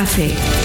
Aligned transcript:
Café. 0.00 0.59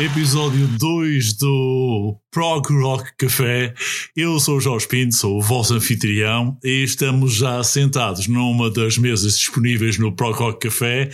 Episódio 0.00 0.68
2 0.78 1.32
do 1.32 2.16
Prog 2.30 2.64
Rock 2.70 3.16
Café. 3.16 3.74
Eu 4.16 4.38
sou 4.38 4.58
o 4.58 4.60
Jorge 4.60 4.86
Pinto, 4.86 5.16
sou 5.16 5.38
o 5.38 5.42
vosso 5.42 5.74
anfitrião 5.74 6.56
e 6.62 6.84
estamos 6.84 7.34
já 7.34 7.64
sentados 7.64 8.28
numa 8.28 8.70
das 8.70 8.96
mesas 8.96 9.36
disponíveis 9.36 9.98
no 9.98 10.14
Prog 10.14 10.38
Rock 10.38 10.68
Café 10.68 11.10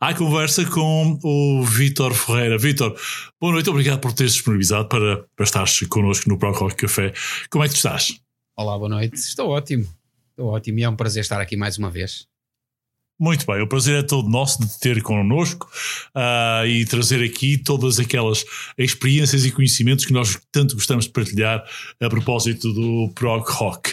à 0.00 0.14
conversa 0.14 0.64
com 0.64 1.18
o 1.24 1.64
Vítor 1.64 2.14
Ferreira. 2.14 2.56
Vítor, 2.56 2.96
boa 3.40 3.54
noite, 3.54 3.70
obrigado 3.70 3.98
por 3.98 4.12
teres 4.12 4.34
disponibilizado 4.34 4.88
para, 4.88 5.24
para 5.34 5.44
estares 5.44 5.80
connosco 5.88 6.28
no 6.28 6.38
Prog 6.38 6.56
Rock 6.56 6.76
Café. 6.76 7.12
Como 7.50 7.64
é 7.64 7.68
que 7.68 7.74
estás? 7.74 8.20
Olá, 8.56 8.78
boa 8.78 8.88
noite. 8.88 9.16
Estou 9.16 9.48
ótimo. 9.48 9.84
Estou 10.30 10.46
ótimo 10.46 10.78
e 10.78 10.84
é 10.84 10.88
um 10.88 10.94
prazer 10.94 11.22
estar 11.22 11.40
aqui 11.40 11.56
mais 11.56 11.76
uma 11.76 11.90
vez. 11.90 12.28
Muito 13.20 13.44
bem, 13.46 13.60
o 13.60 13.66
prazer 13.66 13.96
é 13.96 14.02
todo 14.02 14.28
nosso 14.28 14.62
de 14.62 14.68
te 14.68 14.78
ter 14.78 15.02
connosco 15.02 15.68
uh, 16.14 16.64
e 16.64 16.84
trazer 16.84 17.20
aqui 17.24 17.58
todas 17.58 17.98
aquelas 17.98 18.44
experiências 18.78 19.44
e 19.44 19.50
conhecimentos 19.50 20.06
que 20.06 20.12
nós 20.12 20.38
tanto 20.52 20.76
gostamos 20.76 21.06
de 21.06 21.10
partilhar 21.10 21.64
a 22.00 22.08
propósito 22.08 22.72
do 22.72 23.10
prog 23.16 23.44
rock. 23.50 23.92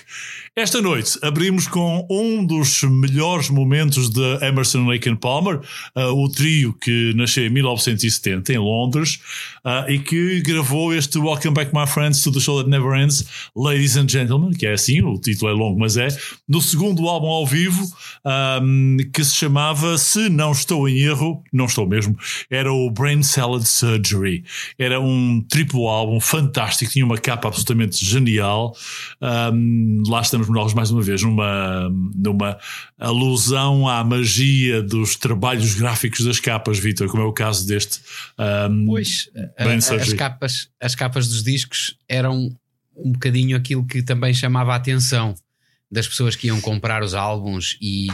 Esta 0.57 0.81
noite 0.81 1.19
abrimos 1.21 1.67
com 1.67 2.07
um 2.09 2.45
dos 2.45 2.81
melhores 2.83 3.49
momentos 3.49 4.09
de 4.09 4.21
Emerson 4.41 4.87
Lake 4.87 5.09
and 5.09 5.17
Palmer, 5.17 5.59
uh, 5.93 6.13
o 6.13 6.29
trio 6.29 6.71
que 6.71 7.13
nasceu 7.13 7.45
em 7.45 7.49
1970 7.49 8.53
em 8.53 8.57
Londres 8.57 9.19
uh, 9.65 9.91
e 9.91 9.99
que 9.99 10.39
gravou 10.39 10.93
este 10.93 11.17
Welcome 11.17 11.55
Back 11.55 11.75
My 11.75 11.85
Friends 11.85 12.21
to 12.21 12.31
the 12.31 12.39
Show 12.39 12.59
That 12.59 12.69
Never 12.69 12.97
Ends, 12.97 13.51
Ladies 13.53 13.97
and 13.97 14.07
Gentlemen, 14.07 14.51
que 14.51 14.65
é 14.65 14.71
assim, 14.71 15.01
o 15.01 15.19
título 15.19 15.51
é 15.51 15.53
longo, 15.53 15.77
mas 15.77 15.97
é, 15.97 16.07
no 16.47 16.61
segundo 16.61 17.05
álbum 17.09 17.27
ao 17.27 17.45
vivo, 17.45 17.85
um, 18.63 18.95
que 19.11 19.25
se 19.25 19.35
chamava, 19.35 19.97
se 19.97 20.29
não 20.29 20.53
estou 20.53 20.87
em 20.87 20.99
erro, 20.99 21.43
não 21.51 21.65
estou 21.65 21.85
mesmo, 21.85 22.17
era 22.49 22.71
o 22.71 22.89
Brain 22.89 23.23
Salad 23.23 23.65
Surgery. 23.65 24.45
Era 24.79 25.01
um 25.01 25.41
triplo 25.49 25.89
álbum 25.89 26.21
fantástico, 26.21 26.93
tinha 26.93 27.03
uma 27.03 27.17
capa 27.17 27.49
absolutamente 27.49 28.05
genial. 28.05 28.73
Um, 29.21 30.01
lá 30.07 30.21
estamos 30.21 30.44
mais 30.47 30.91
uma 30.91 31.01
vez 31.01 31.21
numa, 31.21 31.89
numa 32.15 32.57
alusão 32.97 33.87
à 33.87 34.03
magia 34.03 34.81
dos 34.81 35.15
trabalhos 35.15 35.75
gráficos 35.75 36.25
das 36.25 36.39
capas, 36.39 36.79
Vitor, 36.79 37.07
como 37.09 37.23
é 37.23 37.25
o 37.25 37.33
caso 37.33 37.67
deste. 37.67 38.01
Um, 38.69 38.85
pois, 38.87 39.29
a, 39.57 39.73
as, 39.73 40.13
capas, 40.13 40.69
as 40.79 40.95
capas 40.95 41.27
dos 41.27 41.43
discos 41.43 41.97
eram 42.07 42.55
um 42.95 43.11
bocadinho 43.11 43.57
aquilo 43.57 43.85
que 43.85 44.01
também 44.01 44.33
chamava 44.33 44.73
a 44.73 44.75
atenção 44.75 45.35
das 45.91 46.07
pessoas 46.07 46.35
que 46.35 46.47
iam 46.47 46.59
comprar 46.61 47.03
os 47.03 47.13
álbuns 47.13 47.77
e 47.81 48.07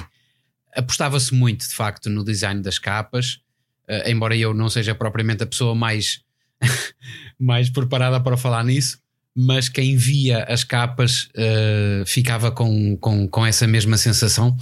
apostava-se 0.75 1.33
muito, 1.33 1.67
de 1.67 1.73
facto, 1.73 2.09
no 2.09 2.23
design 2.23 2.61
das 2.61 2.79
capas, 2.79 3.41
uh, 3.89 4.09
embora 4.09 4.35
eu 4.35 4.53
não 4.53 4.69
seja 4.69 4.95
propriamente 4.95 5.43
a 5.43 5.47
pessoa 5.47 5.75
mais, 5.75 6.21
mais 7.39 7.69
preparada 7.69 8.19
para 8.19 8.37
falar 8.37 8.63
nisso, 8.63 9.00
mas 9.35 9.69
quem 9.69 9.95
via 9.95 10.43
as 10.43 10.63
capas 10.63 11.29
uh, 11.35 12.05
ficava 12.05 12.51
com, 12.51 12.97
com, 12.97 13.27
com 13.27 13.45
essa 13.45 13.65
mesma 13.65 13.97
sensação 13.97 14.55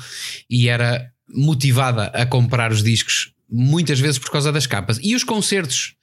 e 0.49 0.67
era 0.69 1.11
motivada 1.27 2.05
a 2.07 2.25
comprar 2.25 2.71
os 2.71 2.83
discos, 2.83 3.31
muitas 3.49 3.99
vezes 3.99 4.19
por 4.19 4.31
causa 4.31 4.51
das 4.51 4.67
capas. 4.67 4.99
E 5.01 5.15
os 5.15 5.23
concertos, 5.23 5.95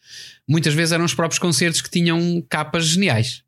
muitas 0.49 0.75
vezes 0.75 0.93
eram 0.93 1.05
os 1.05 1.15
próprios 1.15 1.39
concertos 1.39 1.81
que 1.81 1.91
tinham 1.91 2.45
capas 2.49 2.87
geniais. 2.87 3.43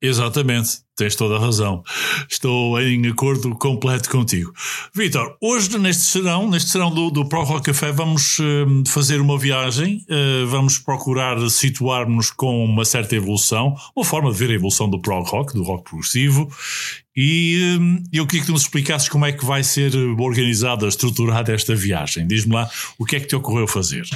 Exatamente, 0.00 0.78
tens 0.96 1.16
toda 1.16 1.36
a 1.36 1.40
razão. 1.40 1.82
Estou 2.30 2.80
em 2.80 3.04
acordo 3.08 3.50
completo 3.56 4.08
contigo. 4.08 4.52
Vitor, 4.94 5.36
hoje 5.40 5.76
neste 5.76 6.04
serão, 6.04 6.48
neste 6.48 6.70
serão 6.70 6.94
do, 6.94 7.10
do 7.10 7.28
Pro 7.28 7.42
Rock 7.42 7.66
Café, 7.66 7.90
vamos 7.90 8.38
uh, 8.38 8.84
fazer 8.86 9.20
uma 9.20 9.36
viagem, 9.36 10.04
uh, 10.08 10.46
vamos 10.46 10.78
procurar 10.78 11.36
situar-nos 11.50 12.30
com 12.30 12.64
uma 12.64 12.84
certa 12.84 13.16
evolução, 13.16 13.74
uma 13.96 14.04
forma 14.04 14.30
de 14.30 14.38
ver 14.38 14.50
a 14.50 14.54
evolução 14.54 14.88
do 14.88 15.00
Pro 15.00 15.20
Rock, 15.22 15.52
do 15.52 15.64
rock 15.64 15.90
progressivo, 15.90 16.48
e 17.16 17.76
uh, 17.76 18.02
eu 18.12 18.24
queria 18.24 18.42
que 18.42 18.46
tu 18.46 18.52
nos 18.52 18.62
explicasses 18.62 19.08
como 19.08 19.26
é 19.26 19.32
que 19.32 19.44
vai 19.44 19.64
ser 19.64 19.96
organizada, 19.96 20.86
estruturada 20.86 21.52
esta 21.52 21.74
viagem. 21.74 22.24
Diz-me 22.24 22.54
lá 22.54 22.70
o 22.96 23.04
que 23.04 23.16
é 23.16 23.20
que 23.20 23.26
te 23.26 23.34
ocorreu 23.34 23.66
fazer. 23.66 24.08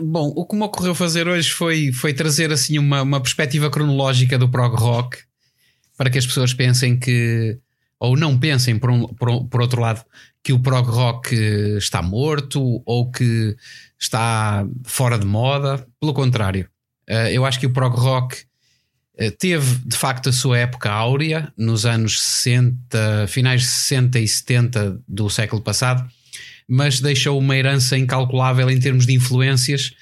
Bom, 0.00 0.32
o 0.34 0.46
que 0.46 0.56
me 0.56 0.62
ocorreu 0.62 0.94
fazer 0.94 1.28
hoje 1.28 1.50
foi, 1.50 1.92
foi 1.92 2.12
trazer 2.12 2.52
assim 2.52 2.78
uma, 2.78 3.02
uma 3.02 3.20
perspectiva 3.20 3.70
cronológica 3.70 4.38
do 4.38 4.48
prog 4.48 4.74
rock 4.74 5.18
para 5.96 6.10
que 6.10 6.18
as 6.18 6.26
pessoas 6.26 6.54
pensem 6.54 6.98
que, 6.98 7.58
ou 7.98 8.16
não 8.16 8.38
pensem 8.38 8.78
por, 8.78 8.90
um, 8.90 9.06
por, 9.08 9.44
por 9.44 9.60
outro 9.60 9.80
lado, 9.80 10.04
que 10.42 10.52
o 10.52 10.58
prog 10.58 10.88
rock 10.88 11.34
está 11.76 12.02
morto 12.02 12.82
ou 12.84 13.10
que 13.10 13.56
está 13.98 14.66
fora 14.84 15.18
de 15.18 15.26
moda. 15.26 15.86
Pelo 16.00 16.14
contrário, 16.14 16.68
eh, 17.06 17.32
eu 17.32 17.44
acho 17.44 17.60
que 17.60 17.66
o 17.66 17.72
prog 17.72 17.94
rock 17.96 18.44
eh, 19.16 19.30
teve 19.30 19.76
de 19.86 19.96
facto 19.96 20.28
a 20.28 20.32
sua 20.32 20.58
época 20.58 20.90
áurea 20.90 21.52
nos 21.56 21.86
anos 21.86 22.20
60, 22.20 23.26
finais 23.28 23.60
de 23.60 23.66
60 23.68 24.18
e 24.18 24.26
70 24.26 25.00
do 25.06 25.28
século 25.30 25.62
passado 25.62 26.08
mas 26.68 27.00
deixou 27.00 27.38
uma 27.38 27.56
herança 27.56 27.96
incalculável 27.96 28.70
em 28.70 28.78
termos 28.78 29.06
de 29.06 29.12
influências. 29.12 29.92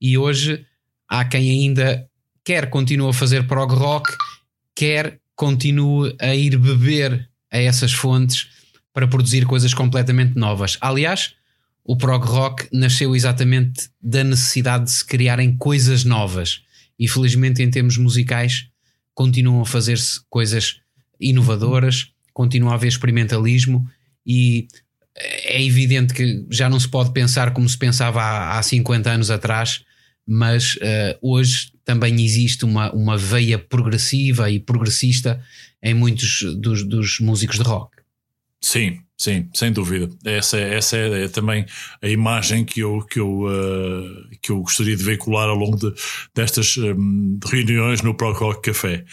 E 0.00 0.18
hoje 0.18 0.64
há 1.08 1.24
quem 1.24 1.50
ainda 1.50 2.08
quer 2.44 2.70
continue 2.70 3.08
a 3.08 3.12
fazer 3.12 3.46
prog 3.46 3.72
rock, 3.74 4.14
quer 4.74 5.20
continue 5.34 6.14
a 6.20 6.34
ir 6.34 6.58
beber 6.58 7.28
a 7.50 7.58
essas 7.58 7.92
fontes 7.92 8.48
para 8.92 9.06
produzir 9.06 9.44
coisas 9.44 9.74
completamente 9.74 10.36
novas. 10.36 10.78
Aliás, 10.80 11.34
o 11.84 11.96
prog 11.96 12.24
rock 12.24 12.68
nasceu 12.72 13.14
exatamente 13.14 13.90
da 14.02 14.24
necessidade 14.24 14.84
de 14.84 14.90
se 14.92 15.04
criarem 15.04 15.56
coisas 15.56 16.04
novas. 16.04 16.62
E 16.98 17.06
felizmente, 17.06 17.62
em 17.62 17.70
termos 17.70 17.98
musicais, 17.98 18.68
continuam 19.14 19.60
a 19.60 19.66
fazer-se 19.66 20.20
coisas 20.28 20.80
inovadoras, 21.20 22.12
continua 22.32 22.72
a 22.72 22.74
haver 22.74 22.88
experimentalismo 22.88 23.88
e 24.26 24.66
é 25.18 25.62
evidente 25.62 26.12
que 26.12 26.44
já 26.50 26.68
não 26.68 26.78
se 26.78 26.88
pode 26.88 27.12
pensar 27.12 27.52
como 27.52 27.68
se 27.68 27.78
pensava 27.78 28.20
há, 28.20 28.58
há 28.58 28.62
50 28.62 29.10
anos 29.10 29.30
atrás, 29.30 29.84
mas 30.26 30.76
uh, 30.76 31.18
hoje 31.22 31.72
também 31.84 32.22
existe 32.22 32.64
uma, 32.64 32.92
uma 32.92 33.16
veia 33.16 33.58
progressiva 33.58 34.50
e 34.50 34.58
progressista 34.58 35.40
em 35.82 35.94
muitos 35.94 36.42
dos, 36.56 36.82
dos 36.82 37.20
músicos 37.20 37.56
de 37.56 37.62
rock. 37.62 37.96
Sim, 38.60 39.00
sim, 39.16 39.48
sem 39.54 39.72
dúvida. 39.72 40.08
Essa, 40.24 40.58
essa 40.58 40.96
é, 40.96 41.24
é, 41.24 41.28
também 41.28 41.64
a 42.02 42.08
imagem 42.08 42.64
que 42.64 42.80
eu, 42.80 43.00
que, 43.02 43.18
eu, 43.18 43.42
uh, 43.42 44.28
que 44.40 44.50
eu 44.50 44.60
gostaria 44.60 44.96
de 44.96 45.02
veicular 45.02 45.48
ao 45.48 45.56
longo 45.56 45.76
de, 45.76 45.92
destas 46.34 46.76
um, 46.76 47.38
reuniões 47.44 48.02
no 48.02 48.14
Pro 48.14 48.32
Rock 48.32 48.70
Café. 48.70 49.04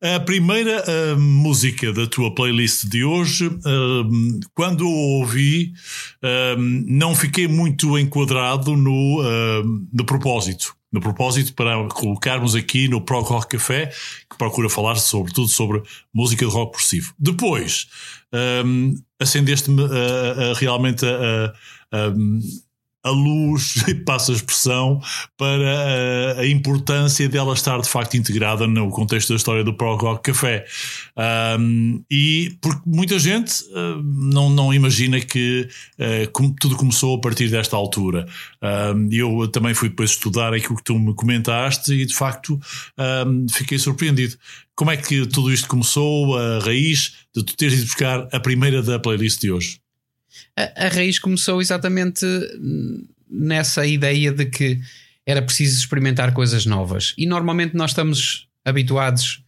A 0.00 0.20
primeira 0.20 0.82
uh, 0.82 1.18
música 1.18 1.92
da 1.92 2.06
tua 2.06 2.34
playlist 2.34 2.84
de 2.86 3.04
hoje, 3.04 3.46
uh, 3.46 4.40
quando 4.54 4.84
eu 4.84 4.90
ouvi, 4.90 5.72
não 6.56 7.14
fiquei 7.14 7.48
muito 7.48 7.98
enquadrado 7.98 8.76
no, 8.76 9.22
no 9.92 10.04
propósito 10.04 10.76
no 10.92 11.00
propósito 11.00 11.54
para 11.54 11.88
colocarmos 11.88 12.54
aqui 12.54 12.86
no 12.86 13.00
Pro 13.00 13.22
Rock 13.22 13.56
Café, 13.56 13.90
que 14.30 14.36
procura 14.36 14.68
falar 14.68 14.96
sobretudo 14.96 15.48
sobre 15.48 15.82
música 16.12 16.44
de 16.44 16.52
rock 16.52 16.72
progressivo. 16.72 17.14
Depois, 17.18 17.88
um, 18.32 18.94
acendeste-me 19.18 19.82
uh, 19.82 19.86
uh, 19.86 20.52
realmente 20.54 21.06
a, 21.06 21.54
a 23.04 23.10
luz, 23.10 23.82
passa 24.06 24.32
a 24.32 24.34
expressão, 24.34 25.00
para 25.36 26.36
a, 26.36 26.40
a, 26.40 26.46
importância 26.46 27.28
dela 27.28 27.54
estar 27.54 27.80
de 27.80 27.88
facto 27.88 28.16
integrada 28.16 28.66
no 28.66 28.88
contexto 28.90 29.30
da 29.30 29.36
história 29.36 29.64
do 29.64 29.74
Pro 29.74 29.96
Rock 29.96 30.32
Café. 30.32 30.64
Um, 31.58 32.02
e 32.10 32.56
porque 32.60 32.82
muita 32.86 33.18
gente 33.18 33.64
uh, 33.70 34.02
não, 34.02 34.48
não 34.48 34.72
imagina 34.72 35.20
que 35.20 35.68
uh, 35.98 36.54
tudo 36.60 36.76
começou 36.76 37.16
a 37.16 37.20
partir 37.20 37.48
desta 37.48 37.76
altura. 37.76 38.26
Um, 38.62 39.08
eu 39.10 39.48
também 39.48 39.74
fui 39.74 39.88
depois 39.88 40.10
estudar 40.10 40.54
aquilo 40.54 40.76
que 40.76 40.84
tu 40.84 40.98
me 40.98 41.14
comentaste 41.14 41.92
e 41.92 42.06
de 42.06 42.14
facto 42.14 42.58
um, 43.26 43.46
fiquei 43.48 43.78
surpreendido. 43.78 44.36
Como 44.74 44.90
é 44.90 44.96
que 44.96 45.26
tudo 45.26 45.52
isto 45.52 45.68
começou, 45.68 46.36
a 46.36 46.60
raiz 46.60 47.14
de 47.34 47.44
tu 47.44 47.56
teres 47.56 47.74
ido 47.74 47.84
buscar 47.84 48.28
a 48.32 48.40
primeira 48.40 48.82
da 48.82 48.98
playlist 48.98 49.40
de 49.40 49.50
hoje? 49.50 49.81
A, 50.56 50.86
a 50.86 50.88
raiz 50.88 51.18
começou 51.18 51.60
exatamente 51.60 52.26
nessa 53.28 53.86
ideia 53.86 54.32
de 54.32 54.46
que 54.46 54.80
era 55.26 55.42
preciso 55.42 55.78
experimentar 55.78 56.32
coisas 56.34 56.66
novas. 56.66 57.14
E 57.16 57.26
normalmente 57.26 57.74
nós 57.74 57.92
estamos 57.92 58.48
habituados 58.64 59.42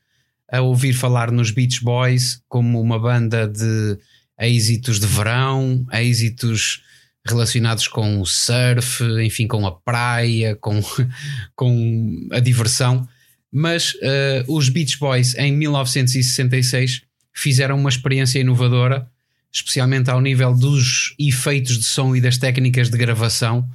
a 0.51 0.61
ouvir 0.61 0.93
falar 0.93 1.31
nos 1.31 1.51
Beach 1.51 1.83
Boys 1.83 2.41
como 2.49 2.81
uma 2.81 2.99
banda 2.99 3.49
de 3.49 3.99
êxitos 4.41 5.01
de 5.01 5.07
verão, 5.07 5.85
êxitos 5.93 6.83
relacionados 7.27 7.89
com 7.89 8.21
o 8.21 8.27
surf, 8.27 9.03
enfim, 9.23 9.47
com 9.47 9.67
a 9.67 9.73
praia, 9.73 10.57
com, 10.57 10.81
com 11.57 12.29
a 12.33 12.41
diversão. 12.41 13.07
Mas 13.51 13.95
uh, 13.95 14.45
os 14.49 14.69
Beach 14.69 14.99
Boys 14.99 15.35
em 15.37 15.53
1966 15.53 17.03
fizeram 17.33 17.79
uma 17.79 17.89
experiência 17.89 18.39
inovadora 18.39 19.09
especialmente 19.55 20.11
ao 20.11 20.21
nível 20.21 20.53
dos 20.53 21.15
efeitos 21.19 21.79
de 21.79 21.85
som 21.85 22.17
e 22.17 22.21
das 22.21 22.37
técnicas 22.37 22.91
de 22.91 22.99
gravação, 22.99 23.69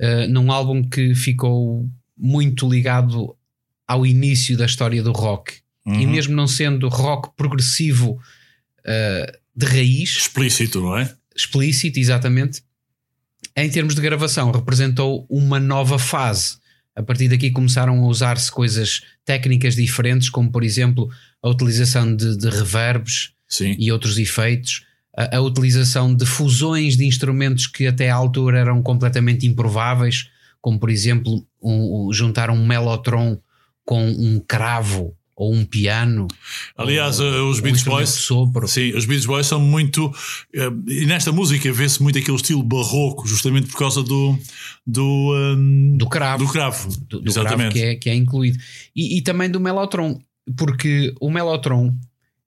uh, 0.00 0.28
num 0.30 0.52
álbum 0.52 0.88
que 0.88 1.14
ficou 1.14 1.90
muito 2.16 2.68
ligado 2.68 3.36
ao 3.86 4.06
início 4.06 4.56
da 4.56 4.66
história 4.66 5.02
do 5.02 5.12
rock. 5.12 5.54
E 5.86 5.90
Uhum. 5.90 6.10
mesmo 6.10 6.36
não 6.36 6.46
sendo 6.46 6.86
rock 6.88 7.30
progressivo 7.34 8.12
uh, 8.12 9.38
de 9.56 9.66
raiz, 9.66 10.10
Explícito, 10.18 10.80
não 10.82 10.98
é? 10.98 11.10
explícito, 11.34 11.98
exatamente, 11.98 12.62
em 13.56 13.70
termos 13.70 13.94
de 13.94 14.00
gravação, 14.02 14.50
representou 14.50 15.26
uma 15.30 15.58
nova 15.58 15.98
fase. 15.98 16.58
A 16.94 17.02
partir 17.02 17.28
daqui 17.28 17.50
começaram 17.50 17.98
a 18.04 18.06
usar-se 18.06 18.50
coisas 18.52 19.02
técnicas 19.24 19.74
diferentes, 19.74 20.28
como 20.28 20.50
por 20.52 20.62
exemplo 20.62 21.08
a 21.42 21.48
utilização 21.48 22.14
de, 22.14 22.36
de 22.36 22.50
reverbs 22.50 23.30
Sim. 23.48 23.74
e 23.78 23.90
outros 23.90 24.18
efeitos, 24.18 24.84
a, 25.16 25.36
a 25.36 25.40
utilização 25.40 26.14
de 26.14 26.24
fusões 26.26 26.96
de 26.96 27.04
instrumentos 27.06 27.66
que 27.66 27.86
até 27.86 28.10
à 28.10 28.14
altura 28.14 28.58
eram 28.58 28.82
completamente 28.82 29.46
improváveis, 29.46 30.28
como 30.60 30.78
por 30.78 30.90
exemplo 30.90 31.44
um- 31.62 32.08
um- 32.08 32.12
juntar 32.12 32.50
um 32.50 32.66
melotron 32.66 33.38
com 33.84 34.06
um 34.08 34.38
cravo 34.46 35.14
ou 35.40 35.54
um 35.54 35.64
piano. 35.64 36.26
Aliás, 36.76 37.20
ou- 37.20 37.26
eh, 37.32 37.40
os 37.42 37.58
um 37.58 37.62
Beach 37.62 37.76
instrumento 37.76 37.98
Boys. 38.00 38.10
sopro. 38.10 38.66
Sim, 38.68 38.92
os 38.96 39.04
Beach 39.06 39.24
Boys 39.26 39.46
são 39.46 39.60
muito. 39.60 40.12
eh, 40.52 40.68
e 40.88 41.06
nesta 41.06 41.30
música 41.30 41.72
vê-se 41.72 42.02
muito 42.02 42.18
aquele 42.18 42.36
estilo 42.36 42.62
barroco, 42.62 43.26
justamente 43.26 43.68
por 43.68 43.78
causa 43.78 44.02
do. 44.02 44.36
Do, 44.86 45.32
ehm, 45.36 45.96
Do 45.96 46.08
cravo. 46.08 46.44
do 46.44 46.50
cravo. 46.52 46.88
do, 47.08 47.20
do 47.20 47.30
Exatamente. 47.30 47.72
grave 47.74 47.74
que 47.74 47.82
é, 47.84 47.94
que 47.94 48.10
é 48.10 48.14
incluído. 48.14 48.58
E, 48.96 49.18
e 49.18 49.22
também 49.22 49.48
do 49.48 49.60
Melotron, 49.60 50.18
porque 50.56 51.14
o 51.20 51.30
Melotron 51.30 51.94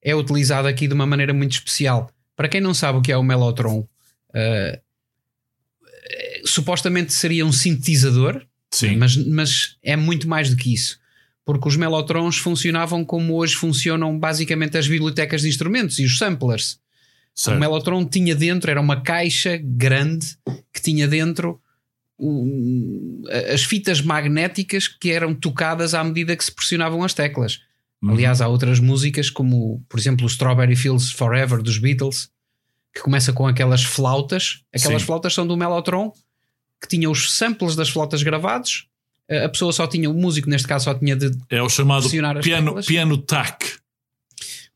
é 0.04 0.14
utilizado 0.16 0.68
aqui 0.68 0.86
de 0.88 0.94
uma 0.94 1.06
maneira 1.06 1.34
muito 1.34 1.54
especial. 1.54 2.10
Para 2.36 2.48
quem 2.48 2.62
não 2.62 2.74
sabe 2.74 2.98
o 2.98 3.02
que 3.02 3.12
é 3.12 3.18
o 3.18 3.24
Melotron, 3.24 3.88
eh, 4.34 4.82
eh, 6.12 6.42
supostamente 6.46 7.14
seria 7.14 7.46
um 7.46 7.52
sintetizador, 7.52 8.46
Sim. 8.72 8.96
mas, 8.96 9.16
mas 9.18 9.78
é 9.84 9.96
muito 9.96 10.28
mais 10.28 10.50
do 10.50 10.56
que 10.56 10.74
isso. 10.74 11.00
Porque 11.46 11.68
os 11.68 11.76
Melotrons 11.76 12.38
funcionavam 12.38 13.04
como 13.04 13.36
hoje 13.36 13.56
funcionam 13.56 14.18
basicamente 14.18 14.78
as 14.78 14.88
bibliotecas 14.88 15.42
de 15.42 15.50
instrumentos 15.50 16.00
e 16.00 16.06
os 16.06 16.18
samplers. 16.18 16.80
certo. 17.36 17.58
O 17.58 17.60
Melotron 17.60 18.06
tinha 18.06 18.36
dentro, 18.36 18.70
era 18.70 18.80
uma 18.80 19.02
caixa 19.02 19.58
grande 19.62 20.38
que 20.74 20.82
tinha 20.82 21.08
dentro 21.08 21.60
um, 22.22 23.24
as 23.52 23.64
fitas 23.64 24.00
magnéticas 24.00 24.88
que 24.88 25.12
eram 25.12 25.34
tocadas 25.34 25.94
à 25.94 26.04
medida 26.04 26.36
que 26.36 26.46
se 26.46 26.52
pressionavam 26.52 27.04
as 27.04 27.14
teclas. 27.14 27.62
Uhum. 28.02 28.12
Aliás, 28.12 28.42
há 28.42 28.48
outras 28.48 28.80
músicas, 28.80 29.30
como 29.30 29.84
por 29.88 30.00
exemplo 30.00 30.26
o 30.26 30.28
Strawberry 30.30 30.76
Fields 30.76 31.12
Forever 31.12 31.62
dos 31.62 31.78
Beatles, 31.78 32.30
que 32.94 33.02
começa 33.02 33.32
com 33.32 33.46
aquelas 33.48 33.84
flautas. 33.84 34.64
Aquelas 34.74 35.02
Sim. 35.02 35.06
flautas 35.06 35.34
são 35.34 35.46
do 35.46 35.56
Mellotron, 35.56 36.12
que 36.82 36.88
tinha 36.88 37.10
os 37.10 37.32
samples 37.34 37.76
das 37.76 37.90
flautas 37.90 38.24
gravados. 38.24 38.88
A 39.30 39.46
a 39.46 39.50
pessoa 39.50 39.72
só 39.72 39.88
tinha, 39.88 40.10
o 40.10 40.14
músico 40.14 40.50
neste 40.50 40.68
caso 40.68 40.86
só 40.86 40.94
tinha 40.94 41.16
de. 41.16 41.32
É 41.50 41.62
o 41.62 41.70
chamado 41.70 42.02
pressionar 42.02 42.38
as 42.38 42.44
piano, 42.44 42.82
piano 42.84 43.24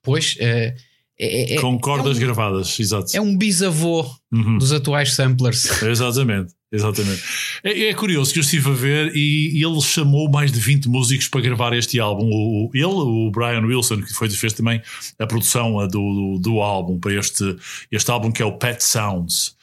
Pois, 0.02 0.36
eh, 0.40 0.76
é, 1.20 1.56
é- 1.56 1.62
com 1.62 1.80
cordas 1.80 2.18
é 2.18 2.20
um, 2.20 2.24
gravadas. 2.24 2.80
Exato. 2.80 3.16
é 3.18 3.20
um 3.22 3.36
bisavô 3.38 4.06
Uhum. 4.32 4.58
dos 4.58 4.72
atuais 4.72 5.14
samplers. 5.14 5.82
Exatamente, 5.82 6.54
exatamente. 6.76 7.22
É, 7.64 7.88
é 7.88 7.94
curioso 7.94 8.32
que 8.32 8.40
eu 8.40 8.42
estive 8.42 8.70
a 8.70 8.74
ver 8.74 9.16
e, 9.16 9.58
e 9.58 9.64
ele 9.64 9.82
chamou 9.82 10.30
mais 10.30 10.52
de 10.52 10.60
20 10.60 10.88
músicos 10.90 11.28
para 11.28 11.42
gravar 11.42 11.74
este 11.74 12.00
álbum. 12.00 12.30
O, 12.30 12.70
ele, 12.74 12.86
o 12.86 13.32
Brian 13.32 13.66
Wilson, 13.66 14.02
que 14.02 14.14
foi, 14.14 14.30
fez 14.30 14.54
também 14.54 14.82
a 15.18 15.26
produção 15.26 15.88
do, 15.88 15.88
do, 15.88 16.40
do 16.40 16.62
álbum, 16.62 17.00
para 17.00 17.14
este, 17.14 17.56
este 17.92 18.12
álbum 18.12 18.32
que 18.32 18.42
é 18.42 18.46
o 18.46 18.54
Pet 18.54 18.84
Sounds. 18.84 19.56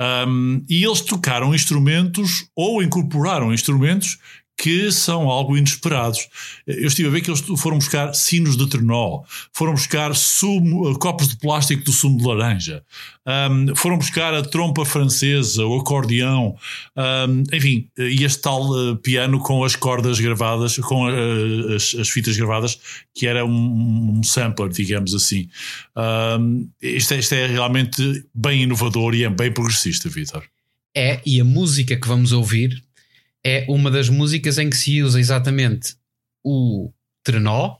Um, 0.00 0.64
e 0.66 0.82
eles 0.82 1.02
tocaram 1.02 1.54
instrumentos 1.54 2.48
ou 2.56 2.82
incorporaram 2.82 3.52
instrumentos 3.52 4.18
que 4.60 4.92
são 4.92 5.30
algo 5.30 5.56
inesperados. 5.56 6.28
Eu 6.66 6.86
estive 6.86 7.08
a 7.08 7.10
ver 7.10 7.22
que 7.22 7.30
eles 7.30 7.40
foram 7.56 7.78
buscar 7.78 8.12
sinos 8.12 8.58
de 8.58 8.68
trenó, 8.68 9.22
foram 9.54 9.72
buscar 9.72 10.14
sumo, 10.14 10.98
copos 10.98 11.28
de 11.28 11.38
plástico 11.38 11.82
do 11.82 11.92
sumo 11.92 12.18
de 12.18 12.26
laranja, 12.26 12.84
um, 13.26 13.74
foram 13.74 13.96
buscar 13.96 14.34
a 14.34 14.42
trompa 14.42 14.84
francesa, 14.84 15.64
o 15.64 15.80
acordeão, 15.80 16.54
um, 16.94 17.42
enfim, 17.56 17.88
e 17.96 18.22
este 18.22 18.42
tal 18.42 18.68
uh, 18.68 18.96
piano 18.96 19.38
com 19.40 19.64
as 19.64 19.74
cordas 19.74 20.20
gravadas, 20.20 20.76
com 20.76 21.06
as, 21.06 21.94
as 21.94 22.10
fitas 22.10 22.36
gravadas, 22.36 22.78
que 23.14 23.26
era 23.26 23.46
um, 23.46 24.18
um 24.18 24.22
sampler, 24.22 24.68
digamos 24.68 25.14
assim. 25.14 25.48
Um, 26.38 26.68
isto, 26.82 27.14
é, 27.14 27.18
isto 27.18 27.34
é 27.34 27.46
realmente 27.46 28.26
bem 28.34 28.64
inovador 28.64 29.14
e 29.14 29.24
é 29.24 29.30
bem 29.30 29.50
progressista, 29.50 30.10
Vitor. 30.10 30.44
É, 30.94 31.20
e 31.24 31.40
a 31.40 31.44
música 31.44 31.96
que 31.96 32.08
vamos 32.08 32.32
ouvir 32.32 32.82
é 33.44 33.64
uma 33.68 33.90
das 33.90 34.08
músicas 34.08 34.58
em 34.58 34.68
que 34.68 34.76
se 34.76 35.02
usa 35.02 35.18
exatamente 35.18 35.96
o 36.44 36.92
trenó, 37.24 37.76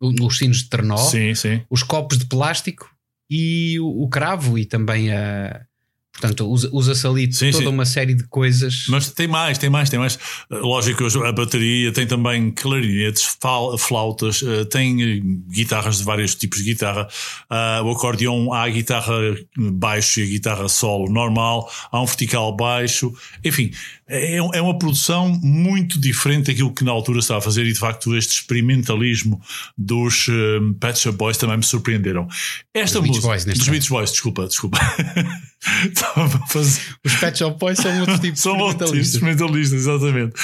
os 0.00 0.38
sinos 0.38 0.58
de 0.64 0.68
trenó, 0.68 0.96
Sim, 0.96 1.34
sim. 1.34 1.62
os 1.70 1.82
copos 1.82 2.18
de 2.18 2.26
plástico 2.26 2.90
e 3.30 3.78
o, 3.80 4.02
o 4.02 4.08
cravo 4.08 4.58
e 4.58 4.64
também 4.66 5.12
a. 5.12 5.64
Portanto, 6.12 6.46
usa- 6.46 6.68
usa-se 6.72 7.06
ali 7.06 7.32
Sim, 7.32 7.50
toda 7.50 7.64
sim. 7.64 7.70
uma 7.70 7.86
série 7.86 8.14
de 8.14 8.24
coisas. 8.24 8.84
Mas 8.88 9.10
tem 9.10 9.26
mais, 9.26 9.56
tem 9.56 9.70
mais, 9.70 9.88
tem 9.88 9.98
mais. 9.98 10.18
Lógico, 10.50 11.04
a 11.24 11.32
bateria 11.32 11.90
tem 11.90 12.06
também 12.06 12.50
clarinetes, 12.50 13.36
flautas, 13.78 14.42
uh, 14.42 14.64
tem 14.66 15.18
uh, 15.20 15.22
guitarras 15.50 15.98
de 15.98 16.04
vários 16.04 16.34
tipos 16.34 16.58
de 16.58 16.64
guitarra. 16.64 17.08
Uh, 17.50 17.84
o 17.84 17.90
acordeão, 17.92 18.52
há 18.52 18.64
a 18.64 18.68
guitarra 18.68 19.14
baixo 19.56 20.20
e 20.20 20.24
a 20.24 20.26
guitarra 20.26 20.68
solo 20.68 21.10
normal, 21.10 21.70
há 21.90 22.00
um 22.00 22.06
vertical 22.06 22.54
baixo. 22.54 23.12
Enfim, 23.42 23.72
é, 24.06 24.36
é 24.36 24.60
uma 24.62 24.78
produção 24.78 25.30
muito 25.42 25.98
diferente 25.98 26.48
daquilo 26.48 26.72
que 26.74 26.84
na 26.84 26.92
altura 26.92 27.20
estava 27.20 27.38
a 27.38 27.42
fazer 27.42 27.64
e 27.64 27.72
de 27.72 27.78
facto 27.78 28.14
este 28.14 28.32
experimentalismo 28.32 29.40
dos 29.78 30.28
um, 30.28 30.74
Pet 30.74 30.98
Shop 30.98 31.16
Boys 31.16 31.38
também 31.38 31.56
me 31.56 31.64
surpreenderam. 31.64 32.28
Esta 32.74 32.98
Dos 33.00 33.02
Beach 33.02 33.14
música, 33.16 33.28
Boys, 33.28 33.44
neste 33.46 33.58
dos. 33.60 33.68
Beach 33.68 33.88
Boys, 33.88 34.10
desculpa, 34.10 34.46
desculpa. 34.46 34.78
Estava 36.02 36.36
a 36.36 36.46
fazer. 36.48 36.96
Os 37.04 37.14
Pet 37.16 37.38
Shop 37.38 37.58
Boys 37.58 37.78
são 37.78 38.00
outro 38.00 38.18
tipo 38.18 38.32
de 38.32 38.40
São 38.40 38.54
experimentalistas. 38.54 39.14
instrumentalistas, 39.14 39.80
exatamente. 39.80 40.34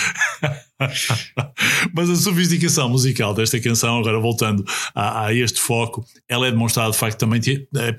Mas 1.93 2.09
a 2.09 2.17
sofisticação 2.17 2.89
musical 2.89 3.35
desta 3.35 3.59
canção, 3.59 3.99
agora 3.99 4.19
voltando 4.21 4.65
a, 4.95 5.27
a 5.27 5.35
este 5.35 5.61
foco, 5.61 6.05
ela 6.29 6.47
é 6.47 6.51
demonstrada 6.53 6.93
de 6.93 6.97
facto 6.97 7.19
também 7.19 7.41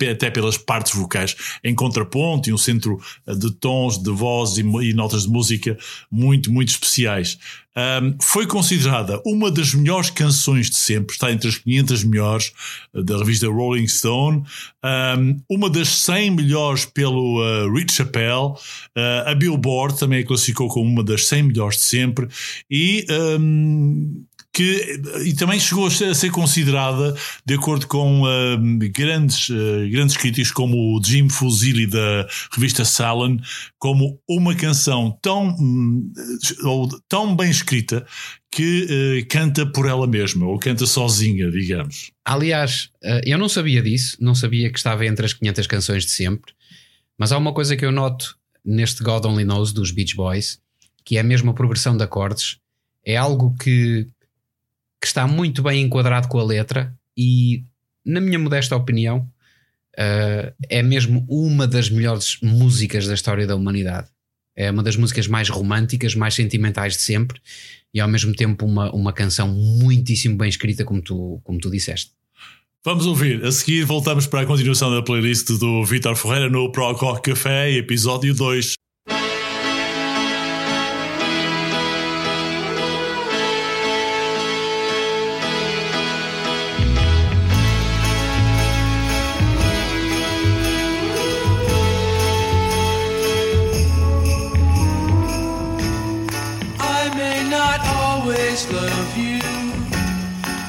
até 0.10 0.32
pelas 0.32 0.58
partes 0.58 0.94
vocais, 0.94 1.36
em 1.64 1.76
contraponto 1.76 2.50
e 2.50 2.54
um 2.54 2.58
centro 2.58 2.98
de 3.28 3.52
tons, 3.52 3.98
de 4.02 4.12
voz 4.12 4.58
e, 4.58 4.62
e 4.62 4.94
notas 4.94 5.24
de 5.24 5.30
música 5.30 5.78
muito, 6.10 6.52
muito 6.52 6.70
especiais. 6.70 7.38
Um, 7.78 8.18
foi 8.22 8.48
considerada 8.48 9.22
uma 9.26 9.52
das 9.52 9.74
melhores 9.74 10.10
canções 10.10 10.70
de 10.70 10.76
sempre, 10.76 11.14
está 11.14 11.32
entre 11.32 11.50
as 11.50 11.58
500 11.60 12.04
melhores 12.04 12.52
uh, 12.94 13.04
da 13.04 13.18
revista 13.18 13.48
Rolling 13.48 13.88
Stone, 13.88 14.44
um, 14.84 15.42
uma 15.48 15.70
das 15.70 15.90
100 15.90 16.32
melhores 16.32 16.86
pelo 16.86 17.40
uh, 17.40 17.72
Rich 17.72 17.94
Chappelle, 17.94 18.54
uh, 18.54 19.28
a 19.28 19.36
Billboard 19.36 20.00
também 20.00 20.24
a 20.24 20.26
classificou 20.26 20.68
como 20.68 20.90
uma 20.90 21.04
das 21.04 21.28
100 21.28 21.44
melhores 21.44 21.78
de 21.78 21.84
sempre 21.84 22.28
e 22.70 23.06
um, 23.40 24.26
que 24.54 25.00
e 25.26 25.34
também 25.34 25.60
chegou 25.60 25.88
a 25.88 25.92
ser- 25.92 26.32
considerada, 26.32 27.16
de 27.46 27.54
acordo 27.54 27.88
com 27.88 28.24
um, 28.24 28.80
grandes, 28.80 29.50
uh, 29.50 29.90
grandes 29.92 30.18
críticos 30.18 30.52
como 30.52 30.96
o 30.96 31.04
Jim 31.04 31.30
Fusili 31.30 31.86
da 31.86 32.28
revista 32.54 32.84
Salon, 32.84 33.38
como 33.78 34.20
uma 34.28 34.56
canção 34.56 35.18
tão, 35.22 35.50
hum, 35.60 36.12
ou 36.64 36.90
tão 37.08 37.36
bem 37.36 37.50
escrita 37.50 38.06
que 38.52 38.86
uh, 38.86 39.28
canta 39.30 39.66
por 39.66 39.88
ela 39.88 40.08
mesma, 40.08 40.48
ou 40.48 40.58
canta 40.58 40.86
sozinha, 40.86 41.50
digamos. 41.52 42.12
Aliás, 42.26 42.90
eu 43.26 43.38
não 43.38 43.50
sabia 43.50 43.82
disso, 43.82 44.18
não 44.20 44.36
sabia 44.36 44.72
que 44.72 44.78
estava 44.78 45.06
entre 45.06 45.26
as 45.26 45.34
500 45.34 45.68
canções 45.68 46.06
de 46.06 46.12
sempre, 46.12 46.54
mas 47.18 47.32
há 47.32 47.38
uma 47.38 47.54
coisa 47.54 47.76
que 47.76 47.86
eu 47.86 47.92
noto 47.92 48.38
neste 48.64 49.04
God 49.04 49.26
Only 49.26 49.44
Knows 49.44 49.74
dos 49.74 49.92
Beach 49.92 50.16
Boys, 50.16 50.60
que 51.04 51.18
é 51.18 51.22
a 51.22 51.54
progressão 51.54 51.98
de 51.98 52.04
acordes, 52.04 52.58
é 53.06 53.16
algo 53.18 53.56
que, 53.60 54.08
que 55.02 55.08
está 55.08 55.28
muito 55.28 55.64
bem 55.64 55.84
enquadrado 55.84 56.28
com 56.28 56.40
a 56.40 56.44
letra 56.44 56.94
e, 57.18 57.64
na 58.06 58.20
minha 58.20 58.40
modesta 58.40 58.76
opinião, 58.76 59.30
eh, 59.98 60.54
é 60.70 60.84
mesmo 60.84 61.26
uma 61.28 61.68
das 61.68 61.90
melhores 61.90 62.38
músicas 62.42 63.08
da 63.08 63.14
história 63.14 63.48
da 63.48 63.56
humanidade. 63.56 64.08
É 64.56 64.72
uma 64.72 64.84
das 64.84 64.96
músicas 64.96 65.28
mais 65.28 65.50
românticas, 65.50 66.16
mais 66.16 66.34
sentimentais 66.34 66.94
de 66.94 67.02
sempre 67.02 67.40
e 67.94 68.00
ao 68.00 68.08
mesmo 68.08 68.34
tempo 68.34 68.66
uma, 68.66 68.94
uma 68.94 69.14
canção 69.14 69.48
muitíssimo 69.48 70.38
bem 70.38 70.50
escrita, 70.50 70.84
como 70.84 71.02
tu, 71.02 71.42
como 71.44 71.60
tu 71.60 71.70
disseste. 71.70 72.12
Vamos 72.86 73.06
ouvir. 73.06 73.44
A 73.44 73.52
seguir 73.52 73.84
voltamos 73.84 74.26
para 74.26 74.42
a 74.42 74.46
continuação 74.46 74.90
da 74.90 75.02
playlist 75.02 75.50
do 75.60 75.84
Vitor 75.84 76.16
Ferreira 76.16 76.50
no 76.50 76.72
Pro 76.72 76.94
Rock 76.94 77.30
Café, 77.32 77.72
episódio 77.72 78.34
2. 78.34 78.74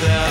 be 0.00 0.27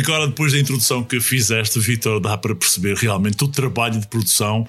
Agora, 0.00 0.26
depois 0.26 0.52
da 0.52 0.58
introdução 0.58 1.04
que 1.04 1.20
fizeste, 1.20 1.78
Vitor, 1.78 2.20
dá 2.20 2.36
para 2.36 2.54
perceber 2.54 2.96
realmente 2.96 3.42
o 3.44 3.48
trabalho 3.48 4.00
de 4.00 4.06
produção 4.06 4.66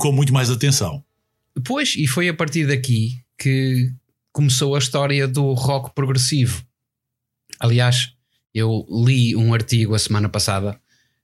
com 0.00 0.12
muito 0.12 0.32
mais 0.32 0.50
atenção. 0.50 1.02
Pois, 1.64 1.94
e 1.96 2.06
foi 2.06 2.28
a 2.28 2.34
partir 2.34 2.66
daqui 2.66 3.18
que 3.38 3.92
começou 4.32 4.74
a 4.74 4.78
história 4.78 5.26
do 5.26 5.52
rock 5.54 5.94
progressivo. 5.94 6.62
Aliás, 7.58 8.12
eu 8.54 8.86
li 8.90 9.34
um 9.34 9.54
artigo 9.54 9.94
a 9.94 9.98
semana 9.98 10.28
passada 10.28 10.78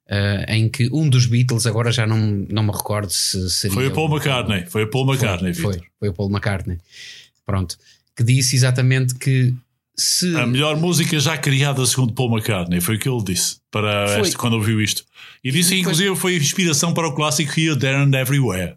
eh, 0.09 0.57
em 0.57 0.68
que 0.68 0.88
um 0.92 1.09
dos 1.09 1.27
Beatles, 1.27 1.66
agora 1.66 1.92
já 1.92 2.07
não, 2.07 2.18
não 2.51 2.62
me 2.62 2.73
recordo 2.73 3.11
se 3.11 3.49
seria. 3.51 3.75
Foi 3.75 3.87
o 3.87 3.92
Paul 3.92 4.11
McCartney, 4.11 4.66
foi 4.66 4.85
o 4.85 4.90
Paul 4.90 5.11
McCartney, 5.11 5.55
Foi, 5.55 5.75
Vitor. 5.75 5.88
foi 5.99 6.09
o 6.09 6.12
Paul 6.12 6.31
McCartney. 6.31 6.79
Pronto. 7.47 7.77
Que 8.16 8.23
disse 8.23 8.57
exatamente 8.57 9.14
que 9.14 9.55
se. 9.97 10.35
A 10.37 10.47
melhor 10.47 10.77
música 10.77 11.19
já 11.19 11.37
criada 11.37 11.85
segundo 11.87 12.13
Paul 12.13 12.33
McCartney, 12.37 12.81
foi 12.81 12.97
o 12.97 12.99
que 12.99 13.09
ele 13.09 13.23
disse 13.25 13.57
para 13.71 14.21
este, 14.21 14.37
quando 14.37 14.55
ouviu 14.55 14.81
isto. 14.81 15.05
E 15.45 15.51
disse 15.51 15.75
inclusive 15.79 16.15
foi 16.17 16.37
inspiração 16.37 16.95
para 16.95 17.09
o 17.09 17.15
clássico 17.15 17.59
Here, 17.59 17.79
There 17.79 17.97
and 17.97 18.13
Everywhere. 18.19 18.77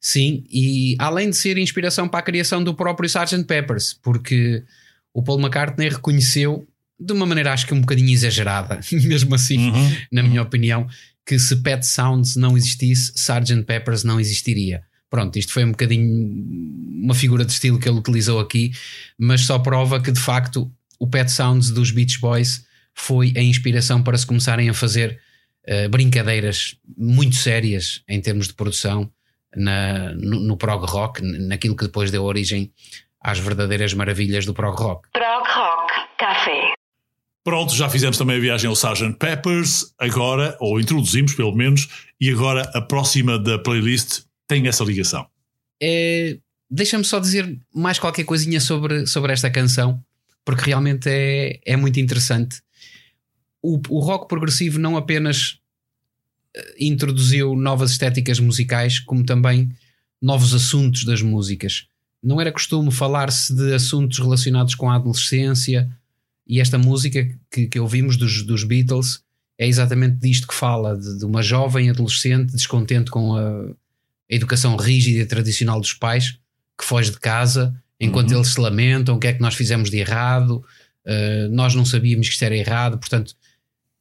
Sim, 0.00 0.42
e 0.50 0.96
além 0.98 1.30
de 1.30 1.36
ser 1.36 1.56
inspiração 1.58 2.08
para 2.08 2.18
a 2.20 2.22
criação 2.22 2.62
do 2.62 2.74
próprio 2.74 3.06
Sgt. 3.06 3.44
Peppers, 3.44 3.94
porque 4.02 4.64
o 5.14 5.22
Paul 5.22 5.38
McCartney 5.38 5.90
reconheceu, 5.90 6.66
de 6.98 7.12
uma 7.12 7.24
maneira 7.24 7.52
acho 7.52 7.66
que 7.66 7.74
um 7.74 7.80
bocadinho 7.80 8.10
exagerada, 8.10 8.80
mesmo 8.90 9.34
assim, 9.34 9.70
Uhum. 9.70 9.96
na 10.10 10.22
minha 10.24 10.42
opinião, 10.42 10.88
que 11.24 11.38
se 11.38 11.54
Pet 11.56 11.86
Sounds 11.86 12.34
não 12.34 12.56
existisse, 12.56 13.12
Sgt. 13.14 13.62
Peppers 13.62 14.02
não 14.02 14.18
existiria. 14.18 14.82
Pronto, 15.12 15.38
isto 15.38 15.52
foi 15.52 15.62
um 15.62 15.72
bocadinho 15.72 16.08
uma 17.04 17.14
figura 17.14 17.44
de 17.44 17.52
estilo 17.52 17.78
que 17.78 17.86
ele 17.86 17.98
utilizou 17.98 18.40
aqui, 18.40 18.72
mas 19.18 19.42
só 19.42 19.58
prova 19.58 20.00
que 20.00 20.10
de 20.10 20.18
facto 20.18 20.72
o 20.98 21.06
Pet 21.06 21.30
Sounds 21.30 21.70
dos 21.70 21.90
Beach 21.90 22.18
Boys 22.18 22.64
foi 22.94 23.34
a 23.36 23.42
inspiração 23.42 24.02
para 24.02 24.16
se 24.16 24.26
começarem 24.26 24.70
a 24.70 24.74
fazer 24.74 25.20
eh, 25.66 25.86
brincadeiras 25.86 26.78
muito 26.96 27.36
sérias 27.36 28.02
em 28.08 28.22
termos 28.22 28.48
de 28.48 28.54
produção 28.54 29.12
na, 29.54 30.14
no, 30.14 30.40
no 30.40 30.56
prog 30.56 30.86
rock, 30.86 31.20
naquilo 31.20 31.76
que 31.76 31.84
depois 31.84 32.10
deu 32.10 32.24
origem 32.24 32.72
às 33.20 33.38
verdadeiras 33.38 33.92
maravilhas 33.92 34.46
do 34.46 34.54
prog 34.54 34.80
rock. 34.80 35.10
Prog 35.12 35.46
Rock 35.46 35.92
Café. 36.18 36.72
Pronto, 37.44 37.74
já 37.74 37.90
fizemos 37.90 38.16
também 38.16 38.38
a 38.38 38.40
viagem 38.40 38.66
ao 38.66 38.72
Sgt. 38.72 39.18
Peppers, 39.18 39.94
agora, 39.98 40.56
ou 40.58 40.80
introduzimos 40.80 41.34
pelo 41.34 41.54
menos, 41.54 41.86
e 42.18 42.30
agora 42.30 42.62
a 42.72 42.80
próxima 42.80 43.38
da 43.38 43.58
playlist 43.58 44.22
tem 44.46 44.66
essa 44.66 44.84
ligação. 44.84 45.26
É, 45.82 46.38
Deixa-me 46.74 47.04
só 47.04 47.18
dizer 47.18 47.60
mais 47.74 47.98
qualquer 47.98 48.24
coisinha 48.24 48.58
sobre, 48.58 49.06
sobre 49.06 49.30
esta 49.30 49.50
canção, 49.50 50.02
porque 50.42 50.64
realmente 50.64 51.06
é, 51.06 51.60
é 51.66 51.76
muito 51.76 52.00
interessante. 52.00 52.62
O, 53.60 53.78
o 53.90 54.00
rock 54.00 54.26
progressivo 54.26 54.78
não 54.78 54.96
apenas 54.96 55.58
eh, 56.56 56.76
introduziu 56.80 57.54
novas 57.54 57.90
estéticas 57.90 58.40
musicais, 58.40 58.98
como 58.98 59.22
também 59.22 59.68
novos 60.20 60.54
assuntos 60.54 61.04
das 61.04 61.20
músicas. 61.20 61.88
Não 62.22 62.40
era 62.40 62.50
costume 62.50 62.90
falar-se 62.90 63.54
de 63.54 63.74
assuntos 63.74 64.18
relacionados 64.18 64.74
com 64.74 64.90
a 64.90 64.94
adolescência, 64.94 65.90
e 66.46 66.58
esta 66.58 66.78
música 66.78 67.38
que, 67.50 67.66
que 67.66 67.78
ouvimos 67.78 68.16
dos, 68.16 68.44
dos 68.44 68.64
Beatles 68.64 69.22
é 69.58 69.68
exatamente 69.68 70.16
disto 70.16 70.48
que 70.48 70.54
fala: 70.54 70.96
de, 70.96 71.18
de 71.18 71.24
uma 71.26 71.42
jovem 71.42 71.90
adolescente 71.90 72.52
descontente 72.52 73.10
com 73.10 73.36
a, 73.36 73.74
a 74.32 74.34
educação 74.34 74.76
rígida 74.76 75.20
e 75.20 75.26
tradicional 75.26 75.78
dos 75.78 75.92
pais, 75.92 76.38
que 76.78 76.84
foge 76.86 77.10
de 77.10 77.20
casa 77.20 77.74
enquanto 78.00 78.30
Uhum. 78.32 78.38
eles 78.38 78.48
se 78.48 78.60
lamentam, 78.60 79.14
o 79.14 79.18
que 79.18 79.28
é 79.28 79.32
que 79.32 79.40
nós 79.40 79.54
fizemos 79.54 79.88
de 79.88 79.98
errado, 79.98 80.64
uh, 81.06 81.48
nós 81.52 81.74
não 81.74 81.84
sabíamos 81.84 82.26
que 82.26 82.32
isto 82.32 82.42
era 82.42 82.56
errado, 82.56 82.98
portanto, 82.98 83.36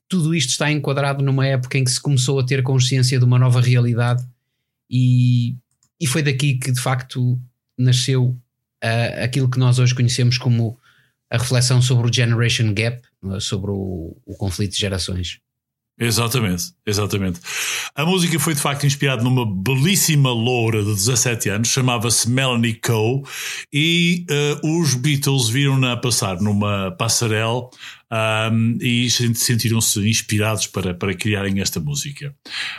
tudo 0.10 0.34
isto 0.34 0.50
está 0.50 0.72
enquadrado 0.72 1.24
numa 1.24 1.46
época 1.46 1.78
em 1.78 1.84
que 1.84 1.92
se 1.92 2.02
começou 2.02 2.40
a 2.40 2.46
ter 2.46 2.64
consciência 2.64 3.20
de 3.20 3.26
uma 3.26 3.38
nova 3.38 3.62
realidade 3.62 4.26
e, 4.90 5.56
e 6.00 6.08
foi 6.08 6.24
daqui 6.24 6.56
que 6.56 6.72
de 6.72 6.82
facto 6.82 7.40
nasceu 7.78 8.36
uh, 8.84 9.24
aquilo 9.24 9.50
que 9.50 9.60
nós 9.60 9.78
hoje 9.78 9.94
conhecemos 9.94 10.38
como 10.40 10.80
a 11.30 11.38
reflexão 11.38 11.82
sobre 11.82 12.10
o 12.10 12.14
Generation 12.14 12.74
Gap, 12.74 13.02
uh, 13.24 13.40
sobre 13.40 13.70
o, 13.70 14.18
o 14.26 14.36
conflito 14.36 14.72
de 14.72 14.80
gerações. 14.80 15.40
Exatamente, 16.02 16.74
exatamente. 16.84 17.40
A 17.96 18.04
música 18.04 18.40
foi 18.40 18.56
de 18.56 18.60
facto 18.60 18.88
inspirada 18.88 19.22
numa 19.22 19.46
belíssima 19.46 20.32
loura 20.32 20.84
de 20.84 20.96
17 20.96 21.50
anos, 21.50 21.68
chamava-se 21.68 22.28
Melanie 22.28 22.74
Coe, 22.74 23.22
e 23.72 24.26
uh, 24.64 24.82
os 24.82 24.96
Beatles 24.96 25.48
viram-na 25.48 25.96
passar 25.96 26.42
numa 26.42 26.90
passarela 26.98 27.70
um, 28.52 28.80
e 28.82 29.12
sentiram-se 29.12 30.00
inspirados 30.10 30.66
para, 30.66 30.96
para 30.96 31.14
criarem 31.14 31.62
esta 31.62 31.80
música. 31.80 32.34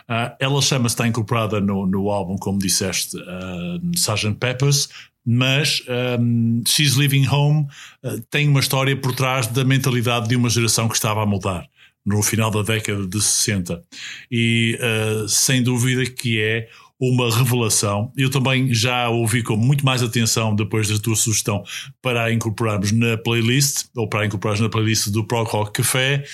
Ah, 0.08 0.34
ela 0.40 0.60
chama-se, 0.60 0.96
está 0.96 1.06
incorporada 1.06 1.60
no, 1.60 1.86
no 1.86 2.10
álbum, 2.10 2.36
como 2.36 2.58
disseste, 2.58 3.16
uh, 3.16 3.90
Sgt. 3.94 4.34
Peppers, 4.40 4.88
mas 5.24 5.80
um, 6.18 6.60
She's 6.66 6.94
Living 6.94 7.28
Home 7.28 7.68
uh, 8.02 8.20
tem 8.28 8.48
uma 8.48 8.58
história 8.58 8.96
por 8.96 9.14
trás 9.14 9.46
da 9.46 9.64
mentalidade 9.64 10.28
de 10.28 10.34
uma 10.34 10.50
geração 10.50 10.88
que 10.88 10.96
estava 10.96 11.22
a 11.22 11.26
mudar 11.26 11.70
no 12.04 12.22
final 12.22 12.50
da 12.50 12.62
década 12.62 13.06
de 13.06 13.20
60. 13.20 13.82
E 14.30 14.78
uh, 14.80 15.28
sem 15.28 15.62
dúvida 15.62 16.04
que 16.04 16.40
é 16.40 16.68
uma 17.04 17.36
revelação. 17.36 18.12
Eu 18.16 18.30
também 18.30 18.72
já 18.72 19.08
ouvi 19.08 19.42
com 19.42 19.56
muito 19.56 19.84
mais 19.84 20.04
atenção 20.04 20.54
depois 20.54 20.88
da 20.88 20.96
tua 21.00 21.16
sugestão 21.16 21.64
para 22.00 22.22
a 22.22 22.32
incorporarmos 22.32 22.92
na 22.92 23.18
playlist, 23.18 23.86
ou 23.96 24.08
para 24.08 24.20
a 24.20 24.26
incorporarmos 24.26 24.60
na 24.60 24.68
playlist 24.68 25.08
do 25.08 25.24
Prog 25.24 25.48
Rock 25.48 25.82
Café, 25.82 26.24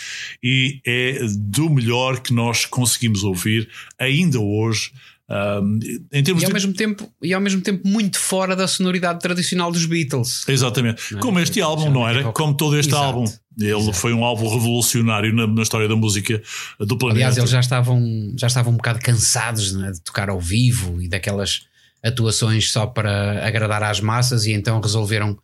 e 0.43 0.79
é 0.87 1.21
do 1.39 1.71
melhor 1.71 2.21
que 2.21 2.35
nós 2.35 2.67
conseguimos 2.67 3.25
ouvir 3.25 3.67
ainda 3.99 4.39
hoje. 4.39 4.93
Um, 5.31 5.79
em 6.11 6.23
termos 6.23 6.43
E 6.43 6.47
ao, 6.47 6.49
de... 6.49 6.55
mesmo 6.55 6.73
tempo, 6.73 7.13
e 7.23 7.35
ao 7.35 7.41
mesmo 7.41 7.61
tempo 7.61 7.87
muito 7.87 8.19
fora 8.19 8.57
da 8.57 8.67
sonoridade 8.67 9.21
tradicional 9.21 9.71
dos 9.71 9.85
Beatles. 9.85 10.49
Exatamente. 10.49 11.15
É? 11.15 11.19
Como 11.19 11.39
este 11.39 11.61
álbum, 11.61 11.85
não 11.85 11.93
não 11.93 12.09
é 12.09 12.19
era? 12.19 12.33
Como 12.33 12.57
todo 12.57 12.79
este 12.79 12.91
Exato. 12.91 13.05
álbum. 13.05 13.25
Ele 13.59 13.73
Exato. 13.73 13.93
foi 13.93 14.15
um 14.15 14.25
álbum 14.25 14.49
revolucionário 14.49 15.35
na, 15.35 15.47
na 15.47 15.63
história 15.63 15.87
da 15.87 15.97
música 15.97 16.41
do 16.81 16.97
planeta. 16.97 17.19
Aliás, 17.19 17.37
eles 17.37 17.51
já 17.51 17.61
estavam, 17.61 18.35
já 18.39 18.47
estavam 18.47 18.73
um 18.73 18.77
bocado 18.77 19.01
cansados 19.01 19.73
não 19.73 19.87
é, 19.87 19.91
de 19.91 20.01
tocar 20.01 20.31
ao 20.31 20.41
vivo 20.41 21.03
e 21.03 21.09
daquelas 21.09 21.63
atuações 22.03 22.71
só 22.71 22.87
para 22.87 23.47
agradar 23.47 23.83
às 23.83 24.01
massas, 24.01 24.47
e 24.47 24.53
então 24.53 24.81
resolveram 24.81 25.37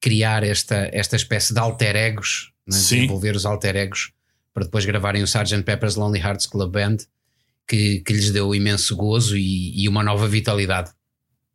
criar 0.00 0.42
esta, 0.42 0.88
esta 0.92 1.16
espécie 1.16 1.52
de 1.52 1.60
alter 1.60 1.94
egos, 1.94 2.50
é, 2.66 2.72
Sim. 2.72 2.96
desenvolver 2.96 3.36
os 3.36 3.44
alter 3.44 3.76
egos 3.76 4.12
para 4.54 4.64
depois 4.64 4.84
gravarem 4.84 5.22
o 5.22 5.26
Sgt. 5.26 5.62
Pepper's 5.62 5.94
Lonely 5.94 6.18
Hearts 6.18 6.46
Club 6.46 6.72
Band, 6.72 6.96
que, 7.68 8.00
que 8.00 8.12
lhes 8.12 8.30
deu 8.30 8.54
imenso 8.54 8.96
gozo 8.96 9.36
e, 9.36 9.82
e 9.82 9.88
uma 9.88 10.02
nova 10.02 10.26
vitalidade. 10.26 10.90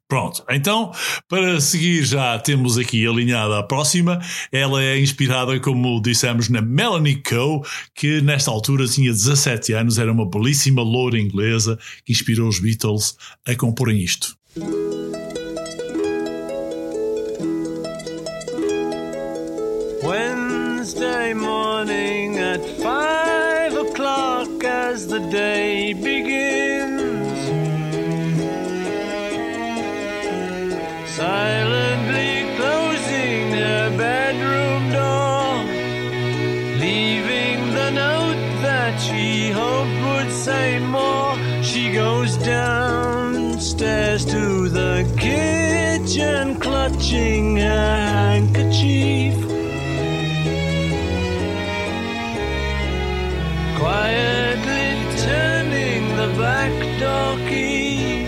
Pronto, 0.08 0.43
então 0.47 0.91
para 1.28 1.60
seguir 1.60 2.04
já 2.04 2.38
temos 2.38 2.78
aqui 2.78 3.08
alinhada 3.08 3.58
a 3.58 3.63
próxima. 3.63 4.21
Ela 4.52 4.84
é 4.84 4.99
inspirada, 4.99 5.60
como 5.60 5.99
dissemos, 5.99 6.49
na 6.49 6.62
Melanie 6.62 7.23
Coe, 7.23 7.62
que 7.95 8.21
nesta 8.21 8.52
altura 8.52 8.86
tinha 8.86 9.12
17 9.12 9.73
anos, 9.73 9.97
era 9.97 10.12
uma 10.12 10.30
belíssima 10.30 10.84
loura 10.84 11.19
inglesa 11.19 11.80
que 12.06 12.12
inspirou 12.12 12.47
os 12.47 12.60
Beatles 12.60 13.15
a 13.47 13.56
comporem 13.56 14.02
isto. 14.02 14.38
Wednesday 20.04 21.34
morning 21.34 22.38
at 22.38 22.83
as 24.93 25.08
the 25.08 25.19
day 25.41 25.91
begins. 25.93 27.39
Silently 31.10 32.34
closing 32.58 33.43
her 33.62 33.86
bedroom 33.97 34.84
door, 34.99 35.49
leaving 36.86 37.60
the 37.79 37.89
note 38.03 38.41
that 38.62 38.93
she 39.06 39.49
hoped 39.49 39.97
would 40.08 40.32
say 40.32 40.77
more. 40.77 41.34
She 41.63 41.91
goes 41.91 42.38
downstairs 42.38 44.23
to 44.25 44.69
the 44.69 44.93
kitchen, 45.17 46.60
clutching 46.60 47.58
her 47.58 47.95
handkerchief. 48.19 49.43
Turning 54.34 54.62
the 56.27 56.38
back 56.39 56.71
door 56.99 57.36
key. 57.49 58.25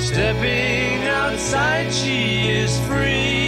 Stepping 0.00 1.06
outside, 1.06 1.92
she 1.92 2.48
is 2.48 2.78
free. 2.86 3.47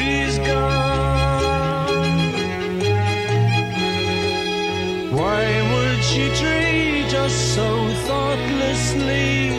us 7.25 7.33
so 7.55 7.69
thoughtlessly? 8.07 9.49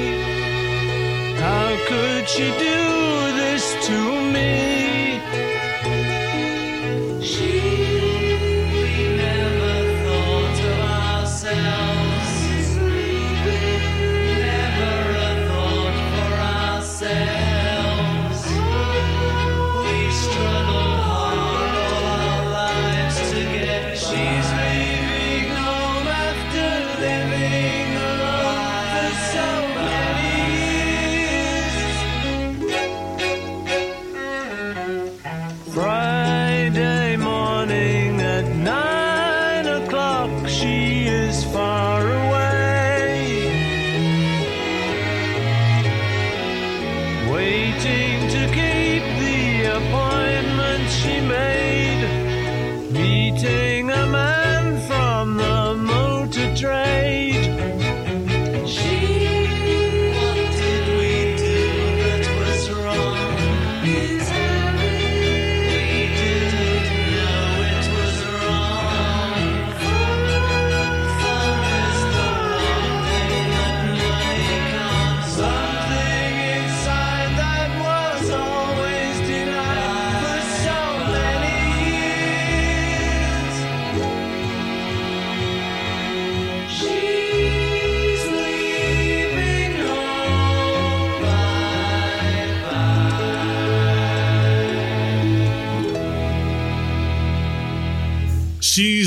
How 1.44 1.70
could 1.88 2.28
she 2.28 2.46
do 2.68 2.80
this 3.40 3.64
to 3.86 3.98
me? 4.32 4.71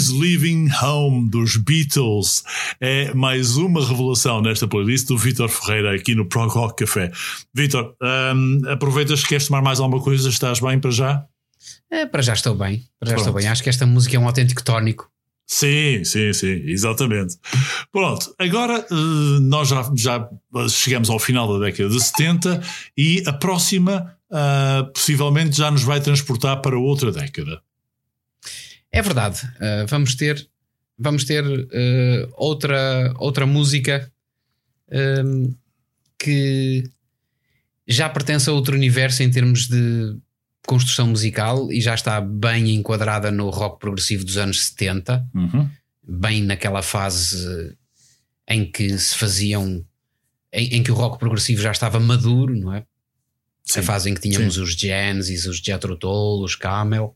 She's 0.05 0.11
Leaving 0.11 0.69
Home 0.83 1.29
dos 1.29 1.57
Beatles 1.57 2.43
é 2.79 3.11
mais 3.13 3.57
uma 3.57 3.83
revelação 3.83 4.39
nesta 4.41 4.67
playlist 4.67 5.07
do 5.07 5.17
Vitor 5.17 5.49
Ferreira 5.49 5.95
aqui 5.95 6.13
no 6.13 6.25
Prog 6.27 6.51
Rock 6.51 6.85
Café. 6.85 7.11
Vitor, 7.53 7.95
hum, 8.35 8.61
aproveitas 8.67 9.23
que 9.23 9.29
queres 9.29 9.47
tomar 9.47 9.63
mais 9.63 9.79
alguma 9.79 10.01
coisa? 10.03 10.29
Estás 10.29 10.59
bem 10.59 10.79
para 10.79 10.91
já? 10.91 11.25
É, 11.89 12.05
para 12.05 12.21
já 12.21 12.33
estou 12.33 12.55
bem. 12.55 12.83
Para 12.99 13.11
já 13.11 13.15
estou 13.15 13.33
bem. 13.33 13.47
Acho 13.47 13.63
que 13.63 13.69
esta 13.69 13.85
música 13.85 14.15
é 14.15 14.19
um 14.19 14.27
autêntico 14.27 14.63
tónico. 14.63 15.09
Sim, 15.47 16.03
sim, 16.03 16.33
sim, 16.33 16.61
exatamente. 16.65 17.37
Pronto, 17.91 18.33
agora 18.37 18.85
eh, 18.91 19.39
nós 19.41 19.69
já, 19.69 19.91
já 19.95 20.29
chegamos 20.69 21.09
ao 21.09 21.19
final 21.19 21.51
da 21.51 21.65
década 21.65 21.89
de 21.89 22.03
70 22.03 22.61
e 22.97 23.23
a 23.25 23.33
próxima 23.33 24.15
ah, 24.31 24.87
possivelmente 24.93 25.57
já 25.57 25.71
nos 25.71 25.83
vai 25.83 25.99
transportar 25.99 26.61
para 26.61 26.77
outra 26.77 27.11
década. 27.11 27.61
É 28.95 29.01
verdade. 29.01 29.41
Uh, 29.57 29.85
vamos 29.87 30.15
ter, 30.15 30.47
vamos 30.97 31.25
ter 31.25 31.43
uh, 31.45 32.33
outra, 32.37 33.13
outra 33.17 33.45
música 33.45 34.09
um, 34.89 35.53
que 36.17 36.89
já 37.85 38.07
pertence 38.07 38.49
a 38.49 38.53
outro 38.53 38.73
universo 38.73 39.21
em 39.21 39.29
termos 39.29 39.67
de 39.67 40.15
construção 40.65 41.07
musical 41.07 41.69
e 41.73 41.81
já 41.81 41.93
está 41.93 42.21
bem 42.21 42.73
enquadrada 42.73 43.29
no 43.29 43.49
rock 43.49 43.79
progressivo 43.81 44.23
dos 44.23 44.37
anos 44.37 44.67
70, 44.67 45.27
Uhum. 45.35 45.69
bem 46.01 46.41
naquela 46.41 46.81
fase 46.81 47.75
em 48.47 48.69
que 48.71 48.97
se 48.97 49.17
faziam. 49.17 49.85
Em, 50.53 50.77
em 50.77 50.83
que 50.83 50.91
o 50.91 50.95
rock 50.95 51.19
progressivo 51.19 51.61
já 51.61 51.71
estava 51.71 51.99
maduro, 51.99 52.55
não 52.55 52.73
é? 52.73 52.85
Sim. 53.65 53.81
A 53.81 53.83
fase 53.83 54.09
em 54.09 54.13
que 54.13 54.21
tínhamos 54.21 54.55
Sim. 54.55 54.61
os 54.61 54.71
Genesis, 54.73 55.45
os 55.47 55.57
Jethro 55.57 55.97
Tull, 55.97 56.45
os 56.45 56.55
Camel 56.55 57.13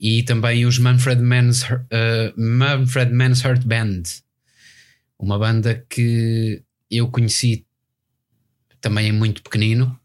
e 0.00 0.22
também 0.22 0.64
os 0.66 0.78
Manfred 0.78 1.20
Mann's, 1.22 1.62
uh, 1.62 2.32
Manfred 2.36 3.12
Mann's 3.12 3.42
Heart 3.44 3.64
Band, 3.64 4.02
uma 5.18 5.38
banda 5.38 5.84
que 5.90 6.62
eu 6.90 7.08
conheci 7.08 7.66
também 8.80 9.10
muito 9.10 9.42
pequenino 9.42 9.98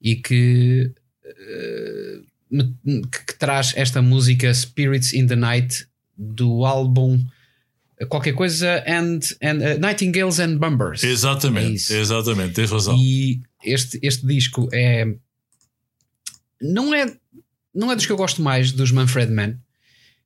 e 0.00 0.14
que, 0.16 0.92
uh, 1.24 2.24
me- 2.50 2.76
que, 3.10 3.24
que 3.26 3.38
traz 3.38 3.72
esta 3.76 4.00
música 4.00 4.52
Spirits 4.54 5.12
in 5.12 5.26
the 5.26 5.34
Night 5.36 5.86
do 6.16 6.64
álbum 6.64 7.16
uh, 8.00 8.06
qualquer 8.06 8.34
coisa 8.34 8.84
and, 8.86 9.18
and 9.42 9.58
uh, 9.58 9.78
Nightingales 9.80 10.38
and 10.38 10.58
Bumbers. 10.58 11.02
É 11.02 11.08
Exatamente, 11.08 11.74
isso. 11.74 11.92
exatamente, 11.94 12.54
tens 12.54 12.70
razão. 12.70 12.96
E 12.96 13.40
este, 13.64 13.98
este 14.00 14.24
disco 14.24 14.68
é. 14.72 15.12
Não 16.60 16.94
é. 16.94 17.06
Não 17.74 17.90
é 17.92 17.96
dos 17.96 18.06
que 18.06 18.12
eu 18.12 18.16
gosto 18.16 18.42
mais 18.42 18.72
dos 18.72 18.90
Manfred 18.90 19.30
Mann, 19.32 19.54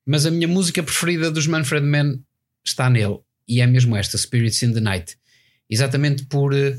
mas 0.06 0.24
a 0.26 0.30
minha 0.30 0.48
música 0.48 0.82
preferida 0.82 1.30
dos 1.30 1.46
Manfred 1.46 1.84
Mann 1.86 2.18
está 2.64 2.88
nele. 2.88 3.18
E 3.48 3.60
é 3.60 3.66
mesmo 3.66 3.96
esta, 3.96 4.16
Spirits 4.16 4.62
in 4.62 4.72
the 4.72 4.80
Night. 4.80 5.16
Exatamente 5.68 6.24
por 6.26 6.54
eh, 6.54 6.76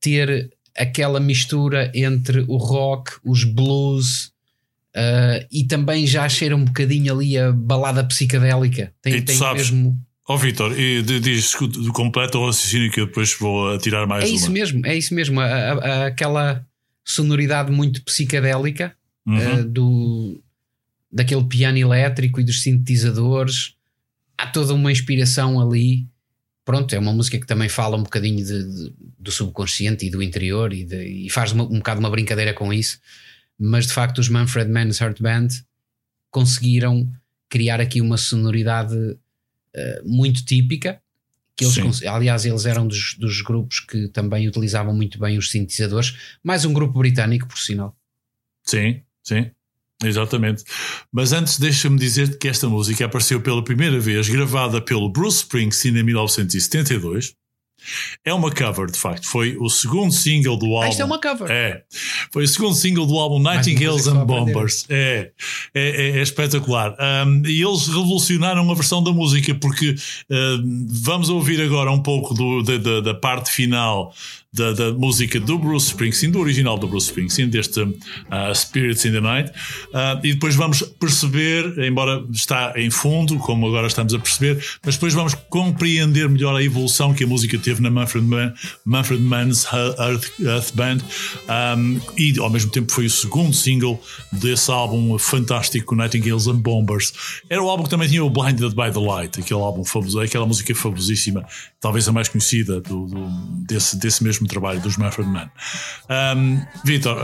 ter 0.00 0.52
aquela 0.76 1.20
mistura 1.20 1.90
entre 1.94 2.40
o 2.48 2.56
rock, 2.56 3.12
os 3.24 3.44
blues 3.44 4.32
eh, 4.94 5.46
e 5.50 5.64
também 5.64 6.06
já 6.06 6.28
cheira 6.28 6.56
um 6.56 6.64
bocadinho 6.64 7.12
ali 7.14 7.38
a 7.38 7.52
balada 7.52 8.04
psicadélica. 8.04 8.92
Tem, 9.02 9.14
E 9.14 9.22
tu 9.22 9.26
tem 9.26 9.36
sabes- 9.36 9.70
mesmo. 9.70 9.98
Ó 10.28 10.36
Vitor, 10.36 10.78
e 10.78 11.02
d- 11.02 11.18
diz 11.18 11.52
completa 11.92 12.38
o 12.38 12.46
raciocínio 12.46 12.92
que 12.92 13.00
eu 13.00 13.06
depois 13.06 13.34
vou 13.34 13.76
tirar 13.78 14.06
mais 14.06 14.22
É 14.24 14.28
uma. 14.28 14.36
isso 14.36 14.50
mesmo, 14.52 14.86
é 14.86 14.94
isso 14.96 15.12
mesmo. 15.14 15.40
A- 15.40 15.44
a- 15.44 15.72
a- 15.72 16.06
aquela 16.06 16.64
sonoridade 17.04 17.72
muito 17.72 18.02
psicadélica 18.04 18.94
Uhum. 19.26 19.38
eh, 19.38 19.62
do, 19.62 20.42
daquele 21.10 21.44
piano 21.44 21.78
elétrico 21.78 22.40
e 22.40 22.44
dos 22.44 22.62
sintetizadores. 22.62 23.74
Há 24.36 24.46
toda 24.48 24.74
uma 24.74 24.90
inspiração 24.90 25.60
ali. 25.60 26.06
Pronto, 26.64 26.92
é 26.94 26.98
uma 26.98 27.12
música 27.12 27.38
que 27.38 27.46
também 27.46 27.68
fala 27.68 27.96
um 27.96 28.02
bocadinho 28.02 28.44
de- 28.44 28.64
de- 28.64 28.94
do 29.18 29.30
subconsciente 29.32 30.06
e 30.06 30.10
do 30.10 30.22
interior 30.22 30.72
e, 30.72 30.84
de- 30.84 31.26
e 31.26 31.30
faz 31.30 31.52
uma- 31.52 31.64
um 31.64 31.78
bocado 31.78 32.00
uma 32.00 32.10
brincadeira 32.10 32.52
com 32.54 32.72
isso. 32.72 32.98
Mas 33.58 33.86
de 33.86 33.92
facto, 33.92 34.18
os 34.18 34.28
Manfred 34.28 34.70
Mann's 34.70 35.00
Heart 35.00 35.20
Band 35.20 35.48
conseguiram 36.30 37.10
criar 37.48 37.80
aqui 37.80 38.00
uma 38.00 38.16
sonoridade 38.16 38.96
eh, 39.74 40.02
muito 40.04 40.44
típica. 40.44 41.00
Que 41.56 41.64
eles 41.64 42.02
aliás, 42.06 42.44
eles 42.44 42.64
eram 42.66 42.86
dos, 42.88 43.14
dos 43.18 43.40
grupos 43.42 43.80
que 43.80 44.08
também 44.08 44.48
utilizavam 44.48 44.94
muito 44.94 45.18
bem 45.18 45.36
os 45.38 45.50
sintetizadores. 45.50 46.14
Mais 46.42 46.64
um 46.64 46.72
grupo 46.72 46.98
britânico, 46.98 47.46
por 47.46 47.58
sinal. 47.58 47.96
Sim, 48.64 49.02
sim, 49.22 49.50
exatamente. 50.02 50.64
Mas 51.12 51.32
antes, 51.32 51.58
deixa-me 51.58 51.98
dizer 51.98 52.38
que 52.38 52.48
esta 52.48 52.68
música 52.68 53.04
apareceu 53.06 53.40
pela 53.40 53.62
primeira 53.62 53.98
vez 54.00 54.28
gravada 54.28 54.80
pelo 54.80 55.08
Bruce 55.10 55.38
Springsteen 55.38 55.98
em 55.98 56.02
1972. 56.02 57.34
É 58.24 58.32
uma 58.32 58.52
cover, 58.52 58.86
de 58.88 58.96
facto. 58.96 59.26
Foi 59.26 59.56
o 59.58 59.68
segundo 59.68 60.12
single 60.12 60.56
do 60.56 60.66
álbum. 60.66 60.82
Ah, 60.82 60.88
isto 60.88 61.02
é 61.02 61.04
uma 61.04 61.20
cover. 61.20 61.50
É. 61.50 61.82
Foi 62.30 62.44
o 62.44 62.48
segundo 62.48 62.76
single 62.76 63.04
do 63.06 63.18
álbum 63.18 63.40
Nightingales 63.42 64.06
and. 64.06 64.24
Bombers. 64.24 64.86
É, 64.88 65.32
é, 65.74 66.10
é- 66.10 66.18
é 66.18 66.22
espetacular. 66.22 66.96
Um, 67.26 67.42
e 67.44 67.60
eles 67.60 67.88
revolucionaram 67.88 68.70
a 68.70 68.74
versão 68.74 69.02
da 69.02 69.10
música 69.10 69.52
porque 69.56 69.96
um, 70.30 70.86
vamos 70.90 71.28
ouvir 71.28 71.60
agora 71.60 71.90
um 71.90 72.00
pouco 72.00 72.32
do- 72.34 72.62
da, 72.62 72.76
da- 72.78 73.00
da 73.00 73.14
parte 73.14 73.50
final 73.50 74.14
da, 74.52 74.72
da 74.72 74.92
música 74.92 75.40
do 75.40 75.58
Bruce 75.58 75.86
Springsteen, 75.88 76.30
do 76.30 76.38
original 76.38 76.76
do 76.78 76.86
Bruce 76.86 77.06
Springsteen, 77.06 77.48
deste 77.48 77.80
uh, 77.80 77.94
Spirits 78.54 79.04
in 79.06 79.12
the 79.12 79.20
Night. 79.20 79.50
Uh, 79.88 80.20
e 80.22 80.34
depois 80.34 80.54
vamos 80.54 80.82
perceber, 80.82 81.78
embora 81.78 82.22
está 82.30 82.74
em 82.76 82.90
fundo, 82.90 83.38
como 83.38 83.66
agora 83.66 83.86
estamos 83.86 84.12
a 84.12 84.18
perceber, 84.18 84.62
mas 84.84 84.96
depois 84.96 85.14
vamos 85.14 85.34
compreender 85.48 86.28
melhor 86.28 86.54
a 86.54 86.62
evolução 86.62 87.14
que 87.14 87.24
a 87.24 87.26
música 87.26 87.56
teve 87.58 87.80
na 87.80 87.90
Manfred, 87.90 88.26
Mann, 88.26 88.52
Manfred 88.84 89.22
Mann's 89.22 89.64
Earth, 89.72 90.30
Earth 90.40 90.74
Band 90.74 90.98
um, 91.78 92.00
e 92.18 92.38
ao 92.38 92.50
mesmo 92.50 92.70
tempo 92.70 92.92
foi 92.92 93.06
o 93.06 93.10
segundo 93.10 93.54
single 93.54 94.02
desse 94.30 94.70
álbum 94.70 95.16
fantástico 95.18 95.94
Nightingales 95.94 96.46
and 96.46 96.56
Bombers. 96.56 97.12
Era 97.48 97.62
o 97.62 97.70
álbum 97.70 97.84
que 97.84 97.90
também 97.90 98.08
tinha 98.08 98.22
o 98.22 98.28
Blinded 98.28 98.74
by 98.74 98.90
the 98.92 99.00
Light, 99.00 99.40
aquele 99.40 99.60
álbum 99.60 99.82
fabuloso, 99.82 100.20
aquela 100.20 100.44
música 100.44 100.74
fabulosíssima, 100.74 101.46
talvez 101.80 102.06
a 102.06 102.12
mais 102.12 102.28
conhecida 102.28 102.80
do, 102.82 103.06
do- 103.06 103.30
desse, 103.66 103.96
desse 103.98 104.22
mesmo 104.22 104.41
trabalho 104.46 104.80
dos 104.80 104.96
Manfred 104.96 105.28
Mann. 105.28 105.50
Um, 106.36 106.60
Vitor, 106.84 107.18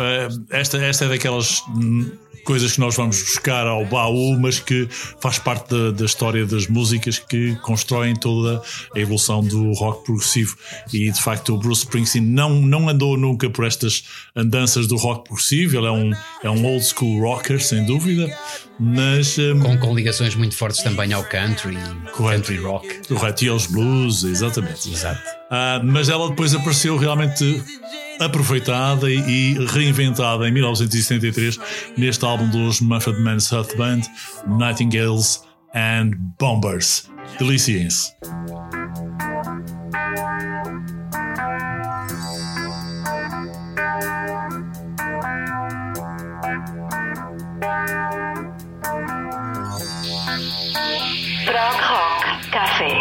esta, 0.50 0.78
esta 0.78 1.04
é 1.04 1.08
daquelas 1.08 1.62
hum, 1.68 2.10
coisas 2.48 2.72
que 2.72 2.80
nós 2.80 2.96
vamos 2.96 3.20
buscar 3.22 3.66
ao 3.66 3.84
baú, 3.84 4.38
mas 4.40 4.58
que 4.58 4.88
faz 5.20 5.38
parte 5.38 5.68
da, 5.68 5.90
da 5.90 6.04
história 6.06 6.46
das 6.46 6.66
músicas 6.66 7.18
que 7.18 7.54
constroem 7.56 8.16
toda 8.16 8.62
a 8.96 8.98
evolução 8.98 9.44
do 9.44 9.72
rock 9.72 10.06
progressivo. 10.06 10.56
E 10.90 11.10
de 11.10 11.22
facto, 11.22 11.54
o 11.54 11.58
Bruce 11.58 11.82
Springsteen 11.82 12.24
não, 12.24 12.54
não 12.54 12.88
andou 12.88 13.18
nunca 13.18 13.50
por 13.50 13.66
estas 13.66 14.04
andanças 14.34 14.86
do 14.86 14.96
rock 14.96 15.24
progressivo, 15.24 15.76
ele 15.76 15.86
é 15.86 15.90
um, 15.90 16.12
é 16.42 16.50
um 16.50 16.64
old 16.64 16.84
school 16.84 17.20
rocker, 17.20 17.62
sem 17.62 17.84
dúvida, 17.84 18.34
mas. 18.78 19.36
hum, 19.38 19.58
Com, 19.60 19.78
com 19.78 19.94
ligações 19.94 20.34
muito 20.34 20.54
fortes 20.56 20.82
também 20.82 21.12
ao 21.12 21.24
country, 21.24 21.76
Correto. 22.12 22.42
country 22.44 22.56
rock. 22.58 23.08
Correto, 23.08 23.44
e 23.44 23.48
aos 23.48 23.66
blues, 23.66 24.24
exatamente. 24.24 24.90
Exato. 24.90 25.20
Ah, 25.50 25.80
mas 25.82 26.08
ela 26.08 26.28
depois 26.28 26.54
apareceu 26.54 26.96
realmente 26.96 27.62
aproveitada 28.20 29.10
e, 29.10 29.54
reinventada 29.68 30.48
em 30.48 30.52
1973 30.52 31.58
neste 31.96 32.24
álbum 32.24 32.48
dos 32.48 32.80
Manfred 32.80 33.20
Mann's 33.22 33.50
Earth 33.52 33.76
Band, 33.76 34.00
Nightingales 34.58 35.42
and 35.74 36.12
Bombers. 36.38 37.08
Deliciem-se. 37.38 38.12
Café. 52.50 52.97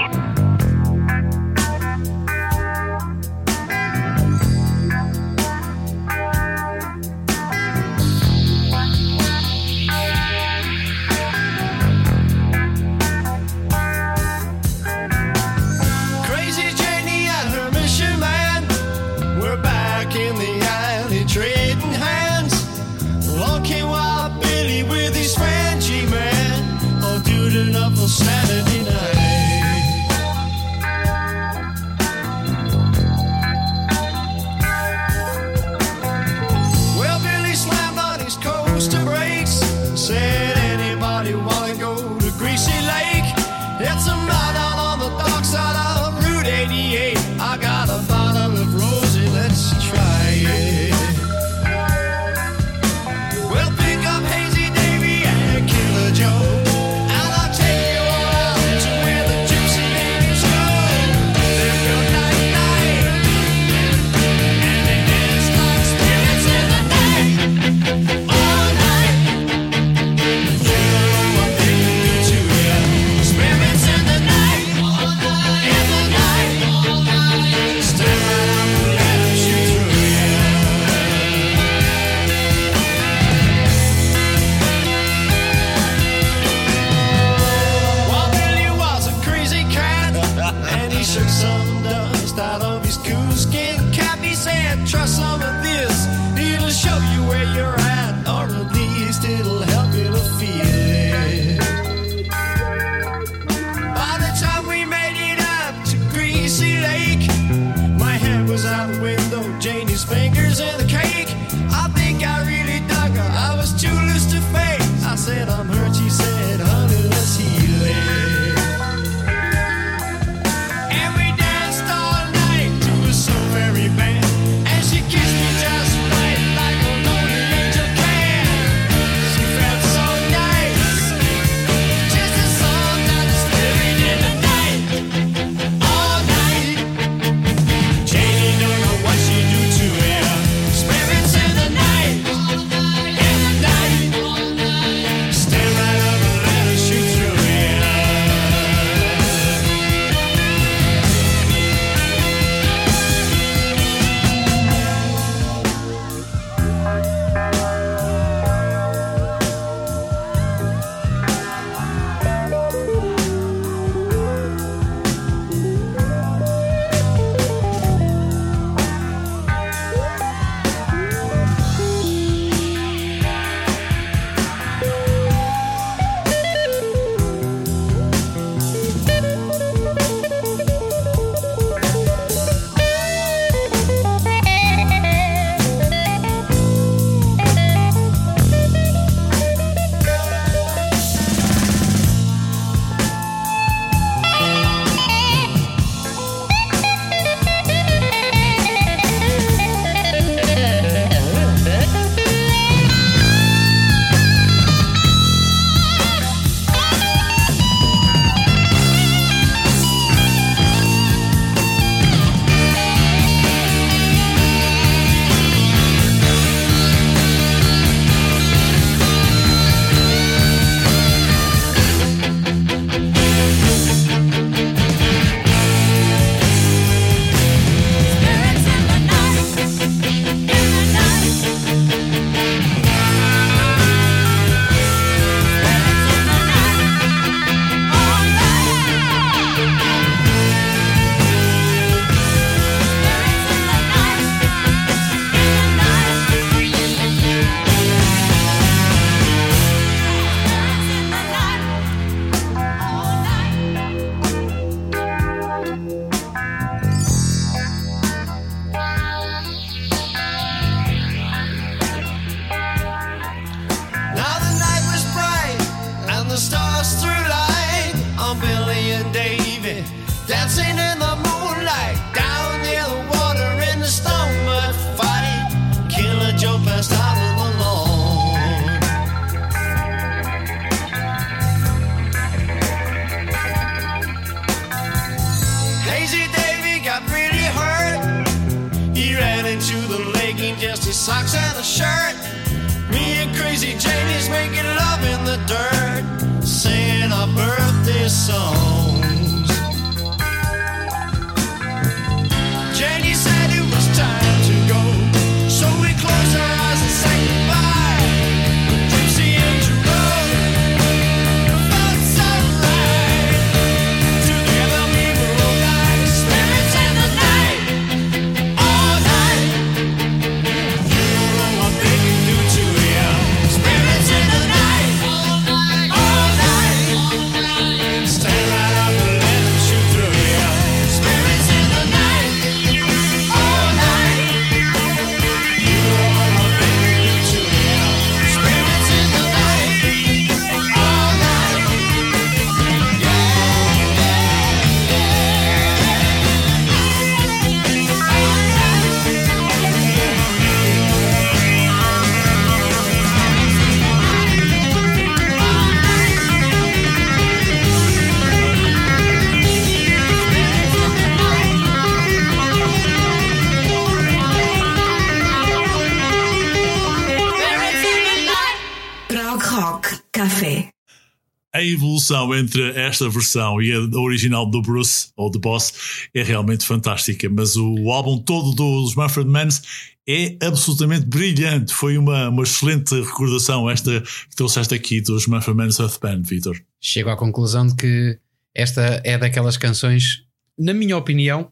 junção 372.08 372.34
entre 372.34 372.72
esta 372.72 373.10
versão 373.10 373.62
e 373.62 373.72
a 373.74 373.99
original 373.99 374.49
do 374.49 374.62
Bruce, 374.62 375.10
ou 375.16 375.30
do 375.30 375.39
Boss, 375.39 376.08
é 376.14 376.24
realmente 376.24 376.66
fantástica. 376.66 377.30
Mas 377.30 377.55
o 377.55 377.91
álbum 377.91 378.18
todo 378.18 378.55
dos 378.55 378.95
Manfred 378.95 379.30
Manns 379.30 379.62
é 380.08 380.38
absolutamente 380.41 381.05
brilhante. 381.05 381.74
Foi 381.74 381.97
uma, 381.97 382.30
uma 382.30 382.43
excelente 382.43 382.95
recordação 382.95 383.70
esta 383.70 384.01
que 384.01 384.36
trouxeste 384.36 384.74
aqui 384.74 385.01
dos 385.01 385.28
Manfred 385.28 385.58
Manns 385.58 385.80
Earth 385.80 385.99
Band, 386.01 386.22
Vitor. 386.24 386.58
Chego 386.80 387.10
à 387.10 387.18
conclusão 387.18 387.68
de 387.68 387.76
que 387.76 388.20
esta 388.55 389.01
é 389.03 389.18
daquelas 389.18 389.58
canções, 389.58 390.24
na 390.58 390.74
minha 390.74 390.97
opinião, 390.97 391.51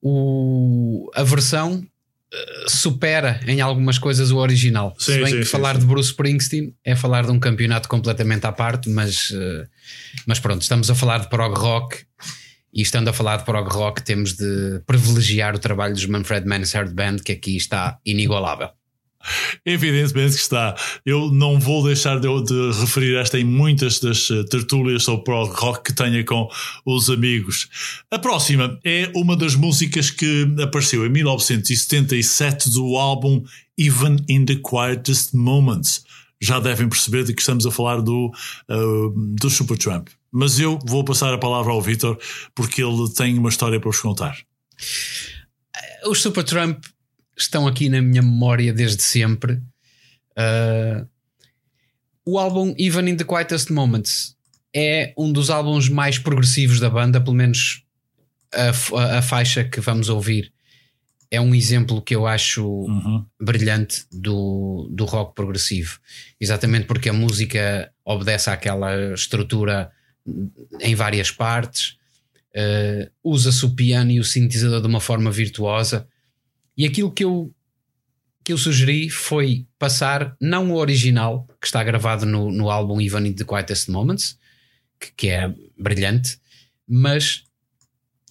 o, 0.00 1.10
a 1.14 1.22
versão 1.22 1.86
supera 2.66 3.40
em 3.46 3.60
algumas 3.60 3.98
coisas 3.98 4.30
o 4.30 4.38
original. 4.38 4.94
Sim, 4.98 5.12
Se 5.12 5.18
bem 5.18 5.26
sim, 5.26 5.38
que 5.38 5.44
sim, 5.44 5.50
falar 5.50 5.78
de 5.78 5.84
Bruce 5.84 6.10
Springsteen 6.10 6.74
é 6.84 6.96
falar 6.96 7.24
de 7.24 7.30
um 7.30 7.38
campeonato 7.38 7.88
completamente 7.88 8.46
à 8.46 8.52
parte, 8.52 8.88
mas, 8.88 9.32
eh, 9.34 9.66
mas 10.26 10.38
pronto, 10.40 10.62
estamos 10.62 10.90
a 10.90 10.94
falar 10.94 11.18
de 11.18 11.28
prog 11.28 11.54
rock 11.54 12.04
e 12.72 12.80
estando 12.80 13.08
a 13.08 13.12
falar 13.12 13.38
de 13.38 13.44
prog 13.44 13.68
rock 13.68 14.02
temos 14.02 14.34
de 14.34 14.80
privilegiar 14.86 15.54
o 15.54 15.58
trabalho 15.58 15.94
dos 15.94 16.06
Manfred 16.06 16.46
Mann's 16.46 16.72
Hard 16.72 16.94
Band, 16.94 17.16
que 17.16 17.32
aqui 17.32 17.56
está 17.56 17.98
inigualável. 18.04 18.70
Evidentemente 19.64 20.34
que 20.34 20.42
está. 20.42 20.74
Eu 21.04 21.30
não 21.30 21.58
vou 21.58 21.84
deixar 21.84 22.18
de, 22.18 22.28
de 22.42 22.80
referir 22.80 23.16
esta 23.16 23.38
em 23.38 23.44
muitas 23.44 24.00
das 24.00 24.30
eh, 24.30 24.42
tertúlias 24.44 25.04
sobre 25.04 25.24
prog 25.24 25.52
rock 25.54 25.84
que 25.84 25.92
tenha 25.92 26.24
com 26.24 26.48
os 26.84 27.08
amigos. 27.10 27.68
A 28.10 28.18
próxima 28.18 28.78
é 28.84 29.10
uma 29.14 29.36
das 29.36 29.54
músicas 29.54 30.10
que 30.10 30.48
apareceu 30.62 31.06
em 31.06 31.08
1977 31.08 32.70
do 32.70 32.96
álbum 32.96 33.42
Even 33.78 34.16
in 34.28 34.44
the 34.44 34.56
Quietest 34.56 35.34
Moments. 35.34 36.04
Já 36.40 36.58
devem 36.58 36.88
perceber 36.88 37.24
de 37.24 37.32
que 37.32 37.40
estamos 37.40 37.64
a 37.66 37.70
falar 37.70 38.00
do, 38.00 38.32
uh, 38.68 39.10
do 39.36 39.48
Supertramp. 39.48 40.08
Mas 40.30 40.58
eu 40.58 40.78
vou 40.84 41.04
passar 41.04 41.32
a 41.32 41.38
palavra 41.38 41.72
ao 41.72 41.80
Vitor 41.80 42.18
porque 42.54 42.82
ele 42.82 43.08
tem 43.14 43.38
uma 43.38 43.48
história 43.48 43.78
para 43.78 43.90
vos 43.90 44.00
contar. 44.00 44.36
Os 46.06 46.20
Supertramp 46.20 46.84
estão 47.42 47.66
aqui 47.66 47.88
na 47.88 48.00
minha 48.02 48.22
memória 48.22 48.72
desde 48.72 49.02
sempre. 49.02 49.54
Uh, 50.36 51.06
o 52.24 52.38
álbum 52.38 52.74
Even 52.78 53.08
in 53.10 53.16
the 53.16 53.24
Quietest 53.24 53.70
Moments 53.70 54.36
é 54.74 55.12
um 55.18 55.32
dos 55.32 55.50
álbuns 55.50 55.88
mais 55.88 56.18
progressivos 56.18 56.80
da 56.80 56.88
banda, 56.88 57.20
pelo 57.20 57.36
menos 57.36 57.82
a, 58.54 58.70
a- 58.98 59.18
a 59.18 59.22
faixa 59.22 59.64
que 59.64 59.80
vamos 59.80 60.08
ouvir 60.08 60.52
é 61.30 61.40
um 61.40 61.54
exemplo 61.54 62.02
que 62.02 62.14
eu 62.14 62.26
acho 62.26 62.62
Uhum. 62.66 63.24
brilhante 63.40 64.04
do, 64.12 64.86
do 64.92 65.06
rock 65.06 65.34
progressivo. 65.34 65.98
Exatamente 66.38 66.86
porque 66.86 67.08
a 67.08 67.12
música 67.12 67.90
obedece 68.04 68.50
àquela 68.50 69.14
estrutura 69.14 69.90
em 70.80 70.94
várias 70.94 71.30
partes, 71.30 71.96
eh, 72.54 73.10
usa-se 73.24 73.64
o 73.64 73.70
piano 73.70 74.10
e 74.10 74.20
o 74.20 74.24
sintetizador 74.24 74.82
de 74.82 74.86
uma 74.86 75.00
forma 75.00 75.30
virtuosa. 75.30 76.06
E 76.76 76.86
aquilo 76.86 77.10
que 77.10 77.24
eu, 77.24 77.54
que 78.44 78.52
eu 78.52 78.58
sugeri 78.58 79.10
foi 79.10 79.66
passar 79.78 80.36
não 80.40 80.70
o 80.70 80.76
original, 80.76 81.46
que 81.60 81.66
está 81.66 81.82
gravado 81.82 82.26
no, 82.26 82.50
no 82.50 82.70
álbum 82.70 83.00
Even 83.00 83.26
in 83.28 83.32
the 83.34 83.44
Quietest 83.44 83.88
Moments, 83.88 84.38
que, 84.98 85.12
que 85.12 85.28
é 85.28 85.52
brilhante, 85.78 86.38
mas 86.88 87.44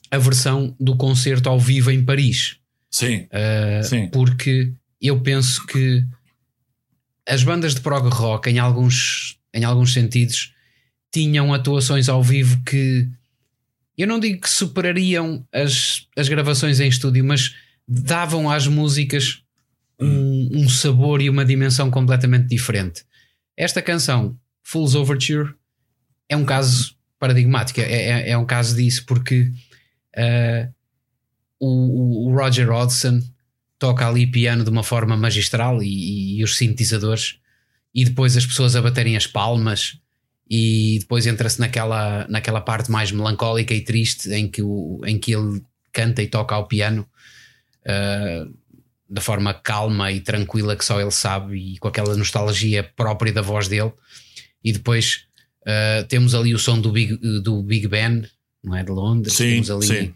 a 0.10 0.18
versão 0.18 0.76
do 0.80 0.98
concerto 0.98 1.50
ao 1.50 1.60
vivo 1.60 1.92
em 1.92 2.04
Paris. 2.04 2.58
Sim, 2.90 3.28
Uh, 3.32 3.84
Sim. 3.84 4.10
porque 4.10 4.74
eu 5.02 5.22
penso 5.22 5.66
que 5.66 6.06
as 7.26 7.42
bandas 7.42 7.74
de 7.74 7.80
prog 7.80 8.10
rock, 8.10 8.50
em 8.50 8.60
alguns, 8.60 9.40
em 9.54 9.64
alguns 9.64 9.94
sentidos, 9.94 10.54
tinham 11.12 11.54
atuações 11.54 12.10
ao 12.10 12.22
vivo 12.22 12.62
que 12.66 13.08
eu 13.98 14.08
não 14.08 14.20
digo 14.20 14.42
que 14.42 14.50
superariam 14.50 15.46
as, 15.54 16.08
as 16.18 16.28
gravações 16.28 16.80
em 16.80 16.88
estúdio, 16.88 17.24
mas 17.24 17.54
davam 17.88 18.50
às 18.50 18.68
músicas 18.68 19.44
um, 20.00 20.50
um 20.54 20.70
sabor 20.70 21.22
e 21.22 21.30
uma 21.30 21.46
dimensão 21.46 21.92
completamente 21.92 22.48
diferente. 22.48 23.04
Esta 23.56 23.82
canção, 23.82 24.38
Fool's 24.64 24.96
Overture, 24.96 25.54
é 26.28 26.36
um 26.36 26.46
caso 26.46 26.96
paradigmático, 27.20 27.80
é, 27.80 27.84
é, 27.84 28.30
é 28.32 28.38
um 28.38 28.46
caso 28.46 28.76
disso, 28.76 29.06
porque 29.06 29.52
uh, 30.18 30.74
o, 31.60 32.30
o 32.30 32.36
Roger 32.36 32.70
Hodgson 32.70 33.22
toca 33.78 34.08
ali 34.08 34.26
piano 34.26 34.64
de 34.64 34.70
uma 34.70 34.84
forma 34.84 35.16
magistral 35.16 35.84
e, 35.84 36.40
e 36.40 36.44
os 36.44 36.58
sintetizadores, 36.58 37.40
e 37.94 38.06
depois 38.06 38.36
as 38.36 38.46
pessoas 38.46 38.76
a 38.76 38.82
baterem 38.82 39.16
as 39.16 39.28
palmas, 39.28 40.00
e 40.50 40.98
depois 41.00 41.26
entra-se 41.28 41.60
naquela, 41.60 42.28
naquela 42.28 42.60
parte 42.60 42.92
mais 42.92 43.12
melancólica 43.12 43.74
e 43.74 43.82
triste 43.82 44.30
em 44.32 44.50
que, 44.50 44.62
o, 44.62 45.00
em 45.06 45.18
que 45.18 45.34
ele 45.34 45.62
canta 45.94 46.22
e 46.22 46.28
toca 46.28 46.56
ao 46.56 46.68
piano 46.68 47.08
uh, 47.86 48.54
da 49.10 49.22
forma 49.22 49.54
calma 49.54 50.12
e 50.12 50.20
tranquila 50.20 50.76
que 50.76 50.86
só 50.86 51.00
ele 51.02 51.12
sabe, 51.12 51.74
e 51.74 51.78
com 51.78 51.88
aquela 51.88 52.16
nostalgia 52.16 52.84
própria 52.96 53.34
da 53.34 53.42
voz 53.42 53.68
dele. 53.68 53.92
E 54.64 54.72
depois 54.72 55.26
uh, 55.64 56.08
temos 56.08 56.34
ali 56.34 56.54
o 56.54 56.60
som 56.60 56.80
do 56.80 56.92
Big, 56.92 57.18
do 57.42 57.62
Big 57.62 57.88
Ben, 57.88 58.26
não 58.64 58.76
é? 58.76 58.84
De 58.84 58.92
Londres, 58.92 59.34
Sim, 59.34 59.62
temos 59.62 59.72
ali 59.72 59.86
sim. 59.88 60.14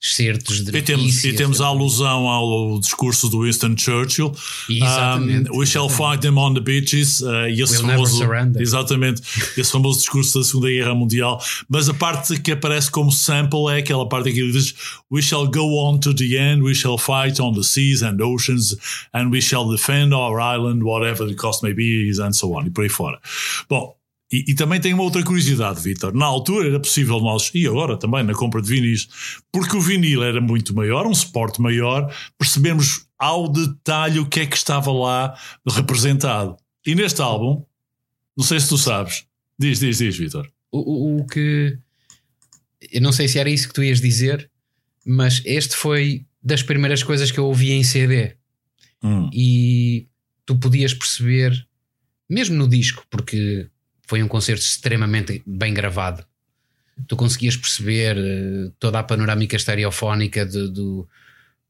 Certos 0.00 0.64
de 0.64 0.74
E 0.76 0.80
temos, 0.80 1.24
e 1.24 1.32
temos 1.34 1.60
a 1.60 1.66
alusão 1.66 2.26
ao 2.26 2.80
discurso 2.80 3.28
do 3.28 3.42
Winston 3.42 3.76
Churchill. 3.76 4.32
Um, 4.70 5.58
we 5.58 5.66
shall 5.66 5.90
fight 5.90 6.22
them 6.22 6.38
on 6.38 6.54
the 6.54 6.60
beaches. 6.60 7.20
Uh, 7.20 7.48
e 7.48 7.60
esse 7.60 7.74
We'll 7.78 7.86
never 7.86 8.06
famoso, 8.06 8.16
surrender. 8.16 8.62
exatamente, 8.62 9.20
esse 9.58 9.70
famoso 9.70 9.98
discurso 9.98 10.38
da 10.38 10.44
Segunda 10.44 10.68
Guerra 10.70 10.94
Mundial. 10.94 11.42
Mas 11.68 11.88
a 11.88 11.94
parte 11.94 12.40
que 12.40 12.52
aparece 12.52 12.90
como 12.90 13.12
sample 13.12 13.68
é 13.70 13.78
aquela 13.78 14.08
parte 14.08 14.30
em 14.30 14.32
que 14.32 14.40
ele 14.40 14.52
diz: 14.52 14.74
We 15.10 15.20
shall 15.20 15.46
go 15.46 15.76
on 15.84 15.98
to 15.98 16.14
the 16.14 16.34
end, 16.36 16.62
we 16.62 16.74
shall 16.74 16.96
fight 16.96 17.40
on 17.40 17.52
the 17.52 17.62
seas 17.62 18.02
and 18.02 18.16
oceans, 18.22 18.76
and 19.12 19.30
we 19.30 19.42
shall 19.42 19.68
defend 19.68 20.14
our 20.14 20.40
island, 20.40 20.82
whatever 20.82 21.26
the 21.28 21.34
cost 21.34 21.62
may 21.62 21.74
be, 21.74 22.10
and 22.20 22.32
so 22.32 22.54
on, 22.54 22.66
e 22.66 22.70
por 22.70 22.84
aí 22.84 22.88
fora. 22.90 23.20
Bom. 23.68 23.99
E, 24.32 24.44
e 24.52 24.54
também 24.54 24.80
tem 24.80 24.94
uma 24.94 25.02
outra 25.02 25.22
curiosidade, 25.24 25.80
Vitor. 25.80 26.14
Na 26.14 26.26
altura 26.26 26.68
era 26.68 26.78
possível 26.80 27.18
nós, 27.20 27.50
e 27.54 27.66
agora 27.66 27.98
também 27.98 28.22
na 28.22 28.32
compra 28.32 28.62
de 28.62 28.68
vinis, 28.68 29.08
porque 29.50 29.76
o 29.76 29.80
vinil 29.80 30.22
era 30.22 30.40
muito 30.40 30.74
maior, 30.74 31.06
um 31.06 31.14
suporte 31.14 31.60
maior, 31.60 32.14
percebemos 32.38 33.06
ao 33.18 33.48
detalhe 33.48 34.18
o 34.20 34.26
que 34.26 34.40
é 34.40 34.46
que 34.46 34.56
estava 34.56 34.92
lá 34.92 35.36
representado. 35.68 36.56
E 36.86 36.94
neste 36.94 37.20
álbum, 37.20 37.64
não 38.36 38.44
sei 38.44 38.60
se 38.60 38.68
tu 38.68 38.78
sabes, 38.78 39.24
diz, 39.58 39.80
diz, 39.80 39.98
diz, 39.98 40.16
Vitor. 40.16 40.48
o, 40.70 40.78
o- 40.78 41.20
o 41.20 41.26
que 41.26 41.76
eu 42.92 43.00
não 43.02 43.12
sei 43.12 43.28
se 43.28 43.38
era 43.38 43.50
isso 43.50 43.68
que 43.68 43.74
tu 43.74 43.82
ias 43.82 44.00
dizer, 44.00 44.48
mas 45.04 45.42
este 45.44 45.74
foi 45.76 46.24
das 46.42 46.62
primeiras 46.62 47.02
coisas 47.02 47.30
que 47.30 47.38
eu 47.38 47.44
ouvi 47.46 47.72
em 47.72 47.82
CD 47.84 48.36
Hum, 49.02 49.28
e 49.32 50.06
tu 50.46 50.56
podias 50.58 50.92
perceber, 50.94 51.66
mesmo 52.28 52.54
no 52.56 52.68
disco, 52.68 53.04
porque 53.10 53.66
foi 54.10 54.22
um 54.24 54.28
concerto 54.28 54.62
extremamente 54.64 55.40
bem 55.46 55.72
gravado. 55.72 56.24
Tu 57.06 57.14
conseguias 57.16 57.56
perceber 57.56 58.16
eh, 58.18 58.72
toda 58.80 58.98
a 58.98 59.04
panorâmica 59.04 59.54
estereofónica 59.54 60.44
de- 60.44 60.68
do, 60.68 61.08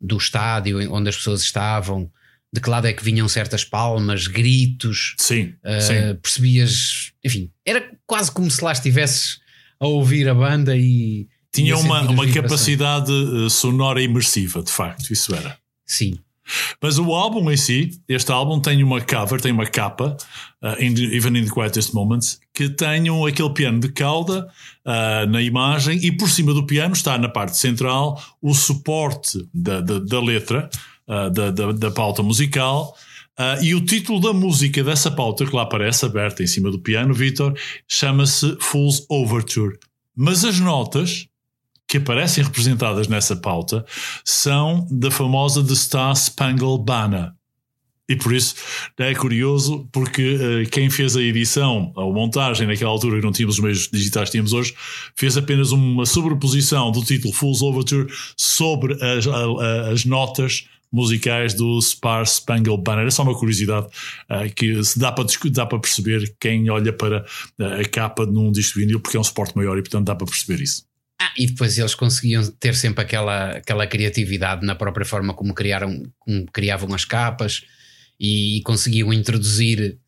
do 0.00 0.16
estádio 0.16 0.78
onde 0.90 1.10
as 1.10 1.16
pessoas 1.16 1.42
estavam, 1.42 2.10
de 2.50 2.58
que 2.62 2.70
lado 2.70 2.86
é 2.86 2.94
que 2.94 3.04
vinham 3.04 3.28
certas 3.28 3.62
palmas, 3.62 4.26
gritos, 4.26 5.14
sim, 5.18 5.54
Uh, 5.62 5.80
sim. 5.82 6.14
percebias, 6.22 7.12
enfim, 7.22 7.50
era 7.64 7.92
quase 8.06 8.32
como 8.32 8.50
se 8.50 8.64
lá 8.64 8.72
estivesses 8.72 9.38
a 9.78 9.86
ouvir 9.86 10.26
a 10.26 10.34
banda 10.34 10.74
e 10.76 11.28
Tinha 11.52 11.76
uma, 11.76 12.00
uma 12.00 12.24
vibrações. 12.24 12.34
capacidade 12.34 13.12
eh, 13.12 13.50
sonora 13.50 14.00
imersiva, 14.02 14.62
de 14.62 14.70
facto, 14.72 15.12
isso 15.12 15.34
era. 15.34 15.58
Sim, 15.86 16.18
Mas 16.82 16.98
o 16.98 17.12
álbum 17.14 17.50
em 17.50 17.56
si, 17.56 17.90
este 18.08 18.30
álbum 18.32 18.60
tem 18.60 18.82
uma 18.82 19.00
cover, 19.00 19.40
tem 19.40 19.52
uma 19.52 19.66
capa, 19.66 20.16
uh, 20.62 20.82
in 20.82 20.94
Even 21.14 21.38
in 21.38 21.44
the 21.44 21.50
Quietest 21.50 21.92
Moments, 21.92 22.40
que 22.54 22.68
tem 22.68 23.10
um, 23.10 23.26
aquele 23.26 23.50
piano 23.50 23.80
de 23.80 23.90
cauda 23.90 24.48
uh, 24.86 25.26
na 25.30 25.40
imagem 25.42 25.98
e 26.04 26.12
por 26.12 26.28
cima 26.28 26.52
do 26.52 26.66
piano 26.66 26.92
está 26.92 27.16
na 27.18 27.28
parte 27.28 27.56
central 27.56 28.22
o 28.40 28.54
suporte 28.54 29.48
da, 29.52 29.80
da, 29.80 29.98
da 29.98 30.20
letra, 30.20 30.68
uh, 31.08 31.30
da, 31.30 31.50
da, 31.50 31.72
da 31.72 31.90
pauta 31.90 32.22
musical. 32.22 32.94
e 33.62 33.74
o 33.74 33.84
título 33.84 34.20
da 34.20 34.32
música 34.32 34.84
dessa 34.84 35.10
pauta 35.10 35.46
que 35.46 35.56
lá 35.56 35.62
aparece, 35.62 36.04
aberta 36.04 36.42
em 36.42 36.46
cima 36.46 36.70
do 36.70 36.78
piano, 36.78 37.14
Vitor, 37.14 37.54
chama-se 37.88 38.56
Fool's 38.60 39.06
Overture. 39.08 39.78
Mas 40.14 40.44
as 40.44 40.60
notas 40.60 41.29
que 41.90 41.96
aparecem 41.98 42.44
representadas 42.44 43.08
nessa 43.08 43.34
pauta 43.34 43.84
são 44.24 44.86
da 44.88 45.10
famosa 45.10 45.60
The 45.64 45.74
Star 45.74 46.14
Spangled 46.14 46.84
Banner. 46.84 47.32
E 48.08 48.14
por 48.14 48.32
isso 48.32 48.54
é 48.96 49.12
curioso, 49.14 49.88
porque 49.92 50.38
eh, 50.40 50.68
quem 50.70 50.88
fez 50.88 51.16
a 51.16 51.20
edição, 51.22 51.92
a 51.96 52.02
montagem 52.02 52.66
naquela 52.66 52.90
altura 52.92 53.18
que 53.18 53.24
não 53.24 53.32
tínhamos 53.32 53.56
os 53.56 53.60
meios 53.62 53.88
digitais 53.88 54.26
que 54.26 54.32
tínhamos 54.32 54.52
hoje, 54.52 54.72
fez 55.16 55.36
apenas 55.36 55.72
uma 55.72 56.06
sobreposição 56.06 56.92
do 56.92 57.02
título 57.04 57.32
Fool's 57.34 57.60
Overture 57.60 58.06
sobre 58.36 58.94
as, 58.94 59.26
a- 59.26 59.90
as 59.92 60.04
notas 60.04 60.66
musicais 60.92 61.54
do 61.54 61.80
Star 61.80 62.24
Spangled 62.24 62.82
Banner. 62.82 63.06
É 63.06 63.10
só 63.10 63.22
uma 63.24 63.36
curiosidade 63.36 63.86
eh, 64.28 64.48
que 64.48 64.82
se 64.84 64.96
dá 64.98 65.10
para, 65.10 65.24
dá 65.52 65.66
para 65.66 65.78
perceber 65.80 66.34
quem 66.40 66.68
olha 66.70 66.92
para 66.92 67.24
eh, 67.60 67.80
a 67.80 67.88
capa 67.88 68.26
num 68.26 68.50
disco 68.52 68.78
vinil, 68.78 69.00
porque 69.00 69.16
é 69.16 69.20
um 69.20 69.24
suporte 69.24 69.56
maior 69.56 69.76
e 69.78 69.82
portanto 69.82 70.06
dá 70.06 70.14
para 70.14 70.26
perceber 70.26 70.60
isso. 70.62 70.89
Ah, 71.20 71.32
e 71.36 71.46
depois 71.46 71.76
eles 71.76 71.94
conseguiam 71.94 72.50
ter 72.52 72.74
sempre 72.74 73.02
aquela, 73.04 73.50
aquela 73.58 73.86
criatividade 73.86 74.64
na 74.64 74.74
própria 74.74 75.04
forma 75.04 75.34
como, 75.34 75.52
criaram, 75.52 76.02
como 76.18 76.46
criavam 76.50 76.94
as 76.94 77.04
capas 77.04 77.62
e 78.18 78.62
conseguiam 78.64 79.12
introduzir 79.12 79.98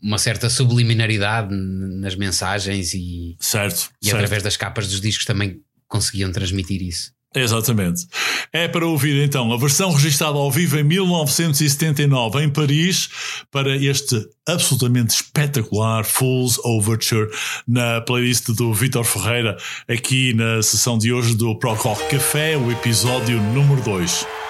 uma 0.00 0.16
certa 0.16 0.48
subliminaridade 0.48 1.54
nas 1.54 2.14
mensagens 2.14 2.94
e, 2.94 3.36
Certo, 3.38 3.90
e 4.00 4.06
certo. 4.06 4.16
através 4.16 4.42
das 4.42 4.56
capas 4.56 4.88
dos 4.88 5.00
discos 5.00 5.26
também 5.26 5.60
conseguiam 5.86 6.32
transmitir 6.32 6.80
isso. 6.82 7.12
Exatamente. 7.34 8.06
É 8.52 8.66
para 8.66 8.86
ouvir 8.86 9.22
então 9.22 9.52
a 9.52 9.56
versão 9.58 9.92
registada 9.92 10.38
ao 10.38 10.50
vivo 10.50 10.78
em 10.78 10.82
1979 10.82 12.42
em 12.42 12.48
Paris 12.48 13.08
para 13.50 13.76
este 13.76 14.16
absolutamente 14.46 15.14
espetacular 15.14 16.04
Fool's 16.04 16.58
Overture 16.64 17.28
na 17.66 18.00
playlist 18.00 18.48
do 18.50 18.72
Vitor 18.72 19.04
Ferreira 19.04 19.56
aqui 19.86 20.32
na 20.32 20.62
sessão 20.62 20.96
de 20.96 21.12
hoje 21.12 21.34
do 21.34 21.58
Prog 21.58 21.78
Rock 21.78 22.08
Café, 22.08 22.56
o 22.56 22.72
episódio 22.72 23.38
número 23.52 23.82
2. 23.82 24.47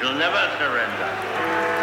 You'll 0.00 0.14
never 0.14 0.50
surrender. 0.58 1.73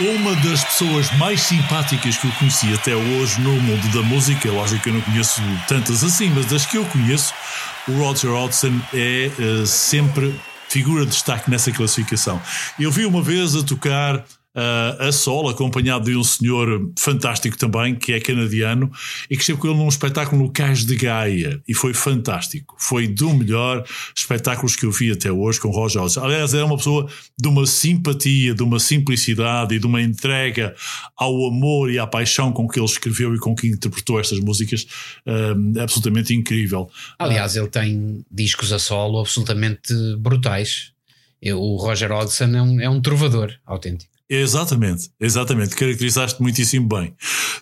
Uma 0.00 0.34
das 0.36 0.64
pessoas 0.64 1.10
mais 1.18 1.42
simpáticas 1.42 2.16
que 2.16 2.26
eu 2.26 2.32
conheci 2.38 2.72
até 2.72 2.96
hoje 2.96 3.38
no 3.42 3.52
mundo 3.60 3.86
da 3.92 4.00
música, 4.00 4.50
lógico 4.50 4.82
que 4.82 4.88
eu 4.88 4.94
não 4.94 5.00
conheço 5.02 5.42
tantas 5.68 6.02
assim, 6.02 6.30
mas 6.30 6.46
das 6.46 6.64
que 6.64 6.78
eu 6.78 6.86
conheço, 6.86 7.34
o 7.86 7.92
Roger 7.98 8.30
Hodgson 8.30 8.80
é 8.94 9.26
eh, 9.26 9.66
sempre 9.66 10.34
figura 10.70 11.04
de 11.04 11.10
destaque 11.10 11.50
nessa 11.50 11.70
classificação. 11.70 12.40
Eu 12.78 12.90
vi 12.90 13.04
uma 13.04 13.20
vez 13.20 13.54
a 13.54 13.62
tocar 13.62 14.24
ah, 14.60 15.08
a 15.08 15.12
solo, 15.12 15.48
acompanhado 15.48 16.04
de 16.04 16.16
um 16.16 16.22
senhor 16.22 16.90
fantástico 16.98 17.56
também, 17.56 17.94
que 17.94 18.12
é 18.12 18.20
canadiano, 18.20 18.90
e 19.30 19.34
que 19.36 19.40
esteve 19.42 19.58
com 19.58 19.68
ele 19.68 19.76
num 19.78 19.88
espetáculo 19.88 20.42
no 20.42 20.50
Cais 20.52 20.84
de 20.84 20.96
Gaia, 20.96 21.62
e 21.66 21.72
foi 21.74 21.94
fantástico. 21.94 22.76
Foi 22.78 23.06
do 23.06 23.32
melhor 23.32 23.84
espetáculos 24.14 24.76
que 24.76 24.84
eu 24.84 24.90
vi 24.92 25.10
até 25.12 25.30
hoje 25.32 25.58
com 25.60 25.70
Roger 25.70 26.02
Hodgson. 26.02 26.24
Aliás, 26.24 26.52
é 26.52 26.62
uma 26.62 26.76
pessoa 26.76 27.08
de 27.40 27.48
uma 27.48 27.64
simpatia, 27.66 28.54
de 28.54 28.62
uma 28.62 28.78
simplicidade 28.78 29.74
e 29.74 29.78
de 29.78 29.86
uma 29.86 30.02
entrega 30.02 30.74
ao 31.16 31.46
amor 31.46 31.90
e 31.90 31.98
à 31.98 32.06
paixão 32.06 32.52
com 32.52 32.68
que 32.68 32.78
ele 32.78 32.86
escreveu 32.86 33.34
e 33.34 33.38
com 33.38 33.54
que 33.54 33.66
interpretou 33.68 34.20
estas 34.20 34.38
músicas, 34.40 34.86
ah, 35.26 35.82
absolutamente 35.82 36.34
incrível. 36.34 36.90
Aliás, 37.18 37.56
ele 37.56 37.68
tem 37.68 38.24
discos 38.30 38.72
a 38.72 38.78
solo 38.78 39.20
absolutamente 39.20 39.94
brutais. 40.18 40.92
Eu- 41.40 41.60
O 41.60 41.76
Roger 41.76 42.12
Hodgson 42.12 42.44
é 42.54 42.62
um, 42.62 42.80
é 42.80 42.88
um 42.90 43.00
trovador 43.00 43.52
autêntico. 43.64 44.10
Exatamente, 44.32 45.10
exatamente, 45.18 45.74
caracterizaste 45.74 46.40
muitíssimo 46.40 46.86
bem. 46.86 47.12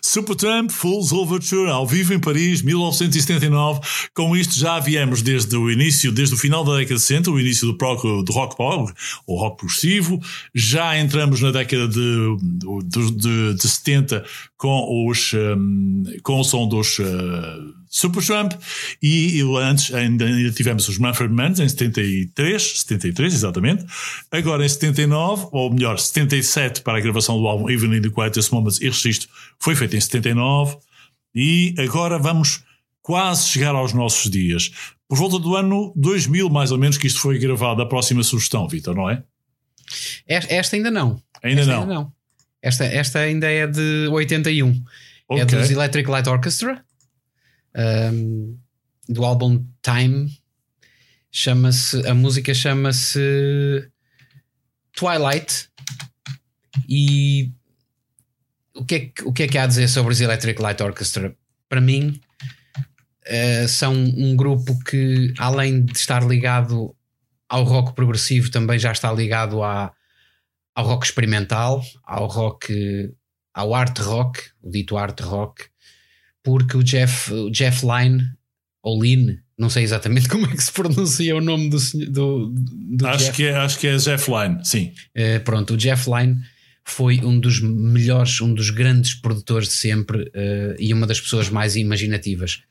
Supertramp 0.03 0.69
Fools 0.69 1.11
Overture 1.11 1.67
ao 1.67 1.87
vivo 1.87 2.13
em 2.13 2.19
Paris, 2.19 2.61
1979. 2.61 3.79
Com 4.13 4.37
isto 4.37 4.53
já 4.53 4.79
viemos 4.79 5.23
desde 5.23 5.57
o 5.57 5.71
início, 5.71 6.11
desde 6.11 6.35
o 6.35 6.37
final 6.37 6.63
da 6.63 6.77
década 6.77 6.93
de 6.93 7.01
60, 7.01 7.31
o 7.31 7.39
início 7.39 7.65
do, 7.65 7.75
prog, 7.75 8.23
do 8.23 8.31
rock 8.31 8.55
prog, 8.55 8.91
o 9.25 9.35
rock 9.35 9.57
progressivo. 9.57 10.19
Já 10.53 10.95
entramos 10.95 11.41
na 11.41 11.49
década 11.49 11.87
de, 11.87 12.37
de, 12.39 13.11
de, 13.15 13.53
de 13.55 13.67
70 13.67 14.23
com, 14.55 15.07
os, 15.09 15.33
hum, 15.33 16.03
com 16.21 16.39
o 16.39 16.43
som 16.43 16.67
dos 16.67 16.99
uh, 16.99 17.78
Supertramp 17.89 18.53
e, 19.01 19.39
e 19.39 19.57
antes 19.57 19.93
ainda, 19.93 20.25
ainda 20.25 20.51
tivemos 20.51 20.87
os 20.87 20.97
Manfred 20.97 21.33
Mann 21.33 21.53
em 21.59 21.67
73, 21.67 22.79
73 22.81 23.33
exatamente. 23.33 23.85
Agora 24.31 24.63
em 24.63 24.69
79, 24.69 25.47
ou 25.51 25.73
melhor, 25.73 25.97
77 25.97 26.81
para 26.81 26.99
a 26.99 27.01
gravação 27.01 27.37
do 27.39 27.47
álbum 27.47 27.69
Even 27.69 27.97
in 27.97 28.01
the 28.01 28.09
Quietest 28.09 28.51
Moments 28.51 28.79
e 28.79 28.85
registro 28.85 29.27
foi 29.57 29.75
feito 29.75 29.95
em 29.95 30.01
79 30.01 30.77
e 31.33 31.73
agora 31.79 32.19
vamos 32.19 32.63
quase 33.01 33.47
chegar 33.49 33.73
aos 33.73 33.91
nossos 33.91 34.29
dias. 34.29 34.71
Por 35.07 35.17
volta 35.17 35.39
do 35.39 35.55
ano 35.55 35.91
2000 35.95 36.47
mais 36.49 36.71
ou 36.71 36.77
menos 36.77 36.97
que 36.97 37.07
isto 37.07 37.19
foi 37.19 37.39
gravado, 37.39 37.81
a 37.81 37.85
próxima 37.87 38.21
sugestão, 38.21 38.67
Vitor, 38.67 38.95
não 38.95 39.09
é? 39.09 39.23
Esta, 40.27 40.75
ainda 40.75 40.91
não. 40.91 41.21
Ainda 41.41 41.61
Esta 41.61 41.73
não. 41.73 41.81
Ainda 41.81 41.93
não. 41.93 42.13
Esta, 42.61 42.85
esta 42.85 43.19
ainda 43.19 43.49
é 43.49 43.65
de 43.65 44.07
81. 44.11 44.69
É 45.31 45.43
Ok. 45.43 45.45
dos 45.45 45.71
Electric 45.71 46.09
Light 46.09 46.27
Orchestra, 46.27 46.83
um, 47.79 48.57
do 49.07 49.23
álbum 49.23 49.65
Time. 49.81 50.29
Chama-se, 51.31 52.05
a 52.07 52.13
música 52.13 52.53
chama-se 52.53 53.89
Twilight. 54.93 55.69
E 56.87 57.51
o 58.75 58.85
que, 58.85 58.95
é 58.95 58.99
que, 58.99 59.23
o 59.23 59.33
que 59.33 59.43
é 59.43 59.47
que 59.47 59.57
há 59.57 59.63
a 59.63 59.67
dizer 59.67 59.87
sobre 59.87 60.13
os 60.13 60.21
Electric 60.21 60.61
Light 60.61 60.81
Orchestra? 60.81 61.35
Para 61.67 61.81
mim, 61.81 62.19
eh, 63.25 63.67
são 63.67 63.93
um 63.93 64.35
grupo 64.35 64.77
que, 64.83 65.33
além 65.37 65.85
de 65.85 65.97
estar 65.97 66.23
ligado 66.23 66.95
ao 67.47 67.63
rock 67.63 67.93
progressivo, 67.93 68.49
também 68.49 68.79
já 68.79 68.91
está 68.91 69.11
ligado 69.11 69.61
à, 69.63 69.93
ao 70.73 70.85
rock 70.85 71.05
experimental, 71.05 71.83
ao 72.03 72.27
rock, 72.27 73.13
ao 73.53 73.73
art 73.75 73.99
rock, 73.99 74.41
o 74.61 74.69
dito 74.71 74.97
art 74.97 75.19
rock, 75.21 75.65
porque 76.49 76.77
o 76.77 76.83
Jeff, 76.83 77.31
o 77.33 77.49
Jeff 77.51 77.85
Lynne, 77.85 78.23
ou 78.81 79.01
Lynne, 79.01 79.39
não 79.57 79.69
sei 79.69 79.83
exatamente 79.83 80.27
como 80.29 80.45
é 80.45 80.49
que 80.55 80.63
se 80.63 80.71
pronuncia 80.71 81.35
o 81.35 81.41
nome 81.41 81.69
do, 81.69 81.79
senhor- 81.79 82.09
do, 82.09 82.49
do 82.49 83.07
Acho 83.07 83.25
Jeff. 83.25 83.35
que, 83.37 83.43
é, 83.45 83.55
acho 83.55 83.79
que 83.79 83.87
é 83.87 83.97
Jeff 83.97 84.29
Lynne, 84.31 84.65
sim. 84.65 84.93
Eh, 85.13 85.39
pronto, 85.39 85.73
o 85.73 85.77
Jeff 85.77 86.09
Lynne 86.09 86.37
foi 86.83 87.19
um 87.19 87.39
dos 87.39 87.59
melhores, 87.61 88.41
um 88.41 88.53
dos 88.53 88.69
grandes 88.71 89.13
produtores 89.13 89.67
de 89.67 89.73
sempre 89.75 90.31
eh, 90.33 90.75
e 90.79 90.93
uma 90.93 91.05
das 91.05 91.21
pessoas 91.21 91.49
mais 91.49 91.75
imaginativas. 91.75 92.63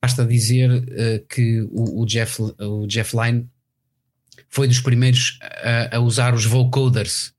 Basta 0.00 0.24
dizer 0.24 0.84
eh, 0.90 1.22
que 1.28 1.60
o, 1.70 2.02
o 2.02 2.06
Jeff, 2.06 2.42
o 2.58 2.86
Jeff 2.88 3.16
Lynne 3.16 3.46
foi 4.48 4.66
dos 4.66 4.80
primeiros 4.80 5.38
a, 5.90 5.96
a 5.96 6.00
usar 6.00 6.34
os 6.34 6.44
vocoders, 6.44 7.32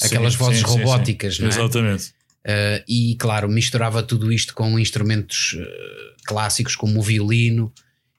aquelas 0.00 0.34
Sim, 0.34 0.38
vozes 0.38 0.58
sim, 0.60 0.66
sim, 0.66 0.72
sim. 0.72 0.78
robóticas, 0.84 1.38
não 1.40 1.46
é? 1.46 1.50
Exatamente. 1.50 2.13
Uh, 2.46 2.84
e 2.86 3.16
claro, 3.16 3.48
misturava 3.48 4.02
tudo 4.02 4.30
isto 4.30 4.54
com 4.54 4.78
instrumentos 4.78 5.54
uh, 5.54 6.24
clássicos 6.26 6.76
como 6.76 7.00
o 7.00 7.02
violino 7.02 7.72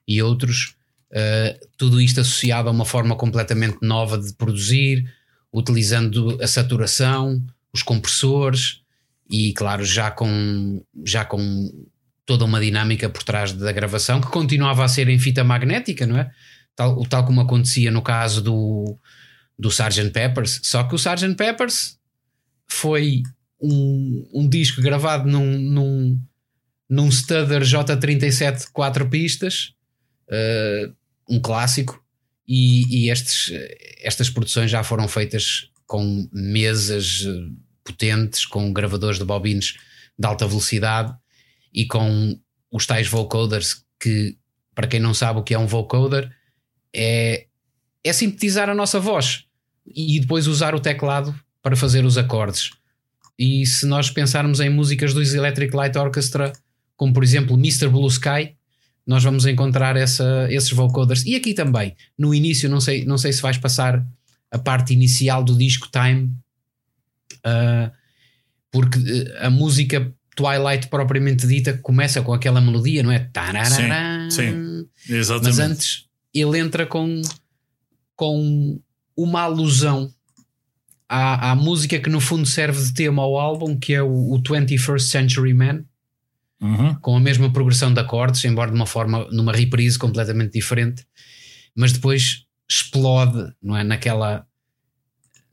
e 0.06 0.20
outros, 0.20 0.74
uh, 1.12 1.66
tudo 1.76 2.00
isto 2.00 2.20
associado 2.20 2.68
a 2.68 2.72
uma 2.72 2.84
forma 2.84 3.14
completamente 3.14 3.78
nova 3.82 4.18
de 4.18 4.32
produzir, 4.34 5.08
utilizando 5.52 6.42
a 6.42 6.46
saturação, 6.48 7.40
os 7.72 7.84
compressores 7.84 8.80
e 9.30 9.52
claro, 9.52 9.84
já 9.84 10.10
com, 10.10 10.84
já 11.04 11.24
com 11.24 11.70
toda 12.24 12.44
uma 12.44 12.60
dinâmica 12.60 13.08
por 13.08 13.22
trás 13.22 13.52
da 13.52 13.70
gravação 13.70 14.20
que 14.20 14.26
continuava 14.26 14.84
a 14.84 14.88
ser 14.88 15.08
em 15.08 15.20
fita 15.20 15.44
magnética, 15.44 16.04
não 16.04 16.18
é? 16.18 16.30
Tal, 16.74 17.00
tal 17.06 17.24
como 17.24 17.40
acontecia 17.40 17.92
no 17.92 18.02
caso 18.02 18.42
do, 18.42 18.98
do 19.56 19.68
Sgt. 19.68 20.10
Peppers, 20.10 20.60
só 20.64 20.82
que 20.82 20.94
o 20.94 20.98
Sgt. 20.98 21.34
Peppers 21.36 21.96
foi 22.66 23.22
um, 23.60 24.28
um 24.32 24.48
disco 24.48 24.80
gravado 24.80 25.28
num, 25.28 25.58
num, 25.58 26.20
num 26.88 27.10
Studer 27.10 27.62
J37 27.62 28.68
4 28.72 29.08
pistas, 29.08 29.72
eh, 30.30 30.90
um 31.28 31.40
clássico, 31.40 32.02
e, 32.46 33.06
e 33.06 33.10
estes, 33.10 33.52
estas 34.00 34.30
produções 34.30 34.70
já 34.70 34.82
foram 34.84 35.08
feitas 35.08 35.68
com 35.86 36.28
mesas 36.32 37.24
eh, 37.26 37.50
potentes, 37.84 38.44
com 38.46 38.72
gravadores 38.72 39.18
de 39.18 39.24
bobines 39.24 39.74
de 40.18 40.26
alta 40.26 40.46
velocidade 40.46 41.14
e 41.72 41.86
com 41.86 42.38
os 42.70 42.86
tais 42.86 43.08
vocoders 43.08 43.84
que, 44.00 44.36
para 44.74 44.86
quem 44.86 45.00
não 45.00 45.14
sabe 45.14 45.40
o 45.40 45.42
que 45.42 45.54
é 45.54 45.58
um 45.58 45.66
vocoder, 45.66 46.30
é, 46.94 47.46
é 48.02 48.12
sintetizar 48.12 48.68
a 48.68 48.74
nossa 48.74 49.00
voz 49.00 49.44
e 49.86 50.18
depois 50.20 50.46
usar 50.46 50.74
o 50.74 50.80
teclado 50.80 51.34
para 51.62 51.76
fazer 51.76 52.04
os 52.04 52.16
acordes. 52.16 52.70
E 53.38 53.66
se 53.66 53.86
nós 53.86 54.10
pensarmos 54.10 54.60
em 54.60 54.70
músicas 54.70 55.12
dos 55.12 55.34
Electric 55.34 55.74
Light 55.74 55.96
Orchestra, 55.96 56.52
como 56.96 57.12
por 57.12 57.22
exemplo 57.22 57.54
Mr. 57.54 57.88
Blue 57.88 58.08
Sky, 58.08 58.56
nós 59.06 59.22
vamos 59.22 59.46
encontrar 59.46 59.96
essa, 59.96 60.48
esses 60.50 60.70
vocoders. 60.70 61.24
E 61.24 61.36
aqui 61.36 61.54
também, 61.54 61.94
no 62.18 62.34
início, 62.34 62.68
não 62.68 62.80
sei, 62.80 63.04
não 63.04 63.18
sei 63.18 63.32
se 63.32 63.42
vais 63.42 63.58
passar 63.58 64.04
a 64.50 64.58
parte 64.58 64.92
inicial 64.92 65.44
do 65.44 65.56
disco 65.56 65.88
Time, 65.90 66.34
ah, 67.44 67.92
porque 68.70 68.98
eh, 68.98 69.46
a 69.46 69.50
música 69.50 70.12
Twilight 70.34 70.88
propriamente 70.88 71.46
dita 71.46 71.78
começa 71.78 72.20
com 72.20 72.32
aquela 72.32 72.60
melodia, 72.60 73.02
não 73.02 73.12
é? 73.12 73.20
Tarararã. 73.20 74.28
sim, 74.28 74.86
Exatamente. 75.08 75.46
Mas 75.46 75.58
antes 75.58 76.06
ele 76.34 76.58
entra 76.58 76.84
com, 76.84 77.22
com 78.14 78.78
uma 79.16 79.42
alusão 79.42 80.12
à, 81.08 81.50
à 81.52 81.54
música 81.54 81.98
que 81.98 82.10
no 82.10 82.20
fundo 82.20 82.46
serve 82.46 82.82
de 82.82 82.92
tema 82.94 83.22
ao 83.22 83.38
álbum, 83.38 83.78
que 83.78 83.94
é 83.94 84.02
o, 84.02 84.32
o 84.34 84.42
21st 84.42 85.00
Century 85.00 85.54
Man, 85.54 85.84
Uhum. 86.58 86.94
com 87.02 87.14
a 87.14 87.20
mesma 87.20 87.52
progressão 87.52 87.92
de 87.92 88.00
acordes, 88.00 88.42
embora 88.46 88.70
de 88.70 88.76
uma 88.76 88.86
forma, 88.86 89.28
numa 89.30 89.52
reprise 89.52 89.98
completamente 89.98 90.52
diferente, 90.52 91.06
mas 91.76 91.92
depois 91.92 92.46
explode 92.66 93.52
não 93.62 93.76
é? 93.76 93.84
naquela, 93.84 94.46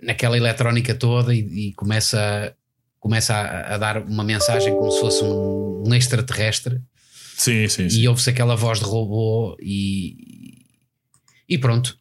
naquela 0.02 0.38
eletrónica 0.38 0.96
toda 0.96 1.36
e, 1.36 1.40
e 1.40 1.74
começa, 1.74 2.56
começa 3.02 3.36
a, 3.36 3.76
a 3.76 3.78
dar 3.78 3.98
uma 3.98 4.24
mensagem 4.24 4.74
como 4.74 4.90
se 4.92 5.00
fosse 5.02 5.24
um, 5.26 5.84
um 5.86 5.94
extraterrestre 5.94 6.82
Sim, 7.38 7.68
sim, 7.68 7.90
sim. 7.90 8.00
e 8.00 8.08
ouve-se 8.08 8.30
aquela 8.30 8.56
voz 8.56 8.80
de 8.80 8.86
robô 8.86 9.58
e, 9.60 10.66
e 11.50 11.58
pronto. 11.58 11.98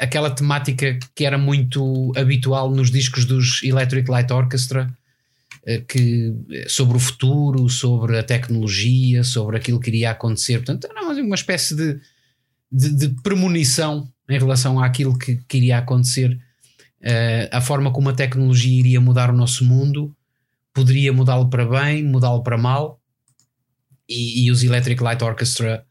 Aquela 0.00 0.30
temática 0.30 0.98
que 1.14 1.24
era 1.24 1.38
muito 1.38 2.12
habitual 2.16 2.70
nos 2.70 2.90
discos 2.90 3.24
dos 3.24 3.62
Electric 3.62 4.10
Light 4.10 4.30
Orchestra, 4.32 4.88
eh, 5.66 5.80
que, 5.80 6.34
sobre 6.66 6.96
o 6.96 7.00
futuro, 7.00 7.68
sobre 7.68 8.18
a 8.18 8.22
tecnologia, 8.22 9.24
sobre 9.24 9.56
aquilo 9.56 9.80
que 9.80 9.90
iria 9.90 10.10
acontecer. 10.10 10.58
Portanto, 10.58 10.86
era 10.90 11.00
uma- 11.22 11.34
espécie 11.34 11.74
de, 11.74 12.00
de, 12.70 12.90
de 12.94 13.08
premonição 13.22 14.08
em 14.28 14.38
relação 14.38 14.78
àquilo 14.82 15.16
que, 15.18 15.36
que 15.48 15.56
iria 15.58 15.78
acontecer, 15.78 16.38
Eh, 17.00 17.48
a 17.52 17.60
forma 17.60 17.92
como 17.92 18.08
a 18.08 18.12
tecnologia 18.12 18.76
iria 18.80 19.00
mudar 19.00 19.30
o 19.30 19.36
nosso 19.36 19.64
mundo, 19.64 20.12
poderia 20.74 21.12
mudá-lo 21.12 21.48
para 21.48 21.64
bem, 21.64 22.02
mudá-lo 22.02 22.42
para 22.42 22.58
mal 22.58 23.00
e, 24.08 24.44
e 24.44 24.50
os 24.50 24.64
Electric 24.64 25.00
Light 25.00 25.22
Orchestra 25.22 25.84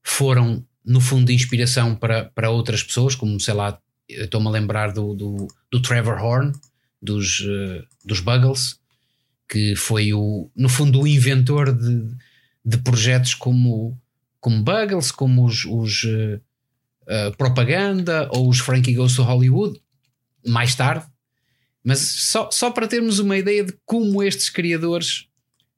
foram, 0.00 0.64
no 0.84 1.00
fundo, 1.00 1.32
inspiração 1.32 1.94
para, 1.94 2.26
para 2.26 2.50
outras 2.50 2.82
pessoas, 2.82 3.14
como 3.14 3.40
sei 3.40 3.54
lá, 3.54 3.78
estou-me 4.08 4.48
a 4.48 4.50
lembrar 4.50 4.92
do, 4.92 5.14
do, 5.14 5.48
do 5.70 5.80
Trevor 5.80 6.22
Horn, 6.22 6.52
dos, 7.00 7.42
eh, 7.46 7.84
dos 8.04 8.20
Buggles, 8.20 8.78
que 9.48 9.74
foi 9.74 10.12
o, 10.12 10.50
no 10.54 10.68
fundo 10.68 11.00
o 11.00 11.06
inventor 11.06 11.72
de, 11.72 12.14
de 12.64 12.78
projetos 12.78 13.34
como, 13.34 13.98
como 14.40 14.62
Buggles, 14.62 15.10
como 15.10 15.44
os, 15.44 15.64
os 15.64 16.04
eh, 16.04 16.40
eh, 17.06 17.30
Propaganda 17.32 18.28
ou 18.32 18.48
os 18.48 18.58
Frankie 18.58 18.94
Goes 18.94 19.16
to 19.16 19.22
Hollywood, 19.22 19.80
mais 20.46 20.74
tarde. 20.74 21.06
Mas 21.82 21.98
só, 22.00 22.50
só 22.50 22.70
para 22.70 22.88
termos 22.88 23.18
uma 23.18 23.36
ideia 23.36 23.64
de 23.64 23.74
como 23.84 24.22
estes 24.22 24.48
criadores 24.48 25.26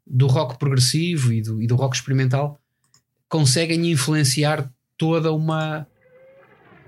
do 0.07 0.27
rock 0.29 0.59
progressivo 0.59 1.33
e 1.33 1.43
do, 1.43 1.61
e 1.61 1.67
do 1.67 1.75
rock 1.75 1.97
experimental 1.97 2.61
conseguem 3.29 3.91
influenciar 3.91 4.73
toda 4.99 5.33
uma 5.33 5.87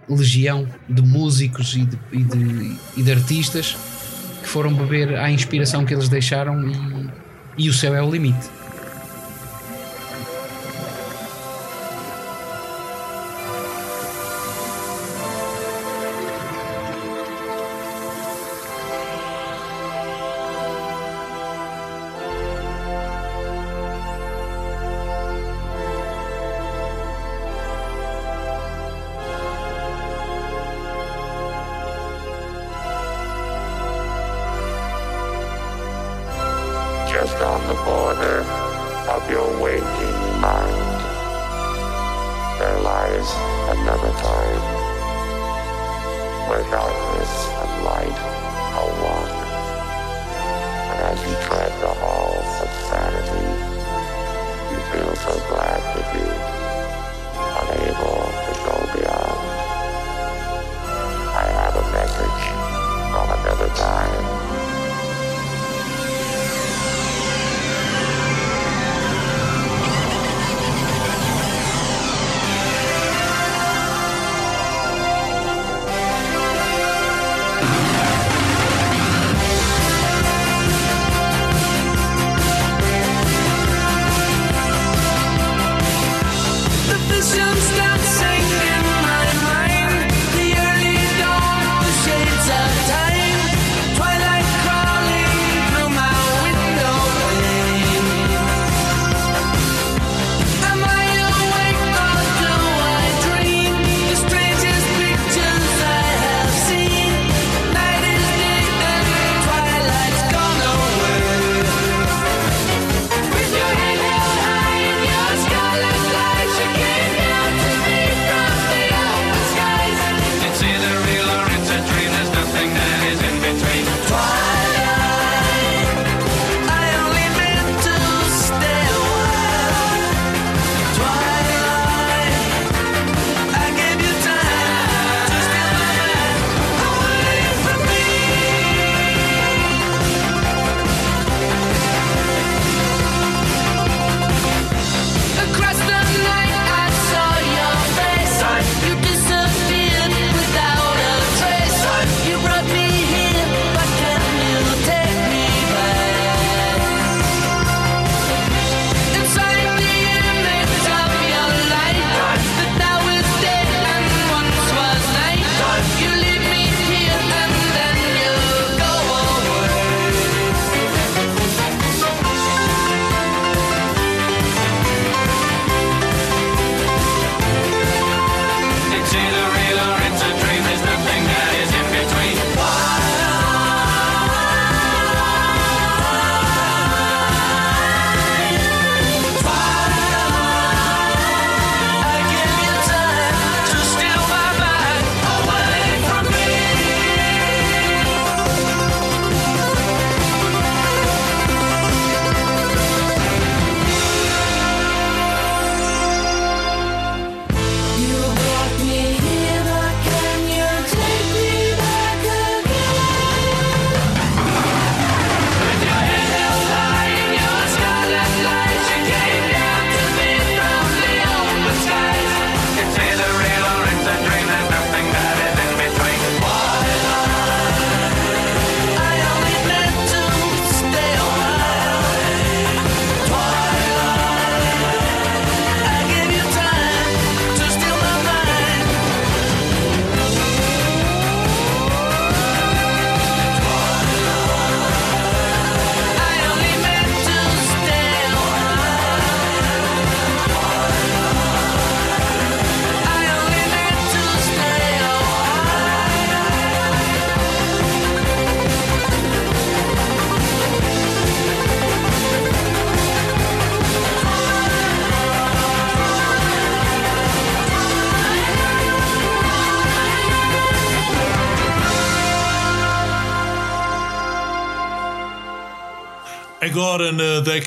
legião 0.09 0.67
de 0.89 1.03
músicos 1.03 1.75
e 1.75 1.85
de, 1.85 1.99
e 2.13 2.25
de, 2.25 2.77
e 2.97 3.03
de 3.03 3.13
artistas 3.13 3.77
que 4.43 4.49
foram 4.49 4.73
beber 4.73 5.17
à 5.17 5.31
inspiração 5.31 5.85
que 5.85 5.93
eles 5.93 6.09
deixaram 6.09 6.69
e, 6.69 7.11
e 7.59 7.69
o 7.69 7.73
céu 7.73 7.95
é 7.95 8.03
o 8.03 8.11
limite. 8.11 8.49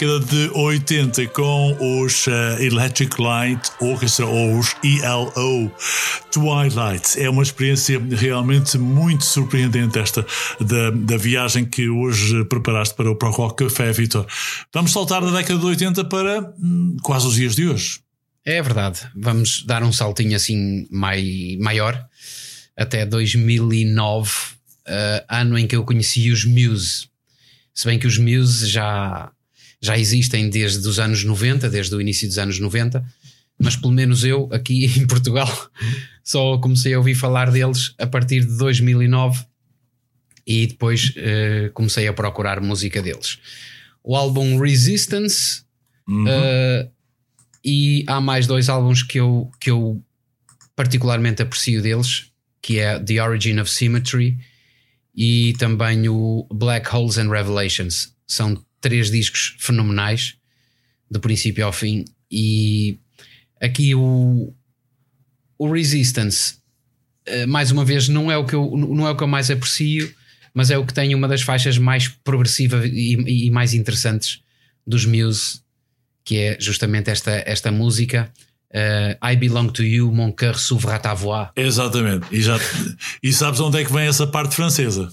Década 0.01 0.19
de 0.19 0.49
80 0.55 1.27
com 1.27 1.77
os 2.01 2.27
eh, 2.27 2.65
Electric 2.65 3.21
Light 3.21 3.69
Orchestra 3.79 4.25
ou 4.25 4.57
os 4.57 4.75
ELO 4.83 5.71
Twilight. 6.31 7.21
É 7.21 7.29
uma 7.29 7.43
experiência 7.43 8.01
realmente 8.09 8.79
muito 8.79 9.23
surpreendente 9.23 9.99
esta 9.99 10.25
da, 10.59 10.89
da 10.89 11.17
viagem 11.17 11.65
que 11.65 11.87
hoje 11.87 12.43
preparaste 12.45 12.95
para 12.95 13.11
o 13.11 13.15
Pro 13.15 13.29
Rock 13.29 13.63
Café, 13.63 13.91
Vitor. 13.91 14.25
Vamos 14.73 14.91
saltar 14.91 15.21
da 15.21 15.29
década 15.29 15.59
de 15.59 15.65
80 15.67 16.05
para 16.05 16.51
hum, 16.59 16.97
quase 17.03 17.27
os 17.27 17.35
dias 17.35 17.55
de 17.55 17.67
hoje. 17.67 17.99
É 18.43 18.59
verdade. 18.59 19.01
Vamos 19.15 19.63
dar 19.67 19.83
um 19.83 19.93
saltinho 19.93 20.35
assim 20.35 20.87
mai, 20.89 21.57
maior 21.59 22.03
até 22.75 23.05
2009, 23.05 24.31
eh, 24.87 25.25
ano 25.29 25.59
em 25.59 25.67
que 25.67 25.75
eu 25.75 25.83
conheci 25.83 26.31
os 26.31 26.43
Muse. 26.43 27.07
Se 27.71 27.85
bem 27.85 27.99
que 27.99 28.07
os 28.07 28.17
Muse 28.17 28.67
já, 28.67 29.31
já 29.81 29.97
existem 29.97 30.49
desde 30.49 30.87
os 30.87 30.99
anos 30.99 31.23
90, 31.23 31.69
desde 31.69 31.95
o 31.95 32.01
início 32.01 32.27
dos 32.27 32.37
anos 32.37 32.59
90, 32.59 33.03
mas 33.57 33.75
pelo 33.75 33.93
menos 33.93 34.23
eu 34.23 34.49
aqui 34.51 34.85
em 34.97 35.07
Portugal 35.07 35.49
só 36.23 36.57
comecei 36.57 36.93
a 36.93 36.97
ouvir 36.97 37.15
falar 37.15 37.51
deles 37.51 37.93
a 37.97 38.05
partir 38.05 38.41
de 38.45 38.57
2009 38.57 39.45
e 40.45 40.67
depois 40.67 41.13
eh, 41.15 41.69
comecei 41.73 42.07
a 42.07 42.13
procurar 42.13 42.61
música 42.61 43.01
deles. 43.01 43.39
O 44.03 44.15
álbum 44.15 44.59
Resistance 44.59 45.63
eh, 46.27 46.87
e 47.63 48.03
há 48.07 48.19
mais 48.19 48.47
dois 48.47 48.69
álbuns 48.69 49.03
que 49.03 49.19
eu, 49.19 49.51
que 49.59 49.69
eu 49.69 50.01
particularmente 50.75 51.41
aprecio 51.41 51.81
deles, 51.81 52.31
que 52.61 52.79
é 52.79 52.99
The 52.99 53.21
Origin 53.23 53.59
of 53.59 53.69
Symmetry 53.69 54.37
e 55.15 55.53
também 55.59 56.07
o 56.09 56.47
Black 56.51 56.93
Holes 56.93 57.17
and 57.17 57.29
Revelations. 57.29 58.13
São 58.27 58.63
três 58.81 59.09
discos 59.09 59.55
fenomenais, 59.59 60.35
do 61.09 61.19
princípio 61.19 61.65
ao 61.65 61.71
fim. 61.71 62.03
E 62.29 62.97
aqui 63.61 63.93
o, 63.95 64.53
o 65.57 65.71
Resistance, 65.71 66.55
eh, 67.25 67.45
mais 67.45 67.71
uma 67.71 67.85
vez, 67.85 68.07
não 68.07 68.31
é, 68.31 68.37
o 68.37 68.45
que 68.45 68.55
eu, 68.55 68.75
não 68.75 69.07
é 69.07 69.11
o 69.11 69.15
que 69.15 69.23
eu 69.23 69.27
mais 69.27 69.49
aprecio, 69.49 70.13
mas 70.53 70.71
é 70.71 70.77
o 70.77 70.85
que 70.85 70.93
tem 70.93 71.15
uma 71.15 71.27
das 71.27 71.41
faixas 71.41 71.77
mais 71.77 72.07
progressivas 72.07 72.89
e, 72.91 73.45
e 73.47 73.51
mais 73.51 73.73
interessantes 73.73 74.41
dos 74.85 75.05
Muse, 75.05 75.61
que 76.25 76.37
é 76.37 76.57
justamente 76.59 77.09
esta, 77.09 77.31
esta 77.45 77.71
música. 77.71 78.31
eh, 78.73 79.17
I 79.21 79.35
belong 79.35 79.71
to 79.73 79.83
you, 79.83 80.11
mon 80.11 80.31
cœur 80.31 80.57
s'ouvre 80.57 80.91
à 80.91 80.99
ta 80.99 81.13
voix. 81.13 81.51
Exatamente. 81.55 82.25
E, 82.31 82.41
já, 82.41 82.57
e 83.21 83.33
sabes 83.33 83.59
onde 83.59 83.79
é 83.79 83.85
que 83.85 83.91
vem 83.91 84.07
essa 84.07 84.25
parte 84.25 84.55
francesa? 84.55 85.09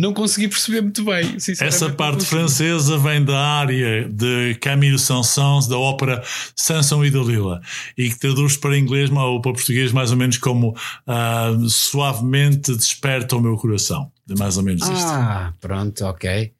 Não 0.00 0.14
consegui 0.14 0.48
perceber 0.48 0.80
muito 0.80 1.04
bem. 1.04 1.36
Essa 1.60 1.90
parte 1.90 2.24
francesa 2.24 2.96
vem 2.98 3.24
da 3.24 3.38
área 3.38 4.08
de 4.08 4.56
Camille 4.60 4.98
Saint-Saëns 4.98 5.66
da 5.68 5.76
ópera 5.78 6.22
Sansão 6.56 7.04
e 7.04 7.10
Dalila 7.10 7.60
e 7.98 8.08
que 8.08 8.18
traduz 8.18 8.56
para 8.56 8.78
inglês 8.78 9.10
ou 9.10 9.40
para 9.42 9.52
português 9.52 9.92
mais 9.92 10.10
ou 10.10 10.16
menos 10.16 10.38
como 10.38 10.74
ah, 11.06 11.50
suavemente 11.68 12.74
desperta 12.74 13.36
o 13.36 13.40
meu 13.40 13.56
coração. 13.56 14.10
É 14.30 14.34
mais 14.38 14.56
ou 14.56 14.62
menos 14.62 14.82
isto. 14.88 15.06
Ah, 15.06 15.52
pronto, 15.60 16.04
ok. 16.06 16.52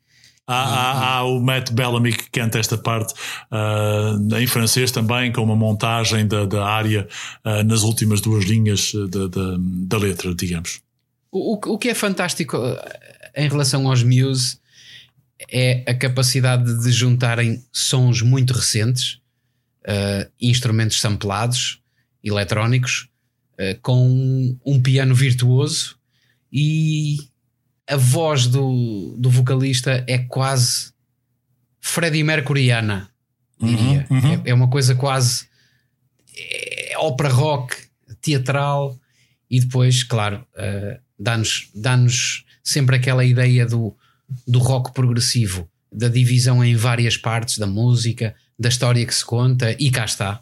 Há, 0.47 0.55
há- 0.55 1.14
há 1.18 1.24
o 1.24 1.38
Matt 1.41 1.70
Bellamy 1.70 2.12
que 2.12 2.28
canta 2.30 2.59
esta 2.59 2.76
parte 2.76 3.14
ah, 3.51 4.16
em 4.41 4.47
francês 4.47 4.91
também, 4.91 5.32
com 5.32 5.43
uma 5.43 5.55
montagem 5.57 6.26
da, 6.26 6.45
da 6.45 6.66
área 6.66 7.07
ah, 7.45 7.62
nas 7.62 7.82
últimas 7.84 8.20
duas 8.20 8.45
linhas 8.45 8.93
da, 9.09 9.28
da, 9.28 9.57
da 9.59 9.97
letra, 9.99 10.34
digamos. 10.34 10.80
O, 11.32 11.55
o- 11.55 11.74
o 11.74 11.78
que 11.78 11.88
é 11.88 11.95
fantástico 11.95 12.57
em 13.35 13.49
relação 13.49 13.89
aos 13.89 14.03
Muse 14.03 14.59
é 15.51 15.85
a 15.87 15.95
capacidade 15.95 16.83
de 16.83 16.93
juntarem 16.93 17.64
sons 17.72 18.22
muito 18.22 18.53
recentes, 18.53 19.20
eh, 19.85 20.28
instrumentos 20.41 21.01
samplados, 21.01 21.81
eletrónicos, 22.22 23.09
eh, 23.57 23.74
com 23.81 24.57
um 24.64 24.81
piano 24.81 25.14
virtuoso 25.14 25.97
e 26.53 27.18
a 27.87 27.97
voz 27.97 28.47
do, 28.47 29.16
do 29.18 29.31
vocalista 29.31 30.05
é 30.07 30.18
quase 30.18 30.93
Freddie 31.81 32.22
Mercuriana, 32.22 33.11
diria. 33.59 34.07
Uhum, 34.11 34.18
uhum. 34.18 34.43
É, 34.45 34.51
é 34.51 34.55
uma 34.55 34.68
coisa 34.68 34.95
quase 34.95 35.49
é 36.37 36.95
ópera 36.99 37.28
rock, 37.28 37.76
teatral, 38.20 38.99
e 39.51 39.61
depois, 39.61 40.03
claro, 40.05 40.47
eh, 40.57 41.01
dá-nos 41.18 41.70
dá-nos 41.74 42.45
sempre 42.70 42.96
aquela 42.96 43.24
ideia 43.24 43.66
do, 43.66 43.94
do 44.46 44.58
rock 44.58 44.92
progressivo, 44.92 45.68
da 45.92 46.08
divisão 46.08 46.64
em 46.64 46.76
várias 46.76 47.16
partes 47.16 47.58
da 47.58 47.66
música, 47.66 48.34
da 48.58 48.68
história 48.68 49.04
que 49.04 49.14
se 49.14 49.24
conta, 49.24 49.74
e 49.78 49.90
cá 49.90 50.04
está. 50.04 50.40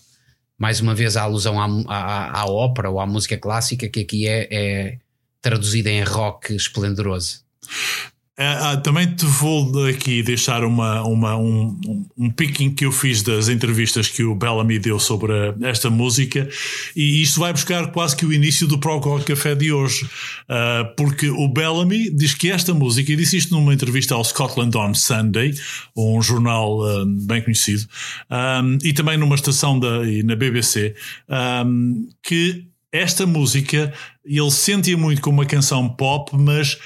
Mais 0.58 0.80
uma 0.80 0.94
vez 0.94 1.16
a 1.16 1.22
alusão 1.22 1.60
à, 1.60 1.66
à, 1.94 2.40
à 2.40 2.46
ópera 2.46 2.90
ou 2.90 3.00
à 3.00 3.06
música 3.06 3.36
clássica, 3.38 3.88
que 3.88 4.00
aqui 4.00 4.26
é, 4.26 4.48
é 4.50 4.98
traduzida 5.40 5.88
em 5.88 6.02
rock 6.02 6.54
esplendoroso. 6.54 7.42
Ah, 8.41 8.70
ah, 8.70 8.76
também 8.76 9.05
te 9.16 9.26
vou 9.26 9.84
aqui 9.86 10.22
deixar 10.22 10.62
uma, 10.62 11.03
uma, 11.03 11.36
um, 11.36 11.76
um- 12.16 12.30
picking 12.30 12.70
que 12.72 12.84
eu 12.86 12.93
fiz 12.93 13.20
das 13.20 13.49
entrevistas 13.49 14.07
que 14.07 14.22
o 14.22 14.32
Bellamy 14.32 14.78
deu 14.78 15.01
sobre 15.01 15.32
a- 15.32 15.55
esta 15.68 15.91
música, 15.91 16.49
e 16.95 17.20
isto 17.20 17.41
vai 17.41 17.53
buscar 17.53 17.91
quase 17.91 18.14
que 18.14 18.24
o 18.24 18.32
início 18.32 18.68
do 18.68 18.78
Pro 18.78 18.99
Rock 18.99 19.24
Café 19.24 19.57
de 19.57 19.72
hoje, 19.72 20.09
Ah, 20.49 20.84
porque 20.97 21.28
o 21.28 21.49
Bellamy 21.49 22.11
diz 22.14 22.32
que 22.32 22.49
esta 22.49 22.72
música, 22.72 23.12
e 23.12 23.16
disse 23.16 23.36
isto 23.39 23.53
numa 23.53 23.74
entrevista 23.74 24.14
ao 24.14 24.24
Scotland 24.24 24.76
on 24.76 24.95
Sunday, 24.95 25.53
um 25.97 26.22
jornal 26.22 26.78
bem 27.26 27.43
conhecido, 27.43 27.86
e 28.84 28.93
também 28.93 29.16
numa 29.18 29.34
estação 29.34 29.80
da, 29.80 30.01
na 30.24 30.36
BBC, 30.36 30.95
que 32.22 32.64
esta 32.93 33.26
música 33.26 33.93
ele 34.24 34.51
sentia 34.51 34.97
muito 34.97 35.20
como 35.20 35.39
uma 35.41 35.47
canção 35.47 35.89
pop, 35.89 36.30
mas 36.34 36.78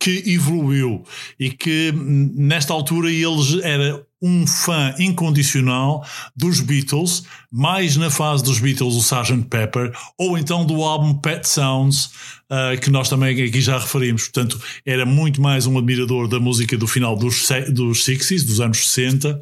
que 0.00 0.22
evoluiu 0.26 1.02
e 1.38 1.50
que 1.50 1.92
hum, 1.94 2.32
nesta 2.36 2.72
altura 2.72 3.10
ele 3.10 3.62
era 3.62 4.06
um 4.20 4.46
fã 4.46 4.94
incondicional 4.98 6.04
dos 6.36 6.60
Beatles, 6.60 7.22
mais 7.50 7.96
na 7.96 8.10
fase 8.10 8.42
dos 8.42 8.58
Beatles 8.58 8.94
o 8.94 8.98
Sgt. 8.98 9.44
Pepper, 9.48 9.92
ou 10.18 10.36
então 10.36 10.64
do 10.64 10.82
álbum 10.82 11.14
Pet 11.14 11.48
Sounds, 11.48 12.10
ah, 12.50 12.76
que 12.76 12.90
nós 12.90 13.08
também 13.08 13.30
aqui 13.30 13.60
já 13.60 13.78
referimos. 13.78 14.24
Portanto, 14.24 14.60
era 14.84 15.06
muito 15.06 15.40
mais 15.40 15.66
um 15.66 15.78
admirador 15.78 16.26
da 16.26 16.40
música 16.40 16.76
do 16.76 16.86
final 16.86 17.14
dos, 17.14 17.46
dos 17.72 18.04
60s, 18.04 18.44
dos 18.44 18.60
anos 18.60 18.90
60, 18.90 19.38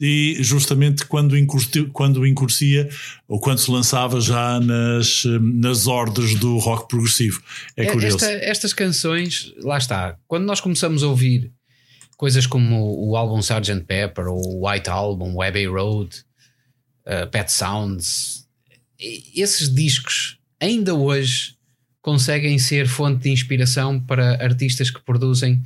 e 0.00 0.36
justamente 0.40 1.06
quando, 1.06 1.36
incursi- 1.38 1.86
quando 1.92 2.26
incursia, 2.26 2.88
ou 3.28 3.38
quando 3.40 3.58
se 3.58 3.70
lançava 3.70 4.20
já 4.20 4.58
nas, 4.60 5.24
nas 5.40 5.86
ordens 5.86 6.34
do 6.34 6.58
rock 6.58 6.88
progressivo. 6.88 7.40
É 7.76 7.84
É- 7.84 7.92
curioso. 7.92 8.16
esta- 8.16 8.30
estas 8.32 8.72
canções, 8.72 9.52
lá 9.58 9.78
está, 9.78 10.16
quando 10.26 10.44
nós 10.44 10.60
começamos 10.60 11.02
a 11.02 11.06
ouvir 11.08 11.52
coisas 12.16 12.46
como 12.46 13.08
o, 13.08 13.16
álbum 13.16 13.38
Sgt. 13.40 13.80
Pepper, 13.86 14.26
ou 14.28 14.60
o 14.60 14.68
White 14.68 14.88
Album, 14.90 15.34
o 15.34 15.42
Abbey 15.42 15.66
Road, 15.66 16.16
uh, 17.06 17.28
Pet 17.30 17.50
Sounds, 17.52 18.46
esses 18.98 19.72
discos 19.72 20.38
ainda 20.60 20.94
hoje 20.94 21.54
conseguem 22.00 22.58
ser 22.58 22.86
fonte 22.86 23.24
de 23.24 23.30
inspiração 23.30 23.98
para 24.00 24.42
artistas 24.42 24.90
que 24.90 25.00
produzem 25.02 25.62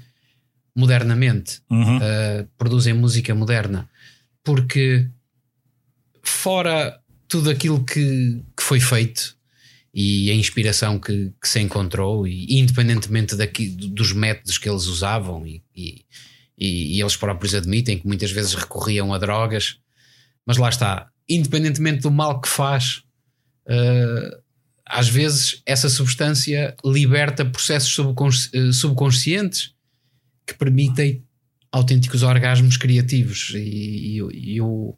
modernamente, 0.74 1.60
Uhum. 1.70 1.96
uh, 1.98 2.48
produzem 2.56 2.94
música 2.94 3.34
moderna, 3.34 3.88
porque 4.48 5.06
fora 6.22 6.98
tudo 7.28 7.50
aquilo 7.50 7.84
que, 7.84 8.42
que 8.56 8.62
foi 8.62 8.80
feito 8.80 9.36
e 9.92 10.30
a 10.30 10.34
inspiração 10.34 10.98
que, 10.98 11.34
que 11.38 11.46
se 11.46 11.60
encontrou, 11.60 12.26
e 12.26 12.58
independentemente 12.58 13.36
daqui, 13.36 13.68
dos 13.68 14.12
métodos 14.14 14.56
que 14.56 14.66
eles 14.66 14.86
usavam, 14.86 15.46
e, 15.46 15.62
e, 15.76 16.02
e- 16.56 16.98
eles 16.98 17.14
próprios 17.14 17.54
admitem 17.54 17.98
que 17.98 18.06
muitas 18.06 18.30
vezes 18.30 18.54
recorriam 18.54 19.12
a 19.12 19.18
drogas, 19.18 19.78
mas 20.46 20.56
lá 20.56 20.70
está, 20.70 21.10
independentemente 21.28 22.00
do 22.00 22.10
mal 22.10 22.40
que 22.40 22.48
faz, 22.48 23.02
eh, 23.68 24.38
às 24.86 25.10
vezes 25.10 25.60
essa 25.66 25.90
substância 25.90 26.74
liberta 26.82 27.44
processos 27.44 27.92
subconsci- 27.92 28.48
eh, 28.54 28.72
subconscientes 28.72 29.74
que 30.46 30.54
permitem 30.54 31.22
autênticos 31.78 32.22
orgasmos 32.22 32.76
criativos 32.76 33.52
e, 33.54 34.18
e- 34.20 34.54
e 34.54 34.60
o- 34.60 34.94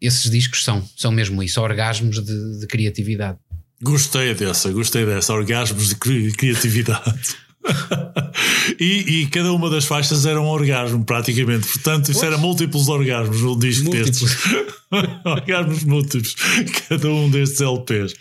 esses 0.00 0.30
discos 0.30 0.62
são, 0.62 0.86
são 0.96 1.10
mesmo 1.10 1.42
isso, 1.42 1.60
orgasmos 1.60 2.22
de, 2.24 2.60
de 2.60 2.66
criatividade. 2.66 3.38
Gostei 3.82 4.34
dessa, 4.34 4.70
gostei 4.70 5.04
dessa. 5.04 5.32
Orgasmos 5.32 5.88
de 5.88 5.96
cri- 5.96 6.32
criatividade. 6.32 7.34
e, 8.80 9.22
e 9.22 9.26
cada 9.26 9.52
uma 9.52 9.68
das 9.68 9.84
faixas 9.84 10.24
era 10.26 10.40
um 10.40 10.46
orgasmo, 10.46 11.04
praticamente. 11.04 11.66
Portanto, 11.66 12.10
isso 12.10 12.24
era 12.24 12.38
múltiplos 12.38 12.88
orgasmos 12.88 13.40
num 13.40 13.58
disco 13.58 13.84
Múltiplos. 13.84 14.20
destes. 14.20 14.66
orgasmos 15.24 15.84
múltiplos. 15.84 16.34
Cada 16.88 17.08
um 17.10 17.28
destes 17.30 17.60
LPs. 17.60 18.14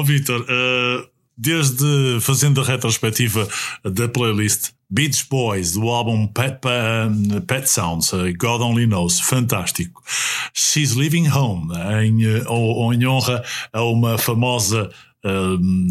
Ó 0.00 0.02
Vitor, 0.02 0.44
eh, 0.48 1.04
desde 1.36 2.18
fazendo 2.20 2.60
a 2.62 2.64
retrospectiva 2.64 3.46
da 3.84 4.08
playlist 4.08 4.70
Beach 4.90 5.26
Boys, 5.30 5.72
do 5.72 5.88
álbum 5.88 6.26
Pet, 6.26 6.58
Pa- 6.60 7.08
Pet 7.46 7.68
Sounds, 7.70 8.12
eh, 8.14 8.32
God 8.32 8.62
Only 8.62 8.86
Knows, 8.86 9.20
fantástico. 9.20 10.02
She's 10.54 10.94
Leaving 10.94 11.28
Home, 11.28 11.72
em, 12.02 12.24
eh, 12.24 12.42
em 12.94 13.06
honra 13.06 13.42
a 13.72 13.82
uma 13.82 14.16
famosa 14.18 14.90
eh, 15.22 15.28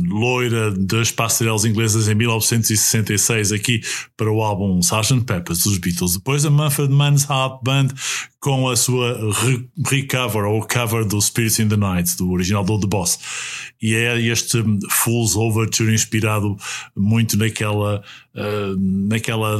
loira 0.07 0.71
das 0.71 1.11
passarelas 1.11 1.63
inglesas 1.63 2.07
em 2.07 2.15
1966 2.15 3.51
aqui 3.51 3.79
para 4.17 4.31
o 4.31 4.41
álbum 4.41 4.79
Sgt. 4.81 5.21
Pepper's 5.23 5.59
dos 5.63 5.77
Beatles. 5.77 6.13
Depois 6.13 6.45
a 6.45 6.49
Manfred 6.49 6.91
Mann's 6.91 7.25
Heart 7.29 7.63
Band 7.63 7.87
com 8.39 8.69
a 8.69 8.75
sua 8.77 9.17
re- 9.33 9.67
recover 9.85 10.45
ou 10.45 10.65
cover 10.65 11.05
do 11.05 11.21
Spirits 11.21 11.59
in 11.59 11.67
the 11.67 11.75
Night, 11.75 12.15
do 12.17 12.31
original 12.31 12.63
do 12.63 12.79
The 12.79 12.87
Boss. 12.87 13.19
E 13.81 13.93
é 13.95 14.19
este 14.21 14.63
Fool's 14.89 15.35
Overture 15.35 15.93
inspirado 15.93 16.55
muito 16.95 17.37
naquela, 17.37 18.01
eh, 18.35 18.73
naquela 18.77 19.57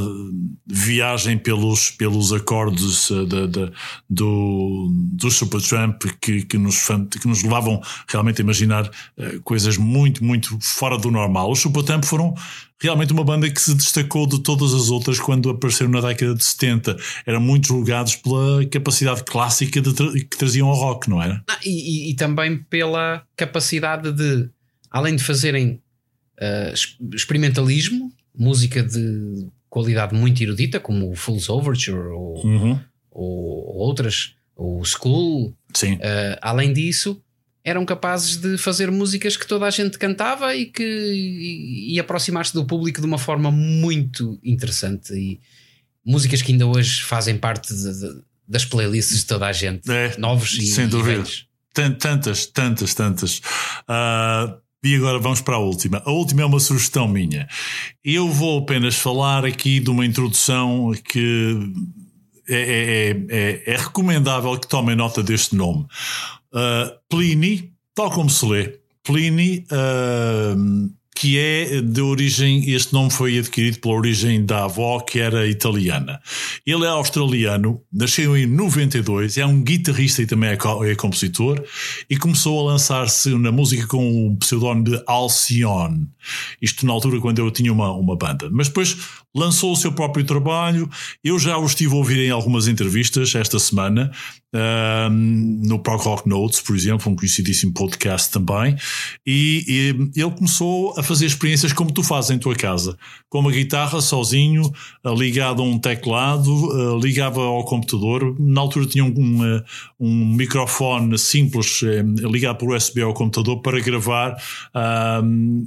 viagem 0.66 1.36
pelos, 1.38 1.90
pelos 1.90 2.32
acordes 2.32 3.10
eh, 3.10 3.24
da- 3.26 3.46
da- 3.46 3.72
do, 4.08 4.88
do 4.92 5.30
Supertramp 5.30 6.02
que, 6.20 6.42
que, 6.44 6.56
nos, 6.58 6.86
que 7.20 7.28
nos 7.28 7.42
levavam 7.42 7.82
realmente 8.08 8.40
a 8.40 8.44
imaginar 8.44 8.90
eh, 9.18 9.38
coisas 9.44 9.76
muito, 9.76 10.24
muito 10.24 10.58
fora 10.62 10.96
do 10.98 11.10
normal. 11.10 11.50
Os 11.50 11.60
Supertramp 11.60 12.04
foram 12.04 12.34
realmente 12.80 13.12
uma 13.12 13.24
banda 13.24 13.50
que 13.50 13.60
se 13.60 13.74
destacou 13.74 14.26
de 14.26 14.42
todas 14.42 14.72
as 14.74 14.88
outras 14.90 15.18
quando 15.20 15.50
apareceram 15.50 15.90
na 15.90 16.00
década 16.00 16.34
de 16.34 16.42
70. 16.44 16.96
Eram 17.26 17.40
muito 17.40 17.68
julgados 17.68 18.16
pela 18.16 18.64
capacidade 18.66 19.22
clássica 19.24 19.80
de 19.80 19.92
tra- 19.92 20.12
que 20.12 20.36
traziam 20.36 20.68
ao 20.68 20.74
rock, 20.74 21.08
não 21.10 21.22
era? 21.22 21.42
Ah, 21.48 21.58
e, 21.64 22.10
e- 22.10 22.14
também 22.14 22.56
pela 22.70 23.22
capacidade 23.36 24.12
de, 24.12 24.48
além 24.90 25.14
de 25.16 25.22
fazerem 25.22 25.80
es- 26.72 26.96
experimentalismo, 27.14 28.10
música 28.36 28.82
de 28.82 29.46
qualidade 29.68 30.14
muito 30.14 30.42
erudita, 30.42 30.80
como 30.80 31.10
o 31.10 31.14
Fool's 31.14 31.48
Overture 31.48 31.98
ou, 32.08 32.44
Uhum. 32.46 32.80
ou- 33.10 33.68
ou 33.68 33.76
outras, 33.76 34.34
o 34.56 34.82
School, 34.84 35.54
Sim. 35.74 35.98
ah, 36.02 36.38
além 36.42 36.72
disso, 36.72 37.20
eram 37.64 37.84
capazes 37.84 38.36
de 38.36 38.56
fazer 38.56 38.90
músicas 38.90 39.36
que 39.36 39.46
toda 39.46 39.66
a 39.66 39.70
gente 39.70 39.98
cantava 39.98 40.54
e 40.56 40.66
que 40.66 40.82
e, 40.82 41.94
e 41.94 42.00
aproximar-se 42.00 42.54
do 42.54 42.64
público 42.64 43.00
de 43.00 43.06
uma 43.06 43.18
forma 43.18 43.50
muito 43.50 44.38
interessante. 44.42 45.12
E 45.12 45.38
músicas 46.04 46.40
que 46.42 46.52
ainda 46.52 46.66
hoje 46.66 47.02
fazem 47.02 47.36
parte 47.36 47.74
de- 47.74 48.00
de- 48.00 48.22
das 48.48 48.64
playlists 48.64 49.18
de 49.18 49.26
toda 49.26 49.46
a 49.46 49.52
gente, 49.52 49.88
É, 49.90 50.16
novos 50.18 50.54
e, 50.54 50.66
sem 50.66 50.86
e 50.86 50.88
dúvida. 50.88 51.22
Tantas, 51.72 52.46
tantas, 52.46 52.94
tantas. 52.94 53.40
Ah, 53.86 54.56
e 54.82 54.96
agora 54.96 55.18
vamos 55.20 55.40
para 55.40 55.54
a 55.56 55.58
última. 55.58 56.02
A 56.04 56.10
última 56.10 56.42
é 56.42 56.44
uma 56.44 56.58
sugestão 56.58 57.06
minha. 57.06 57.46
Eu 58.04 58.28
vou 58.28 58.58
apenas 58.60 58.96
falar 58.96 59.44
aqui 59.44 59.78
de 59.78 59.88
uma 59.90 60.04
introdução 60.04 60.92
que 61.04 61.56
é, 62.48 62.54
é- 62.56 63.10
é- 63.10 63.26
é- 63.28 63.74
é 63.74 63.76
recomendável 63.76 64.58
que 64.58 64.66
tomem 64.66 64.96
nota 64.96 65.22
deste 65.22 65.54
nome. 65.54 65.86
Ah, 66.52 66.92
Pliny, 67.08 67.72
tal 67.94 68.10
como 68.10 68.30
se 68.30 68.46
lê, 68.46 68.78
Pliny, 69.02 69.64
ah, 69.70 70.54
que 71.20 71.38
é 71.38 71.82
de 71.82 72.00
origem, 72.00 72.70
este 72.70 72.94
nome 72.94 73.10
foi 73.10 73.38
adquirido 73.38 73.78
pela 73.80 73.94
origem 73.94 74.42
da 74.42 74.64
avó, 74.64 75.00
que 75.00 75.18
era 75.18 75.46
italiana. 75.46 76.18
Ele 76.64 76.86
é 76.86 76.88
australiano, 76.88 77.82
nasceu 77.92 78.34
em 78.34 78.46
92, 78.46 79.36
é 79.36 79.44
um 79.44 79.62
guitarrista 79.62 80.22
e 80.22 80.26
também 80.26 80.48
é, 80.48 80.54
é 80.90 80.94
compositor, 80.94 81.62
e 82.08 82.16
começou 82.16 82.60
a 82.60 82.72
lançar-se 82.72 83.34
na 83.36 83.52
música 83.52 83.86
com 83.86 84.28
o 84.28 84.36
pseudónimo 84.38 84.84
de 84.84 85.02
Alcione. 85.06 86.08
Isto 86.62 86.86
na 86.86 86.94
altura 86.94 87.20
quando 87.20 87.40
eu 87.40 87.50
tinha 87.50 87.70
uma, 87.70 87.92
uma 87.92 88.16
banda. 88.16 88.48
Mas 88.50 88.68
depois 88.68 88.96
lançou 89.34 89.72
o 89.72 89.76
seu 89.76 89.92
próprio 89.92 90.24
trabalho. 90.24 90.88
Eu 91.22 91.38
já 91.38 91.56
o 91.56 91.66
estive 91.66 91.92
a 91.94 91.96
ouvir 91.96 92.18
em 92.26 92.30
algumas 92.30 92.68
entrevistas 92.68 93.34
esta 93.34 93.58
semana, 93.58 94.10
no 95.10 95.78
Prog 95.78 96.02
Rock 96.02 96.28
Notes, 96.28 96.60
por 96.60 96.74
exemplo, 96.74 97.10
um 97.10 97.14
conhecidíssimo 97.14 97.72
podcast 97.72 98.30
também. 98.30 98.76
E, 99.24 99.64
e 100.16 100.20
ele 100.20 100.30
começou 100.32 100.98
a 100.98 101.02
fazer 101.02 101.26
experiências 101.26 101.72
como 101.72 101.92
tu 101.92 102.02
fazes 102.02 102.30
em 102.30 102.38
tua 102.38 102.56
casa, 102.56 102.96
com 103.28 103.40
uma 103.40 103.52
guitarra 103.52 104.00
sozinho, 104.00 104.70
ligado 105.16 105.62
a 105.62 105.64
um 105.64 105.78
teclado, 105.78 106.50
ah, 106.72 106.98
ligava 107.00 107.42
ao 107.42 107.64
computador. 107.64 108.34
Na 108.40 108.60
altura 108.60 108.86
tinha 108.86 109.04
um, 109.04 109.62
um, 110.00 110.34
microfone 110.34 111.16
simples 111.18 111.82
eh, 111.84 112.02
ligado 112.26 112.56
por 112.56 112.74
USB 112.74 113.02
ao 113.02 113.14
computador 113.14 113.60
para 113.62 113.78
gravar 113.80 114.36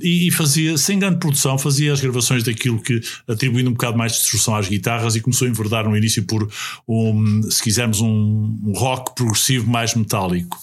e, 0.02 0.28
e 0.28 0.32
fazia, 0.32 0.78
sem 0.78 1.00
grande 1.00 1.20
produção, 1.20 1.58
fazia 1.58 1.94
as 1.94 2.02
gravações 2.02 2.44
daquilo 2.44 2.82
que 2.82 3.00
atribuindo 3.54 3.70
um 3.70 3.74
bocado 3.74 3.98
mais 3.98 4.14
de 4.14 4.18
destrução 4.20 4.56
às 4.56 4.68
guitarras 4.68 5.16
e 5.16 5.22
começou 5.22 5.48
a 5.48 5.52
enverdar 5.52 5.88
no 5.88 5.96
início 5.96 6.24
por 6.24 6.50
um, 6.88 7.44
se 7.44 7.62
quisermos, 7.62 8.02
um, 8.02 8.74
rock 8.76 9.14
progressivo 9.16 9.70
mais 9.70 9.94
metálico. 9.94 10.58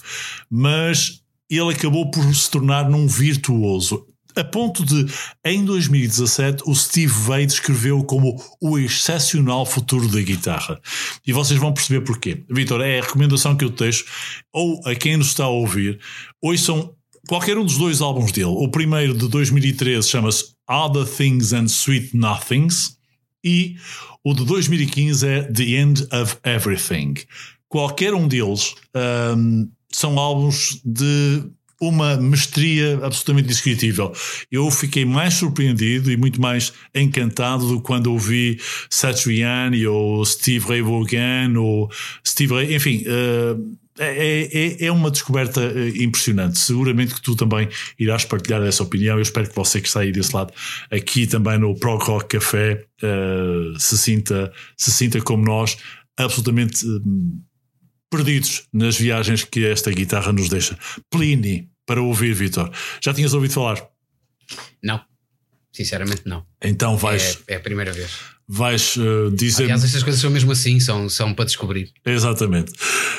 Mas 0.50 1.22
ele 1.48 1.72
acabou 1.72 2.10
por 2.10 2.34
se 2.34 2.50
tornar 2.50 2.90
num 2.90 3.06
virtuoso. 3.06 4.06
A 4.36 4.44
ponto 4.44 4.84
de, 4.84 5.06
em 5.44 5.64
2017, 5.64 6.62
o 6.64 6.74
Steve 6.74 7.12
Vai 7.12 7.44
descreveu 7.46 8.04
como 8.04 8.40
o 8.60 8.78
excepcional 8.78 9.66
futuro 9.66 10.06
da 10.06 10.20
guitarra. 10.20 10.80
E 11.26 11.32
vocês 11.32 11.58
vão 11.58 11.74
perceber 11.74 12.02
porquê. 12.02 12.44
Vitor, 12.48 12.80
é 12.80 13.00
a 13.00 13.02
recomendação 13.02 13.56
que 13.56 13.64
eu 13.64 13.70
deixo, 13.70 14.04
ou 14.52 14.80
a 14.86 14.94
quem 14.94 15.16
nos 15.16 15.28
está 15.28 15.44
a 15.44 15.48
ouvir, 15.48 15.98
ouçam 16.40 16.94
qualquer 17.30 17.56
um 17.56 17.64
dos 17.64 17.78
dois 17.78 18.00
álbuns 18.00 18.32
dele. 18.32 18.46
O 18.46 18.66
primeiro 18.66 19.14
de 19.14 19.28
2013 19.28 20.08
chama-se 20.08 20.46
Other 20.68 21.06
Things 21.06 21.52
and 21.52 21.66
Sweet 21.66 22.16
Nothings 22.16 22.96
e 23.44 23.76
o 24.24 24.34
de 24.34 24.44
2015 24.44 25.28
é 25.28 25.42
The 25.44 25.62
End 25.62 26.08
of 26.12 26.38
Everything. 26.42 27.14
Qualquer 27.68 28.14
um 28.14 28.26
deles 28.26 28.74
hum, 29.36 29.70
são 29.92 30.18
álbuns 30.18 30.80
de 30.84 31.44
uma 31.80 32.16
mestria 32.16 32.98
absolutamente 33.00 33.44
indescritível. 33.44 34.12
Eu 34.50 34.68
fiquei 34.68 35.04
mais 35.04 35.34
surpreendido 35.34 36.10
e 36.10 36.16
muito 36.16 36.40
mais 36.40 36.72
encantado 36.92 37.68
do 37.68 37.76
que 37.76 37.86
quando 37.86 38.08
ouvi 38.08 38.58
Satriani 38.90 39.86
ou 39.86 40.24
Steve 40.24 40.66
Ray 40.66 40.82
Vaughan 40.82 41.56
ou 41.56 41.88
Steve 42.26 42.54
Ray, 42.54 42.74
enfim, 42.74 43.04
uh, 43.06 43.78
é, 44.04 44.48
é, 44.52 44.84
é 44.86 44.92
uma 44.92 45.10
descoberta 45.10 45.60
eh, 45.60 46.02
impressionante. 46.02 46.58
Seguramente 46.58 47.14
que 47.14 47.20
tu 47.20 47.36
também 47.36 47.68
irás 47.98 48.24
partilhar 48.24 48.62
essa 48.62 48.82
opinião. 48.82 49.16
Eu 49.16 49.22
espero 49.22 49.48
que 49.48 49.54
você 49.54 49.80
que 49.80 49.88
está 49.88 50.00
aí 50.00 50.10
desse 50.10 50.34
lado, 50.34 50.52
aqui 50.90 51.26
também 51.26 51.58
no 51.58 51.74
Prog 51.78 52.02
Rock 52.02 52.38
Café, 52.38 52.86
uh, 53.02 53.78
se, 53.78 53.98
sinta, 53.98 54.52
se 54.76 54.90
sinta 54.90 55.20
como 55.20 55.44
nós, 55.44 55.76
absolutamente 56.16 56.86
uh, 56.86 57.02
perdidos 58.10 58.66
nas 58.72 58.96
viagens 58.96 59.44
que 59.44 59.64
esta 59.66 59.90
guitarra 59.90 60.32
nos 60.32 60.48
deixa. 60.48 60.78
Pliny, 61.10 61.68
para 61.86 62.00
ouvir, 62.00 62.34
Vitor. 62.34 62.70
Já 63.02 63.12
tinhas 63.12 63.34
ouvido 63.34 63.52
falar? 63.52 63.86
Não, 64.82 65.00
sinceramente 65.72 66.22
não. 66.24 66.44
Então 66.62 66.96
vais, 66.96 67.38
É, 67.46 67.54
é 67.54 67.56
a 67.56 67.60
primeira 67.60 67.92
vez. 67.92 68.10
Vais 68.52 68.96
uh, 68.96 69.30
dizer. 69.30 69.62
Aliás, 69.62 69.84
estas 69.84 70.02
coisas 70.02 70.20
são 70.20 70.28
mesmo 70.28 70.50
assim, 70.50 70.80
são, 70.80 71.08
são 71.08 71.32
para 71.32 71.44
descobrir. 71.44 71.92
Exatamente. 72.04 72.72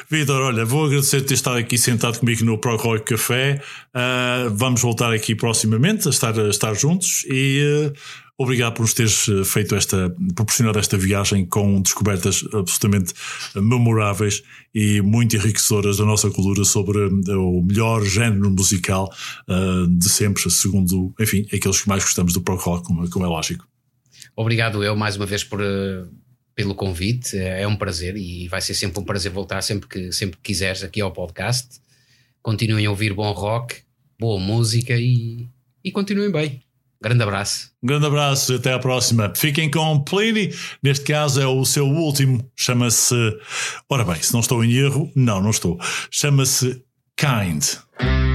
Vitor, 0.10 0.42
olha, 0.42 0.66
vou 0.66 0.86
agradecer 0.86 1.22
por 1.22 1.28
ter 1.28 1.34
estado 1.36 1.58
aqui 1.58 1.78
sentado 1.78 2.20
comigo 2.20 2.44
no 2.44 2.58
Prog 2.58 2.82
Rock 2.82 3.06
Café. 3.06 3.62
Uh, 3.96 4.54
vamos 4.54 4.82
voltar 4.82 5.14
aqui 5.14 5.34
proximamente 5.34 6.06
a 6.10 6.12
estar, 6.12 6.38
a 6.38 6.50
estar 6.50 6.74
juntos 6.74 7.24
e 7.30 7.64
uh, 7.64 7.94
obrigado 8.38 8.74
por 8.74 8.82
nos 8.82 8.94
teres 8.94 9.26
feito 9.46 9.74
esta, 9.74 10.14
proporcionado 10.36 10.78
esta 10.78 10.98
viagem 10.98 11.46
com 11.46 11.82
descobertas 11.82 12.44
absolutamente 12.54 13.14
memoráveis 13.56 14.44
e 14.76 15.00
muito 15.00 15.38
enriquecedoras 15.38 15.98
da 15.98 16.04
nossa 16.04 16.30
cultura 16.30 16.66
sobre 16.66 16.98
o 17.06 17.62
melhor 17.64 18.04
género 18.04 18.50
musical 18.50 19.08
de 19.90 20.10
sempre, 20.10 20.50
segundo, 20.50 21.14
enfim, 21.20 21.46
aqueles 21.54 21.82
que 21.82 21.88
mais 21.88 22.04
gostamos 22.04 22.34
do 22.34 22.42
Prog 22.42 22.60
Rock, 22.60 22.88
como, 22.88 23.08
como 23.10 23.26
é 23.26 23.28
lógico. 23.28 23.71
Obrigado 24.36 24.84
eu 24.84 24.96
mais 24.96 25.16
uma 25.16 25.26
vez 25.26 25.44
por, 25.44 25.62
eh, 25.62 26.06
pelo 26.56 26.76
convite. 26.76 27.38
É 27.38 27.68
um 27.68 27.76
prazer 27.76 28.16
e 28.16 28.48
vai 28.48 28.62
ser 28.62 28.74
sempre 28.74 29.00
um 29.00 29.04
prazer 29.04 29.32
voltar 29.32 29.62
sempre 29.62 29.88
que, 29.88 30.12
sempre 30.12 30.38
que 30.38 30.44
quiseres 30.44 30.84
aqui 30.84 31.02
ao 31.02 31.12
podcast. 31.12 31.80
Continuem 32.42 32.86
a 32.86 32.90
ouvir 32.90 33.14
bom 33.14 33.32
rock, 33.32 33.76
boa 34.20 34.40
música 34.40 34.94
e, 34.98 35.48
e 35.84 35.92
continuem 35.92 36.32
bem. 36.32 36.62
Grande 37.02 37.24
abraço. 37.24 37.72
Grande 37.82 38.06
abraço 38.06 38.54
e 38.54 38.56
até 38.58 38.74
à 38.74 38.80
próxima. 38.80 39.34
Fiquem 39.36 39.72
com 39.72 40.00
Pliny. 40.04 40.54
Neste 40.84 41.06
caso 41.06 41.42
é 41.42 41.48
o 41.48 41.66
seu 41.66 41.88
último. 41.88 42.48
Chama-se. 42.56 43.16
Ora 43.90 44.06
bem, 44.06 44.22
se 44.22 44.32
não 44.34 44.40
estou 44.40 44.64
em 44.64 44.72
erro, 44.74 45.12
não, 45.16 45.42
não 45.42 45.50
estou. 45.50 45.80
Chama-se. 46.12 46.84
Kind 47.18 48.31